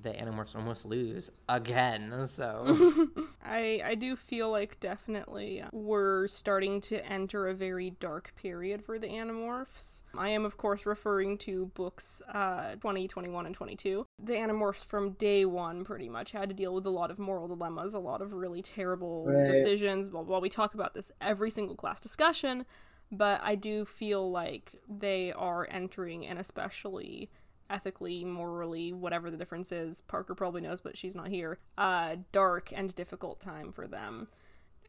the 0.00 0.10
Animorphs 0.10 0.56
almost 0.56 0.84
lose 0.86 1.30
again. 1.48 2.26
So 2.26 2.76
I 3.44 3.80
I 3.84 3.94
do 3.94 4.16
feel 4.16 4.50
like 4.50 4.80
definitely 4.80 5.62
we're 5.72 6.26
starting 6.28 6.80
to 6.82 7.04
enter 7.06 7.48
a 7.48 7.54
very 7.54 7.90
dark 7.90 8.32
period 8.36 8.84
for 8.84 8.98
the 8.98 9.06
Animorphs. 9.08 10.02
I 10.16 10.28
am 10.30 10.44
of 10.44 10.56
course 10.56 10.84
referring 10.86 11.38
to 11.38 11.66
books 11.74 12.22
uh 12.32 12.74
20, 12.76 13.06
21 13.08 13.46
and 13.46 13.54
22. 13.54 14.06
The 14.22 14.32
Animorphs 14.34 14.84
from 14.84 15.12
day 15.12 15.44
1 15.44 15.84
pretty 15.84 16.08
much 16.08 16.32
had 16.32 16.48
to 16.48 16.54
deal 16.54 16.74
with 16.74 16.86
a 16.86 16.90
lot 16.90 17.10
of 17.10 17.18
moral 17.18 17.48
dilemmas, 17.48 17.94
a 17.94 17.98
lot 17.98 18.20
of 18.22 18.32
really 18.32 18.62
terrible 18.62 19.26
Right. 19.26 19.46
decisions. 19.46 20.10
While 20.10 20.24
while 20.24 20.40
we 20.40 20.48
talk 20.48 20.74
about 20.74 20.94
this 20.94 21.12
every 21.20 21.50
single 21.50 21.76
class 21.76 22.00
discussion, 22.00 22.64
but 23.12 23.40
I 23.44 23.54
do 23.54 23.84
feel 23.84 24.28
like 24.30 24.72
they 24.88 25.32
are 25.32 25.68
entering 25.70 26.26
an 26.26 26.38
especially 26.38 27.30
ethically, 27.70 28.24
morally, 28.24 28.92
whatever 28.92 29.30
the 29.30 29.36
difference 29.36 29.72
is. 29.72 30.00
Parker 30.02 30.34
probably 30.34 30.60
knows, 30.60 30.80
but 30.80 30.96
she's 30.96 31.14
not 31.14 31.28
here. 31.28 31.58
Uh, 31.78 32.16
dark 32.32 32.72
and 32.74 32.94
difficult 32.94 33.40
time 33.40 33.72
for 33.72 33.86
them. 33.86 34.28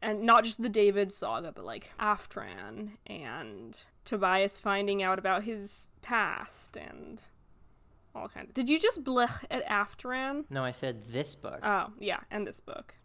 And 0.01 0.23
not 0.23 0.43
just 0.43 0.61
the 0.61 0.69
David 0.69 1.11
saga, 1.11 1.51
but 1.51 1.65
like 1.65 1.91
Aftran 1.99 2.91
and 3.07 3.79
Tobias 4.03 4.57
finding 4.57 5.01
out 5.01 5.17
about 5.17 5.43
his 5.43 5.87
past 6.01 6.77
and 6.77 7.21
all 8.13 8.27
kinds. 8.27 8.51
Did 8.53 8.69
you 8.69 8.79
just 8.79 9.03
blech 9.03 9.43
at 9.49 9.65
Aftran? 9.67 10.45
no, 10.49 10.63
I 10.63 10.71
said 10.71 11.01
this 11.01 11.35
book. 11.35 11.59
Oh, 11.63 11.87
yeah, 11.99 12.19
and 12.31 12.45
this 12.45 12.59
book. 12.59 12.95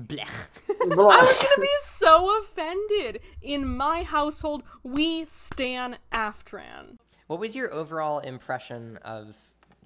Blech. 0.00 0.48
I 0.80 0.84
was 0.86 1.36
gonna 1.36 1.60
be 1.60 1.68
so 1.82 2.40
offended. 2.40 3.20
In 3.42 3.66
my 3.76 4.02
household, 4.02 4.62
we 4.82 5.24
stan 5.26 5.98
Aftran. 6.12 6.98
What 7.32 7.40
was 7.40 7.56
your 7.56 7.72
overall 7.72 8.18
impression 8.18 8.98
of 8.98 9.34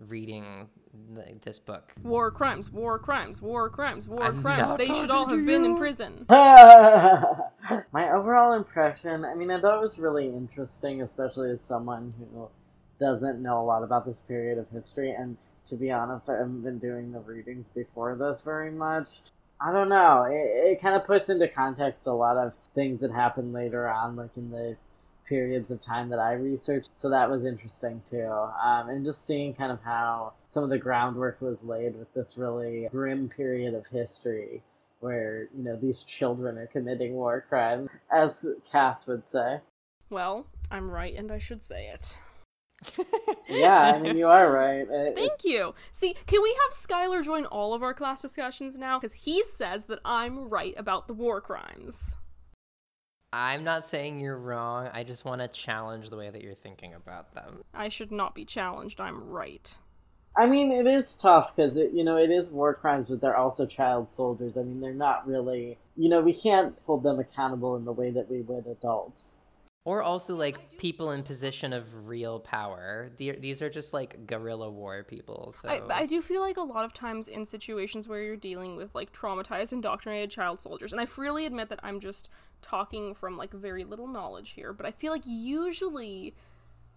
reading 0.09 0.68
th- 1.14 1.42
this 1.42 1.61
book? 1.61 1.92
War 2.03 2.32
crimes, 2.32 2.72
war 2.72 2.99
crimes, 2.99 3.40
war 3.40 3.70
crimes, 3.70 4.09
war 4.09 4.24
I'm 4.24 4.42
crimes. 4.42 4.76
They 4.76 4.86
should 4.86 5.12
all 5.12 5.28
to 5.28 5.36
have 5.36 5.47
been 5.47 5.64
in 5.64 5.78
prison. 5.78 6.26
My 6.28 8.11
overall 8.11 8.55
impression, 8.55 9.24
I 9.24 9.36
mean, 9.36 9.53
I 9.53 9.61
thought 9.61 9.78
it 9.78 9.80
was 9.80 9.97
really 9.97 10.26
interesting, 10.26 11.03
especially 11.03 11.51
as 11.51 11.61
someone 11.61 12.14
who 12.18 12.49
doesn't 12.99 13.40
know 13.40 13.61
a 13.61 13.64
lot 13.64 13.84
about 13.84 14.05
this 14.07 14.22
period 14.22 14.59
of 14.59 14.68
history. 14.70 15.12
And 15.12 15.36
to 15.68 15.76
be 15.76 15.92
honest, 15.92 16.28
I 16.28 16.38
haven't 16.38 16.62
been 16.62 16.80
doing 16.80 17.12
the 17.12 17.20
readings 17.20 17.68
before 17.68 18.16
this 18.16 18.40
very 18.40 18.72
much. 18.72 19.20
I 19.61 19.70
don't 19.70 19.88
know. 19.88 20.24
It, 20.24 20.72
it 20.72 20.82
kind 20.82 20.97
of 20.97 21.05
puts 21.05 21.28
into 21.28 21.47
context 21.47 22.09
a 22.09 22.12
lot 22.12 22.38
of 22.38 22.55
things 22.74 23.03
that 23.03 23.12
happened 23.12 23.53
later 23.53 23.88
on, 23.88 24.16
like 24.16 24.30
in 24.36 24.51
the 24.51 24.76
periods 25.26 25.70
of 25.70 25.82
time 25.82 26.08
that 26.10 26.18
I 26.18 26.32
researched. 26.34 26.90
So 26.96 27.10
that 27.10 27.30
was 27.30 27.44
interesting 27.46 28.02
too. 28.08 28.26
Um, 28.26 28.88
and 28.88 29.04
just 29.04 29.26
seeing 29.26 29.54
kind 29.54 29.72
of 29.72 29.82
how 29.84 30.32
some 30.46 30.64
of 30.64 30.70
the 30.70 30.78
groundwork 30.78 31.40
was 31.40 31.62
laid 31.62 31.96
with 31.98 32.12
this 32.14 32.36
really 32.38 32.88
grim 32.90 33.28
period 33.28 33.74
of 33.74 33.86
history 33.88 34.62
where, 35.00 35.48
you 35.56 35.62
know, 35.62 35.76
these 35.76 36.02
children 36.04 36.56
are 36.58 36.66
committing 36.66 37.12
war 37.14 37.44
crimes, 37.48 37.88
as 38.10 38.46
Cass 38.70 39.06
would 39.06 39.26
say. 39.28 39.60
Well, 40.08 40.46
I'm 40.70 40.90
right, 40.90 41.14
and 41.14 41.30
I 41.30 41.38
should 41.38 41.62
say 41.62 41.88
it. 41.92 42.16
Yeah, 43.48 43.92
I 43.94 43.98
mean, 43.98 44.16
you 44.16 44.26
are 44.26 44.50
right. 44.52 44.86
It- 44.90 45.14
Thank 45.14 45.44
you. 45.44 45.74
See, 45.92 46.14
can 46.26 46.42
we 46.42 46.50
have 46.64 46.72
Skylar 46.76 47.24
join 47.24 47.44
all 47.46 47.74
of 47.74 47.82
our 47.82 47.94
class 47.94 48.22
discussions 48.22 48.76
now? 48.76 48.98
Because 48.98 49.12
he 49.12 49.42
says 49.44 49.86
that 49.86 50.00
I'm 50.04 50.48
right 50.48 50.74
about 50.76 51.06
the 51.08 51.14
war 51.14 51.40
crimes. 51.40 52.16
I'm 53.32 53.64
not 53.64 53.86
saying 53.86 54.18
you're 54.18 54.38
wrong. 54.38 54.88
I 54.92 55.02
just 55.02 55.24
want 55.24 55.40
to 55.40 55.48
challenge 55.48 56.10
the 56.10 56.16
way 56.16 56.30
that 56.30 56.42
you're 56.42 56.54
thinking 56.54 56.94
about 56.94 57.34
them. 57.34 57.62
I 57.74 57.88
should 57.88 58.12
not 58.12 58.34
be 58.34 58.44
challenged. 58.44 59.00
I'm 59.00 59.28
right. 59.28 59.76
I 60.36 60.46
mean, 60.46 60.70
it 60.70 60.86
is 60.86 61.16
tough 61.16 61.56
because 61.56 61.76
it, 61.76 61.92
you 61.92 62.04
know, 62.04 62.16
it 62.18 62.30
is 62.30 62.50
war 62.50 62.74
crimes, 62.74 63.08
but 63.08 63.20
they're 63.20 63.36
also 63.36 63.66
child 63.66 64.10
soldiers. 64.10 64.56
I 64.56 64.62
mean, 64.62 64.80
they're 64.80 64.92
not 64.92 65.26
really, 65.26 65.78
you 65.96 66.08
know, 66.08 66.20
we 66.20 66.34
can't 66.34 66.76
hold 66.84 67.02
them 67.02 67.18
accountable 67.18 67.76
in 67.76 67.84
the 67.84 67.92
way 67.92 68.10
that 68.10 68.30
we 68.30 68.42
would 68.42 68.66
adults. 68.66 69.36
Or 69.87 70.03
also 70.03 70.34
like 70.34 70.78
people 70.78 71.12
in 71.12 71.22
position 71.22 71.72
of 71.72 72.09
real 72.09 72.41
power. 72.41 73.09
These 73.16 73.62
are 73.62 73.70
just 73.70 73.95
like 73.95 74.26
guerrilla 74.26 74.68
war 74.68 75.05
people. 75.05 75.53
So 75.53 75.68
I, 75.68 76.01
I 76.01 76.07
do 76.07 76.20
feel 76.20 76.41
like 76.41 76.57
a 76.57 76.62
lot 76.62 76.84
of 76.84 76.93
times 76.93 77.28
in 77.28 77.47
situations 77.47 78.09
where 78.09 78.20
you're 78.20 78.34
dealing 78.34 78.74
with 78.74 78.93
like 78.97 79.12
traumatized, 79.12 79.72
indoctrinated 79.72 80.28
child 80.30 80.61
soldiers, 80.61 80.91
and 80.91 81.01
I 81.01 81.07
freely 81.07 81.47
admit 81.47 81.68
that 81.68 81.78
I'm 81.84 82.01
just 82.01 82.28
talking 82.62 83.14
from 83.14 83.37
like 83.37 83.53
very 83.53 83.84
little 83.84 84.09
knowledge 84.09 84.51
here, 84.51 84.72
but 84.72 84.87
I 84.87 84.91
feel 84.91 85.12
like 85.12 85.22
usually 85.24 86.34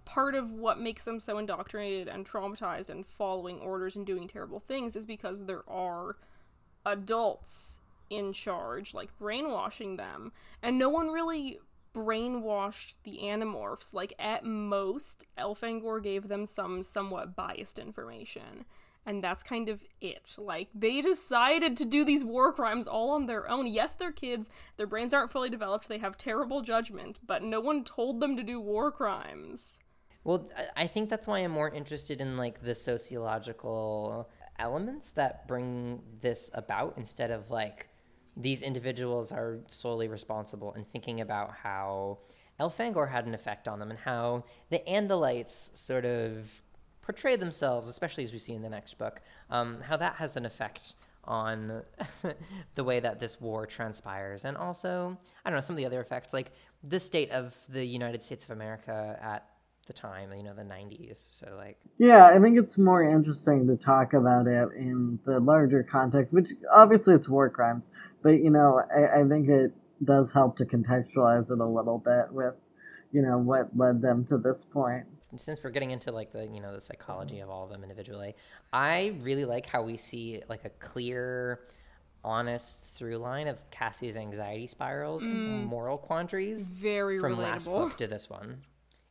part 0.06 0.34
of 0.34 0.52
what 0.52 0.80
makes 0.80 1.04
them 1.04 1.20
so 1.20 1.38
indoctrinated 1.38 2.08
and 2.08 2.26
traumatized 2.26 2.90
and 2.90 3.06
following 3.06 3.60
orders 3.60 3.96
and 3.96 4.04
doing 4.04 4.28
terrible 4.28 4.60
things 4.60 4.96
is 4.96 5.06
because 5.06 5.46
there 5.46 5.62
are 5.70 6.16
adults 6.88 7.82
in 8.10 8.34
charge, 8.34 8.96
like 8.96 9.16
brainwashing 9.20 9.98
them, 9.98 10.32
and 10.64 10.80
no 10.80 10.90
one 10.90 11.10
really 11.10 11.60
brainwashed 11.94 12.96
the 13.04 13.20
Animorphs. 13.24 13.94
Like, 13.94 14.14
at 14.20 14.46
most, 14.46 15.26
Elfangor 15.38 16.02
gave 16.02 16.28
them 16.28 16.46
some 16.46 16.84
somewhat 16.84 17.36
biased 17.36 17.80
information. 17.80 18.66
And 19.06 19.24
that's 19.24 19.44
kind 19.44 19.70
of 19.70 19.84
it. 20.02 20.36
Like, 20.38 20.70
they 20.76 21.02
decided 21.02 21.78
to 21.78 21.86
do 21.86 22.04
these 22.04 22.24
war 22.24 22.54
crimes 22.54 22.88
all 22.88 23.12
on 23.12 23.26
their 23.26 23.50
own. 23.50 23.66
Yes, 23.66 23.94
they're 23.94 24.12
kids, 24.12 24.50
their 24.78 24.88
brains 24.88 25.14
aren't 25.14 25.32
fully 25.32 25.50
developed, 25.50 25.88
they 25.88 25.98
have 25.98 26.18
terrible 26.18 26.62
judgment, 26.62 27.20
but 27.26 27.42
no 27.42 27.60
one 27.60 27.84
told 27.84 28.20
them 28.20 28.36
to 28.38 28.44
do 28.44 28.60
war 28.60 28.92
crimes. 28.92 29.80
Well, 30.24 30.50
I- 30.76 30.88
think 30.88 31.10
that's 31.10 31.28
why 31.28 31.40
I'm 31.40 31.52
more 31.52 31.70
interested 31.70 32.22
in 32.22 32.38
like 32.38 32.60
the 32.60 32.76
sociological 32.76 34.30
elements 34.60 35.12
that 35.12 35.48
bring 35.48 36.04
this 36.20 36.52
about 36.54 36.96
instead 36.98 37.32
of 37.32 37.50
like 37.50 37.90
these 38.40 38.62
individuals 38.62 39.32
are 39.32 39.60
solely 39.68 40.08
responsible 40.08 40.74
and 40.74 40.88
thinking 40.88 41.22
about 41.22 41.52
how 41.52 42.18
Elfangor 42.60 43.12
had 43.12 43.28
an 43.28 43.34
effect 43.34 43.68
on 43.68 43.80
them 43.80 43.92
and 43.92 44.00
how 44.00 44.46
the 44.70 44.80
Andalites 44.88 45.78
sort 45.78 46.06
of 46.06 46.64
portray 47.02 47.36
themselves, 47.36 47.88
especially 47.88 48.24
as 48.24 48.32
we 48.32 48.40
see 48.40 48.54
in 48.54 48.62
the 48.62 48.70
next 48.70 48.96
book, 48.96 49.22
um, 49.50 49.82
how 49.82 49.98
that 49.98 50.16
has 50.16 50.38
an 50.38 50.46
effect 50.46 50.96
on 51.26 51.84
the 52.76 52.84
way 52.84 53.00
that 53.00 53.20
this 53.20 53.42
war 53.42 53.66
transpires. 53.66 54.46
And 54.46 54.56
also, 54.56 55.18
I 55.46 55.50
don't 55.50 55.58
know, 55.58 55.62
some 55.62 55.74
of 55.74 55.78
the 55.78 55.86
other 55.86 56.00
effects, 56.00 56.34
like 56.34 56.52
the 56.84 57.00
state 57.00 57.32
of 57.32 57.58
the 57.68 57.86
United 57.86 58.24
States 58.24 58.46
of 58.46 58.52
America 58.52 59.20
at 59.22 59.48
the 59.90 59.94
time, 59.94 60.32
you 60.34 60.44
know, 60.44 60.54
the 60.54 60.64
90s. 60.64 61.18
So, 61.32 61.54
like, 61.58 61.78
Yeah, 61.98 62.28
I 62.28 62.40
think 62.40 62.58
it's 62.58 62.78
more 62.78 63.04
interesting 63.04 63.68
to 63.68 63.76
talk 63.76 64.14
about 64.14 64.48
it 64.48 64.70
in 64.78 65.20
the 65.26 65.40
larger 65.42 65.84
context, 65.84 66.32
which 66.32 66.50
obviously 66.72 67.16
it's 67.16 67.28
war 67.28 67.50
crimes, 67.50 67.90
but 68.24 68.36
you 68.46 68.52
know, 68.52 68.82
I, 68.96 69.22
I 69.22 69.28
think 69.28 69.50
it 69.50 69.74
does 70.06 70.32
help 70.32 70.56
to 70.58 70.66
contextualize 70.66 71.52
it 71.52 71.60
a 71.60 71.66
little 71.66 71.98
bit 71.98 72.32
with, 72.32 72.54
you 73.12 73.22
know, 73.22 73.38
what 73.38 73.76
led 73.76 74.02
them 74.02 74.24
to 74.26 74.38
this 74.38 74.64
point. 74.72 75.06
since 75.36 75.64
we're 75.64 75.72
getting 75.72 75.92
into 75.92 76.12
like 76.12 76.32
the 76.32 76.44
you 76.56 76.62
know 76.62 76.74
the 76.74 76.82
psychology 76.82 77.40
of 77.40 77.50
all 77.50 77.64
of 77.64 77.70
them 77.70 77.84
individually 77.84 78.34
i 78.74 79.14
really 79.22 79.46
like 79.46 79.66
how 79.74 79.82
we 79.84 79.96
see 79.96 80.42
like 80.50 80.66
a 80.66 80.70
clear 80.70 81.60
honest 82.24 82.84
through 82.98 83.16
line 83.18 83.48
of 83.48 83.58
cassie's 83.70 84.18
anxiety 84.18 84.66
spirals 84.68 85.26
and 85.26 85.66
moral 85.66 85.98
quandaries 85.98 86.70
Very 86.70 87.20
from 87.20 87.38
last 87.38 87.66
book 87.68 87.96
to 87.98 88.08
this 88.08 88.28
one 88.30 88.62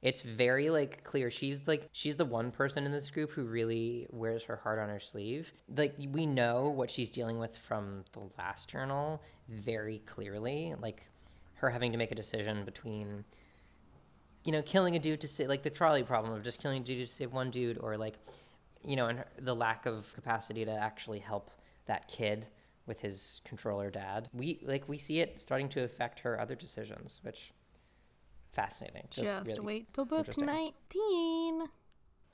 It's 0.01 0.23
very 0.23 0.71
like 0.71 1.03
clear. 1.03 1.31
She's 1.31 1.67
like 1.67 1.89
she's 1.93 2.17
the 2.17 2.25
one 2.25 2.51
person 2.51 2.85
in 2.85 2.93
this 2.93 3.11
group 3.11 3.33
who 3.33 3.45
really 3.45 4.07
wears 4.11 4.45
her 4.45 4.57
heart 4.57 4.79
on 4.79 4.89
her 4.89 5.01
sleeve. 5.01 5.53
Like 5.77 5.95
we 5.99 6.25
know 6.25 6.69
what 6.69 6.91
she's 6.91 7.11
dealing 7.11 7.39
with 7.39 7.57
from 7.57 8.05
the 8.13 8.21
last 8.39 8.69
journal 8.69 9.23
very 9.49 9.99
clearly. 10.07 10.75
Like 10.81 11.09
her 11.55 11.71
having 11.71 11.93
to 11.93 11.99
make 11.99 12.13
a 12.13 12.15
decision 12.15 12.65
between 12.65 13.25
you 14.45 14.53
know 14.53 14.63
killing 14.63 14.95
a 14.95 14.99
dude 15.01 15.21
to 15.21 15.29
save 15.29 15.49
like 15.49 15.63
the 15.63 15.71
trolley 15.71 16.05
problem 16.05 16.33
of 16.33 16.45
just 16.45 16.63
killing 16.63 16.81
a 16.81 16.85
dude 16.85 17.07
to 17.07 17.13
save 17.13 17.33
one 17.33 17.51
dude 17.51 17.79
or 17.79 17.97
like 17.97 18.15
you 18.85 18.95
know 18.95 19.07
and 19.07 19.19
her, 19.19 19.27
the 19.39 19.55
lack 19.55 19.85
of 19.85 20.13
capacity 20.15 20.65
to 20.65 20.71
actually 20.71 21.19
help 21.19 21.51
that 21.87 22.07
kid 22.07 22.47
with 22.87 23.01
his 23.01 23.41
controller 23.45 23.91
dad. 23.91 24.29
We 24.33 24.61
like 24.63 24.89
we 24.89 24.97
see 24.99 25.21
it 25.21 25.41
starting 25.41 25.69
to 25.71 25.83
affect 25.83 26.21
her 26.21 26.41
other 26.41 26.55
decisions, 26.55 27.21
which 27.23 27.53
fascinating. 28.53 29.05
Just, 29.11 29.47
really 29.47 29.61
wait 29.61 29.95
till 29.95 30.05
book 30.05 30.27
19. 30.37 30.73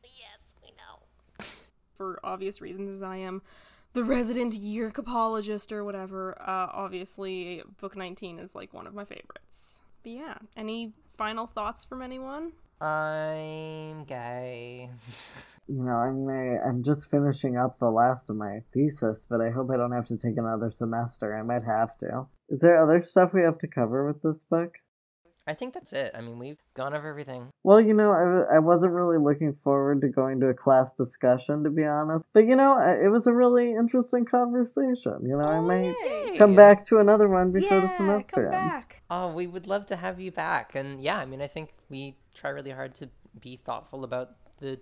Yes, 0.03 0.57
we 0.63 0.71
know. 0.71 1.47
For 1.97 2.19
obvious 2.25 2.61
reasons, 2.61 2.91
as 2.91 3.03
I 3.03 3.17
am 3.17 3.43
the 3.93 4.05
resident 4.05 4.55
Yeerkapologist 4.55 5.73
or 5.73 5.85
whatever, 5.85 6.37
uh, 6.41 6.69
obviously, 6.73 7.63
book 7.81 7.97
19 7.97 8.39
is 8.39 8.55
like 8.55 8.75
one 8.75 8.87
of 8.87 8.95
my 8.95 9.05
favorites. 9.05 9.79
But 10.03 10.13
yeah, 10.13 10.35
any 10.57 10.93
final 11.09 11.47
thoughts 11.47 11.85
from 11.85 12.03
anyone? 12.03 12.53
I'm 12.81 14.05
gay. 14.05 14.91
You 15.67 15.83
know, 15.83 15.97
I 15.97 16.11
mean, 16.11 16.29
I, 16.29 16.69
I'm 16.69 16.83
just 16.83 17.11
finishing 17.11 17.57
up 17.57 17.79
the 17.79 17.91
last 17.91 18.29
of 18.29 18.37
my 18.37 18.61
thesis, 18.75 19.27
but 19.29 19.41
I 19.41 19.49
hope 19.49 19.71
I 19.71 19.79
don't 19.79 19.93
have 19.93 20.07
to 20.09 20.19
take 20.19 20.37
another 20.37 20.71
semester. 20.71 21.35
I 21.35 21.43
might 21.43 21.65
have 21.65 21.97
to. 22.01 22.27
Is 22.51 22.61
there 22.61 22.79
other 22.79 23.03
stuff 23.03 23.33
we 23.33 23.41
have 23.45 23.57
to 23.61 23.67
cover 23.67 24.07
with 24.07 24.21
this 24.21 24.45
book? 24.45 24.75
I 25.47 25.53
think 25.55 25.75
that's 25.75 25.93
it. 25.93 26.13
I 26.15 26.23
mean, 26.23 26.39
we've 26.39 26.59
gone 26.75 26.95
over 26.95 27.07
everything. 27.07 27.51
Well, 27.65 27.81
you 27.81 27.93
know, 27.93 28.13
I, 28.13 28.57
I 28.57 28.59
wasn't 28.61 28.93
really 28.93 29.19
looking 29.19 29.55
forward 29.63 30.01
to 30.01 30.09
going 30.09 30.41
to 30.41 30.49
a 30.49 30.55
class 30.55 30.95
discussion, 30.95 31.65
to 31.65 31.71
be 31.71 31.85
honest. 31.85 32.25
But, 32.33 32.47
you 32.47 32.57
know, 32.57 32.75
I- 32.75 33.05
it 33.05 33.09
was 33.09 33.27
a 33.27 33.33
really 33.33 33.73
interesting 33.73 34.25
conversation. 34.25 35.19
You 35.23 35.37
know, 35.37 35.45
I 35.45 35.57
oh, 35.57 35.63
might 35.63 36.39
come 36.39 36.55
back 36.57 36.87
to 36.87 36.99
another 36.99 37.29
one 37.29 37.53
before 37.53 37.81
the 37.81 37.95
semester 37.97 38.47
ends. 38.47 38.53
back. 38.53 39.03
Oh, 39.11 39.33
we 39.33 39.47
would 39.47 39.67
love 39.67 39.85
to 39.87 39.97
have 39.97 40.19
you 40.19 40.33
back. 40.33 40.75
And 40.75 41.03
yeah, 41.03 41.19
I 41.19 41.27
mean, 41.27 41.43
I 41.43 41.47
think 41.47 41.75
we 41.91 42.17
try 42.35 42.51
really 42.51 42.71
hard 42.71 42.95
to 42.97 43.11
be 43.39 43.57
thoughtful 43.57 44.05
about 44.05 44.31
the. 44.61 44.81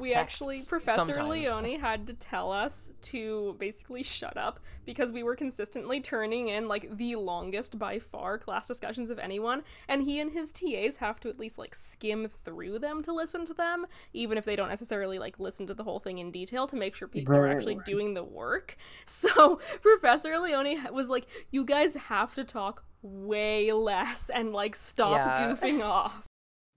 We 0.00 0.14
actually, 0.14 0.58
Professor 0.68 1.12
sometimes. 1.14 1.28
Leone 1.28 1.78
had 1.80 2.06
to 2.06 2.14
tell 2.14 2.50
us 2.50 2.90
to 3.02 3.54
basically 3.58 4.02
shut 4.02 4.36
up 4.36 4.60
because 4.84 5.12
we 5.12 5.22
were 5.22 5.36
consistently 5.36 6.00
turning 6.00 6.48
in 6.48 6.66
like 6.68 6.96
the 6.96 7.16
longest 7.16 7.78
by 7.78 7.98
far 7.98 8.38
class 8.38 8.66
discussions 8.66 9.10
of 9.10 9.18
anyone, 9.18 9.62
and 9.88 10.02
he 10.02 10.18
and 10.20 10.32
his 10.32 10.52
TAs 10.52 10.96
have 10.96 11.20
to 11.20 11.28
at 11.28 11.38
least 11.38 11.58
like 11.58 11.74
skim 11.74 12.28
through 12.44 12.78
them 12.78 13.02
to 13.02 13.12
listen 13.12 13.44
to 13.46 13.54
them, 13.54 13.86
even 14.12 14.38
if 14.38 14.44
they 14.44 14.56
don't 14.56 14.68
necessarily 14.68 15.18
like 15.18 15.38
listen 15.38 15.66
to 15.66 15.74
the 15.74 15.84
whole 15.84 16.00
thing 16.00 16.18
in 16.18 16.30
detail 16.30 16.66
to 16.66 16.76
make 16.76 16.94
sure 16.94 17.06
people 17.06 17.34
are 17.36 17.46
actually 17.46 17.76
right. 17.76 17.86
doing 17.86 18.14
the 18.14 18.24
work. 18.24 18.76
So 19.06 19.60
Professor 19.82 20.38
Leone 20.38 20.92
was 20.92 21.08
like, 21.08 21.26
"You 21.50 21.64
guys 21.64 21.94
have 21.94 22.34
to 22.36 22.44
talk 22.44 22.84
way 23.02 23.72
less 23.72 24.30
and 24.30 24.52
like 24.52 24.74
stop 24.76 25.12
Yeah. 25.12 25.48
goofing 25.52 25.84
off." 25.84 26.26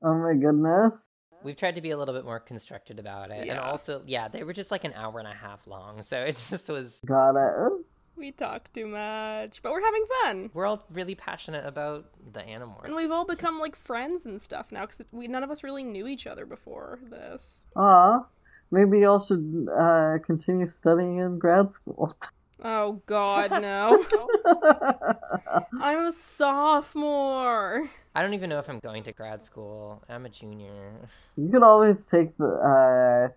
Oh 0.04 0.16
my 0.16 0.34
goodness. 0.34 1.08
We've 1.44 1.56
tried 1.56 1.76
to 1.76 1.82
be 1.82 1.92
a 1.92 1.98
little 1.98 2.14
bit 2.14 2.26
more 2.26 2.40
constructed 2.40 3.00
about 3.00 3.32
it. 3.32 3.48
And 3.48 3.60
also, 3.60 4.02
yeah, 4.06 4.28
they 4.28 4.44
were 4.44 4.54
just 4.54 4.72
like 4.72 4.84
an 4.84 4.94
hour 4.96 5.20
and 5.20 5.28
a 5.28 5.34
half 5.34 5.68
long. 5.68 6.02
So 6.02 6.22
it 6.22 6.36
just 6.50 6.70
was. 6.70 7.02
Got 7.06 7.36
it. 7.36 7.86
We 8.16 8.32
talk 8.32 8.72
too 8.74 8.86
much, 8.86 9.62
but 9.64 9.72
we're 9.72 9.84
having 9.84 10.06
fun. 10.22 10.50
We're 10.54 10.68
all 10.68 10.86
really 10.92 11.16
passionate 11.16 11.66
about 11.66 12.06
the 12.32 12.42
Animorphs. 12.42 12.86
And 12.86 12.96
we've 12.96 13.12
all 13.12 13.26
become 13.26 13.60
like 13.60 13.76
friends 13.76 14.26
and 14.26 14.40
stuff 14.40 14.72
now 14.72 14.82
because 14.82 15.02
we 15.12 15.28
none 15.28 15.44
of 15.44 15.50
us 15.50 15.64
really 15.64 15.84
knew 15.84 16.08
each 16.08 16.28
other 16.28 16.46
before 16.46 17.00
this. 17.10 17.66
Aw. 17.76 18.24
Maybe 18.70 19.00
y'all 19.00 19.20
should 19.20 19.68
uh, 19.76 20.20
continue 20.26 20.68
studying 20.68 21.20
in 21.20 21.40
grad 21.40 21.72
school. 21.72 22.16
Oh 22.64 23.02
God, 23.08 23.52
no! 23.62 24.06
I'm 25.82 26.06
a 26.06 26.12
sophomore. 26.12 27.90
I 28.16 28.22
don't 28.22 28.34
even 28.34 28.50
know 28.50 28.60
if 28.60 28.70
I'm 28.70 28.80
going 28.80 29.04
to 29.04 29.12
grad 29.12 29.44
school. 29.44 30.04
I'm 30.08 30.26
a 30.26 30.30
junior. 30.30 31.08
You 31.36 31.50
could 31.50 31.64
always 31.64 32.08
take 32.08 32.38
the 32.38 32.46
uh, 32.46 33.34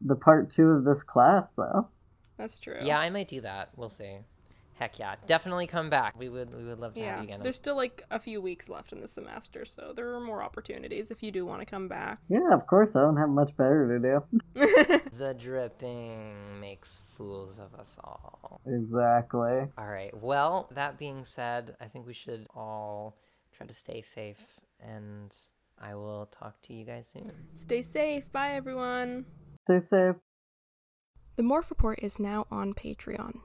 the 0.00 0.16
part 0.16 0.50
two 0.50 0.68
of 0.68 0.84
this 0.84 1.02
class, 1.02 1.52
though. 1.52 1.88
That's 2.38 2.58
true. 2.58 2.78
Yeah, 2.80 2.98
I 2.98 3.10
might 3.10 3.28
do 3.28 3.42
that. 3.42 3.70
We'll 3.76 3.90
see. 3.90 4.18
Heck 4.80 4.98
yeah, 4.98 5.16
definitely 5.26 5.66
come 5.66 5.90
back. 5.90 6.18
We 6.18 6.30
would 6.30 6.54
we 6.54 6.64
would 6.64 6.80
love 6.80 6.94
to 6.94 7.00
have 7.00 7.06
yeah. 7.06 7.16
you 7.18 7.24
again. 7.24 7.40
There's 7.42 7.56
still 7.56 7.76
like 7.76 8.02
a 8.10 8.18
few 8.18 8.40
weeks 8.40 8.70
left 8.70 8.94
in 8.94 9.02
the 9.02 9.08
semester, 9.08 9.66
so 9.66 9.92
there 9.94 10.14
are 10.14 10.20
more 10.20 10.42
opportunities 10.42 11.10
if 11.10 11.22
you 11.22 11.30
do 11.30 11.44
want 11.44 11.60
to 11.60 11.66
come 11.66 11.86
back. 11.86 12.20
Yeah, 12.30 12.54
of 12.54 12.66
course. 12.66 12.96
I 12.96 13.00
don't 13.00 13.18
have 13.18 13.28
much 13.28 13.54
better 13.58 13.86
to 13.86 14.22
do. 14.56 15.00
The 15.20 15.34
dripping 15.34 16.60
makes 16.62 17.02
fools 17.14 17.58
of 17.58 17.74
us 17.78 17.98
all. 18.02 18.62
Exactly. 18.66 19.68
All 19.76 19.86
right. 19.86 20.16
Well, 20.16 20.70
that 20.74 20.98
being 20.98 21.26
said, 21.26 21.76
I 21.78 21.84
think 21.84 22.06
we 22.06 22.14
should 22.14 22.46
all 22.54 23.18
try 23.60 23.66
to 23.66 23.74
stay 23.74 24.00
safe, 24.00 24.60
and 24.80 25.36
I 25.78 25.94
will 25.94 26.26
talk 26.26 26.62
to 26.62 26.72
you 26.72 26.84
guys 26.84 27.08
soon. 27.08 27.30
Stay 27.54 27.82
safe. 27.82 28.32
Bye, 28.32 28.52
everyone. 28.52 29.26
Stay 29.66 29.80
safe. 29.80 30.16
The 31.36 31.42
Morph 31.42 31.68
Report 31.68 31.98
is 32.02 32.18
now 32.18 32.46
on 32.50 32.72
Patreon. 32.72 33.40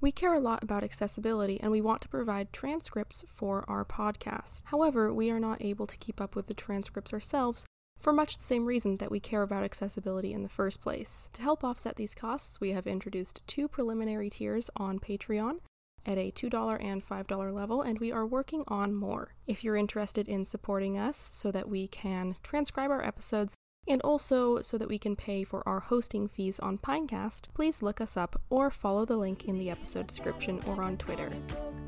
We 0.00 0.12
care 0.12 0.32
a 0.32 0.40
lot 0.40 0.62
about 0.62 0.82
accessibility 0.82 1.60
and 1.60 1.70
we 1.70 1.82
want 1.82 2.00
to 2.02 2.08
provide 2.08 2.54
transcripts 2.54 3.22
for 3.28 3.68
our 3.68 3.84
podcast. 3.84 4.62
However, 4.64 5.12
we 5.12 5.30
are 5.30 5.40
not 5.40 5.60
able 5.60 5.86
to 5.86 5.98
keep 5.98 6.22
up 6.22 6.34
with 6.34 6.46
the 6.46 6.54
transcripts 6.54 7.12
ourselves 7.12 7.66
for 7.98 8.14
much 8.14 8.38
the 8.38 8.44
same 8.44 8.64
reason 8.64 8.96
that 8.96 9.10
we 9.10 9.20
care 9.20 9.42
about 9.42 9.62
accessibility 9.62 10.32
in 10.32 10.42
the 10.42 10.48
first 10.48 10.80
place. 10.80 11.28
To 11.34 11.42
help 11.42 11.62
offset 11.62 11.96
these 11.96 12.14
costs, 12.14 12.62
we 12.62 12.70
have 12.70 12.86
introduced 12.86 13.42
two 13.46 13.68
preliminary 13.68 14.30
tiers 14.30 14.70
on 14.74 14.98
Patreon 14.98 15.58
at 16.06 16.18
a 16.18 16.30
$2 16.30 16.84
and 16.84 17.06
$5 17.06 17.54
level, 17.54 17.82
and 17.82 17.98
we 17.98 18.12
are 18.12 18.26
working 18.26 18.64
on 18.68 18.94
more. 18.94 19.34
If 19.46 19.64
you're 19.64 19.76
interested 19.76 20.28
in 20.28 20.44
supporting 20.44 20.98
us 20.98 21.16
so 21.16 21.50
that 21.52 21.68
we 21.68 21.88
can 21.88 22.36
transcribe 22.42 22.90
our 22.90 23.04
episodes 23.04 23.54
and 23.88 24.00
also 24.02 24.60
so 24.60 24.78
that 24.78 24.88
we 24.88 24.98
can 24.98 25.16
pay 25.16 25.42
for 25.42 25.66
our 25.66 25.80
hosting 25.80 26.28
fees 26.28 26.60
on 26.60 26.78
Pinecast, 26.78 27.52
please 27.54 27.82
look 27.82 28.00
us 28.00 28.16
up 28.16 28.40
or 28.50 28.70
follow 28.70 29.04
the 29.04 29.16
link 29.16 29.44
in 29.44 29.56
the 29.56 29.70
episode 29.70 30.06
description 30.06 30.60
or 30.66 30.82
on 30.82 30.96
Twitter. 30.96 31.30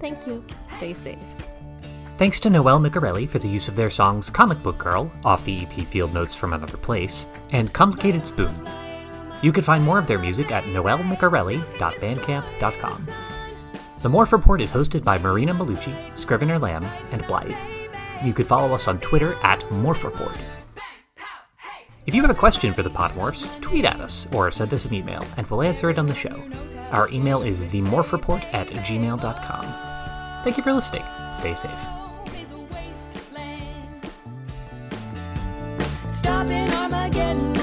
Thank 0.01 0.27
you. 0.27 0.45
Stay 0.67 0.95
safe. 0.95 1.19
Thanks 2.19 2.41
to 2.41 2.51
Noelle 2.51 2.81
Micarelli 2.81 3.29
for 3.29 3.39
the 3.39 3.49
use 3.49 3.69
of 3.69 3.77
their 3.77 3.91
songs 3.91 4.31
Comic 4.31 4.63
Book 4.63 4.79
Girl, 4.79 5.13
off 5.25 5.45
the 5.45 5.63
EP 5.63 5.73
Field 5.73 6.15
Notes 6.15 6.35
from 6.35 6.53
Another 6.53 6.77
Place, 6.77 7.27
and 7.51 7.73
Complicated 7.73 8.27
Spoon. 8.27 8.55
You 9.43 9.51
can 9.51 9.65
find 9.65 9.83
more 9.83 9.99
of 9.99 10.07
their 10.07 10.19
music 10.19 10.53
at 10.53 10.65
noellemicarelli.bandcamp.com. 10.65 13.32
The 14.03 14.09
Morph 14.09 14.33
Report 14.33 14.61
is 14.61 14.73
hosted 14.73 15.05
by 15.05 15.17
Marina 15.17 15.55
Maulucci, 15.55 15.95
Scrivener 16.19 16.59
Lamb, 16.59 16.85
and 17.13 17.25
Blythe. 17.29 17.55
You 18.25 18.33
could 18.33 18.49
follow 18.49 18.75
us 18.75 18.89
on 18.89 18.99
Twitter 18.99 19.37
at 19.45 19.61
Morph 19.71 20.03
Report. 20.03 20.37
If 22.05 22.13
you 22.13 22.21
have 22.23 22.31
a 22.31 22.35
question 22.35 22.75
for 22.75 22.83
the 22.83 22.91
Podimorphs, 22.91 23.61
tweet 23.61 23.85
at 23.85 24.01
us 24.01 24.27
or 24.33 24.51
send 24.51 24.75
us 24.75 24.87
an 24.87 24.95
email, 24.95 25.25
and 25.37 25.47
we'll 25.47 25.63
answer 25.63 25.89
it 25.89 26.01
on 26.01 26.07
the 26.07 26.17
show. 26.17 26.43
Our 26.91 27.09
email 27.11 27.43
is 27.43 27.63
themorphreport 27.63 28.43
at 28.53 28.67
gmail.com. 28.71 30.43
Thank 30.43 30.57
you 30.57 30.65
for 30.65 30.73
listening. 30.73 31.05
Stay 31.33 31.55
safe. 31.55 31.71
Armageddon 36.37 37.62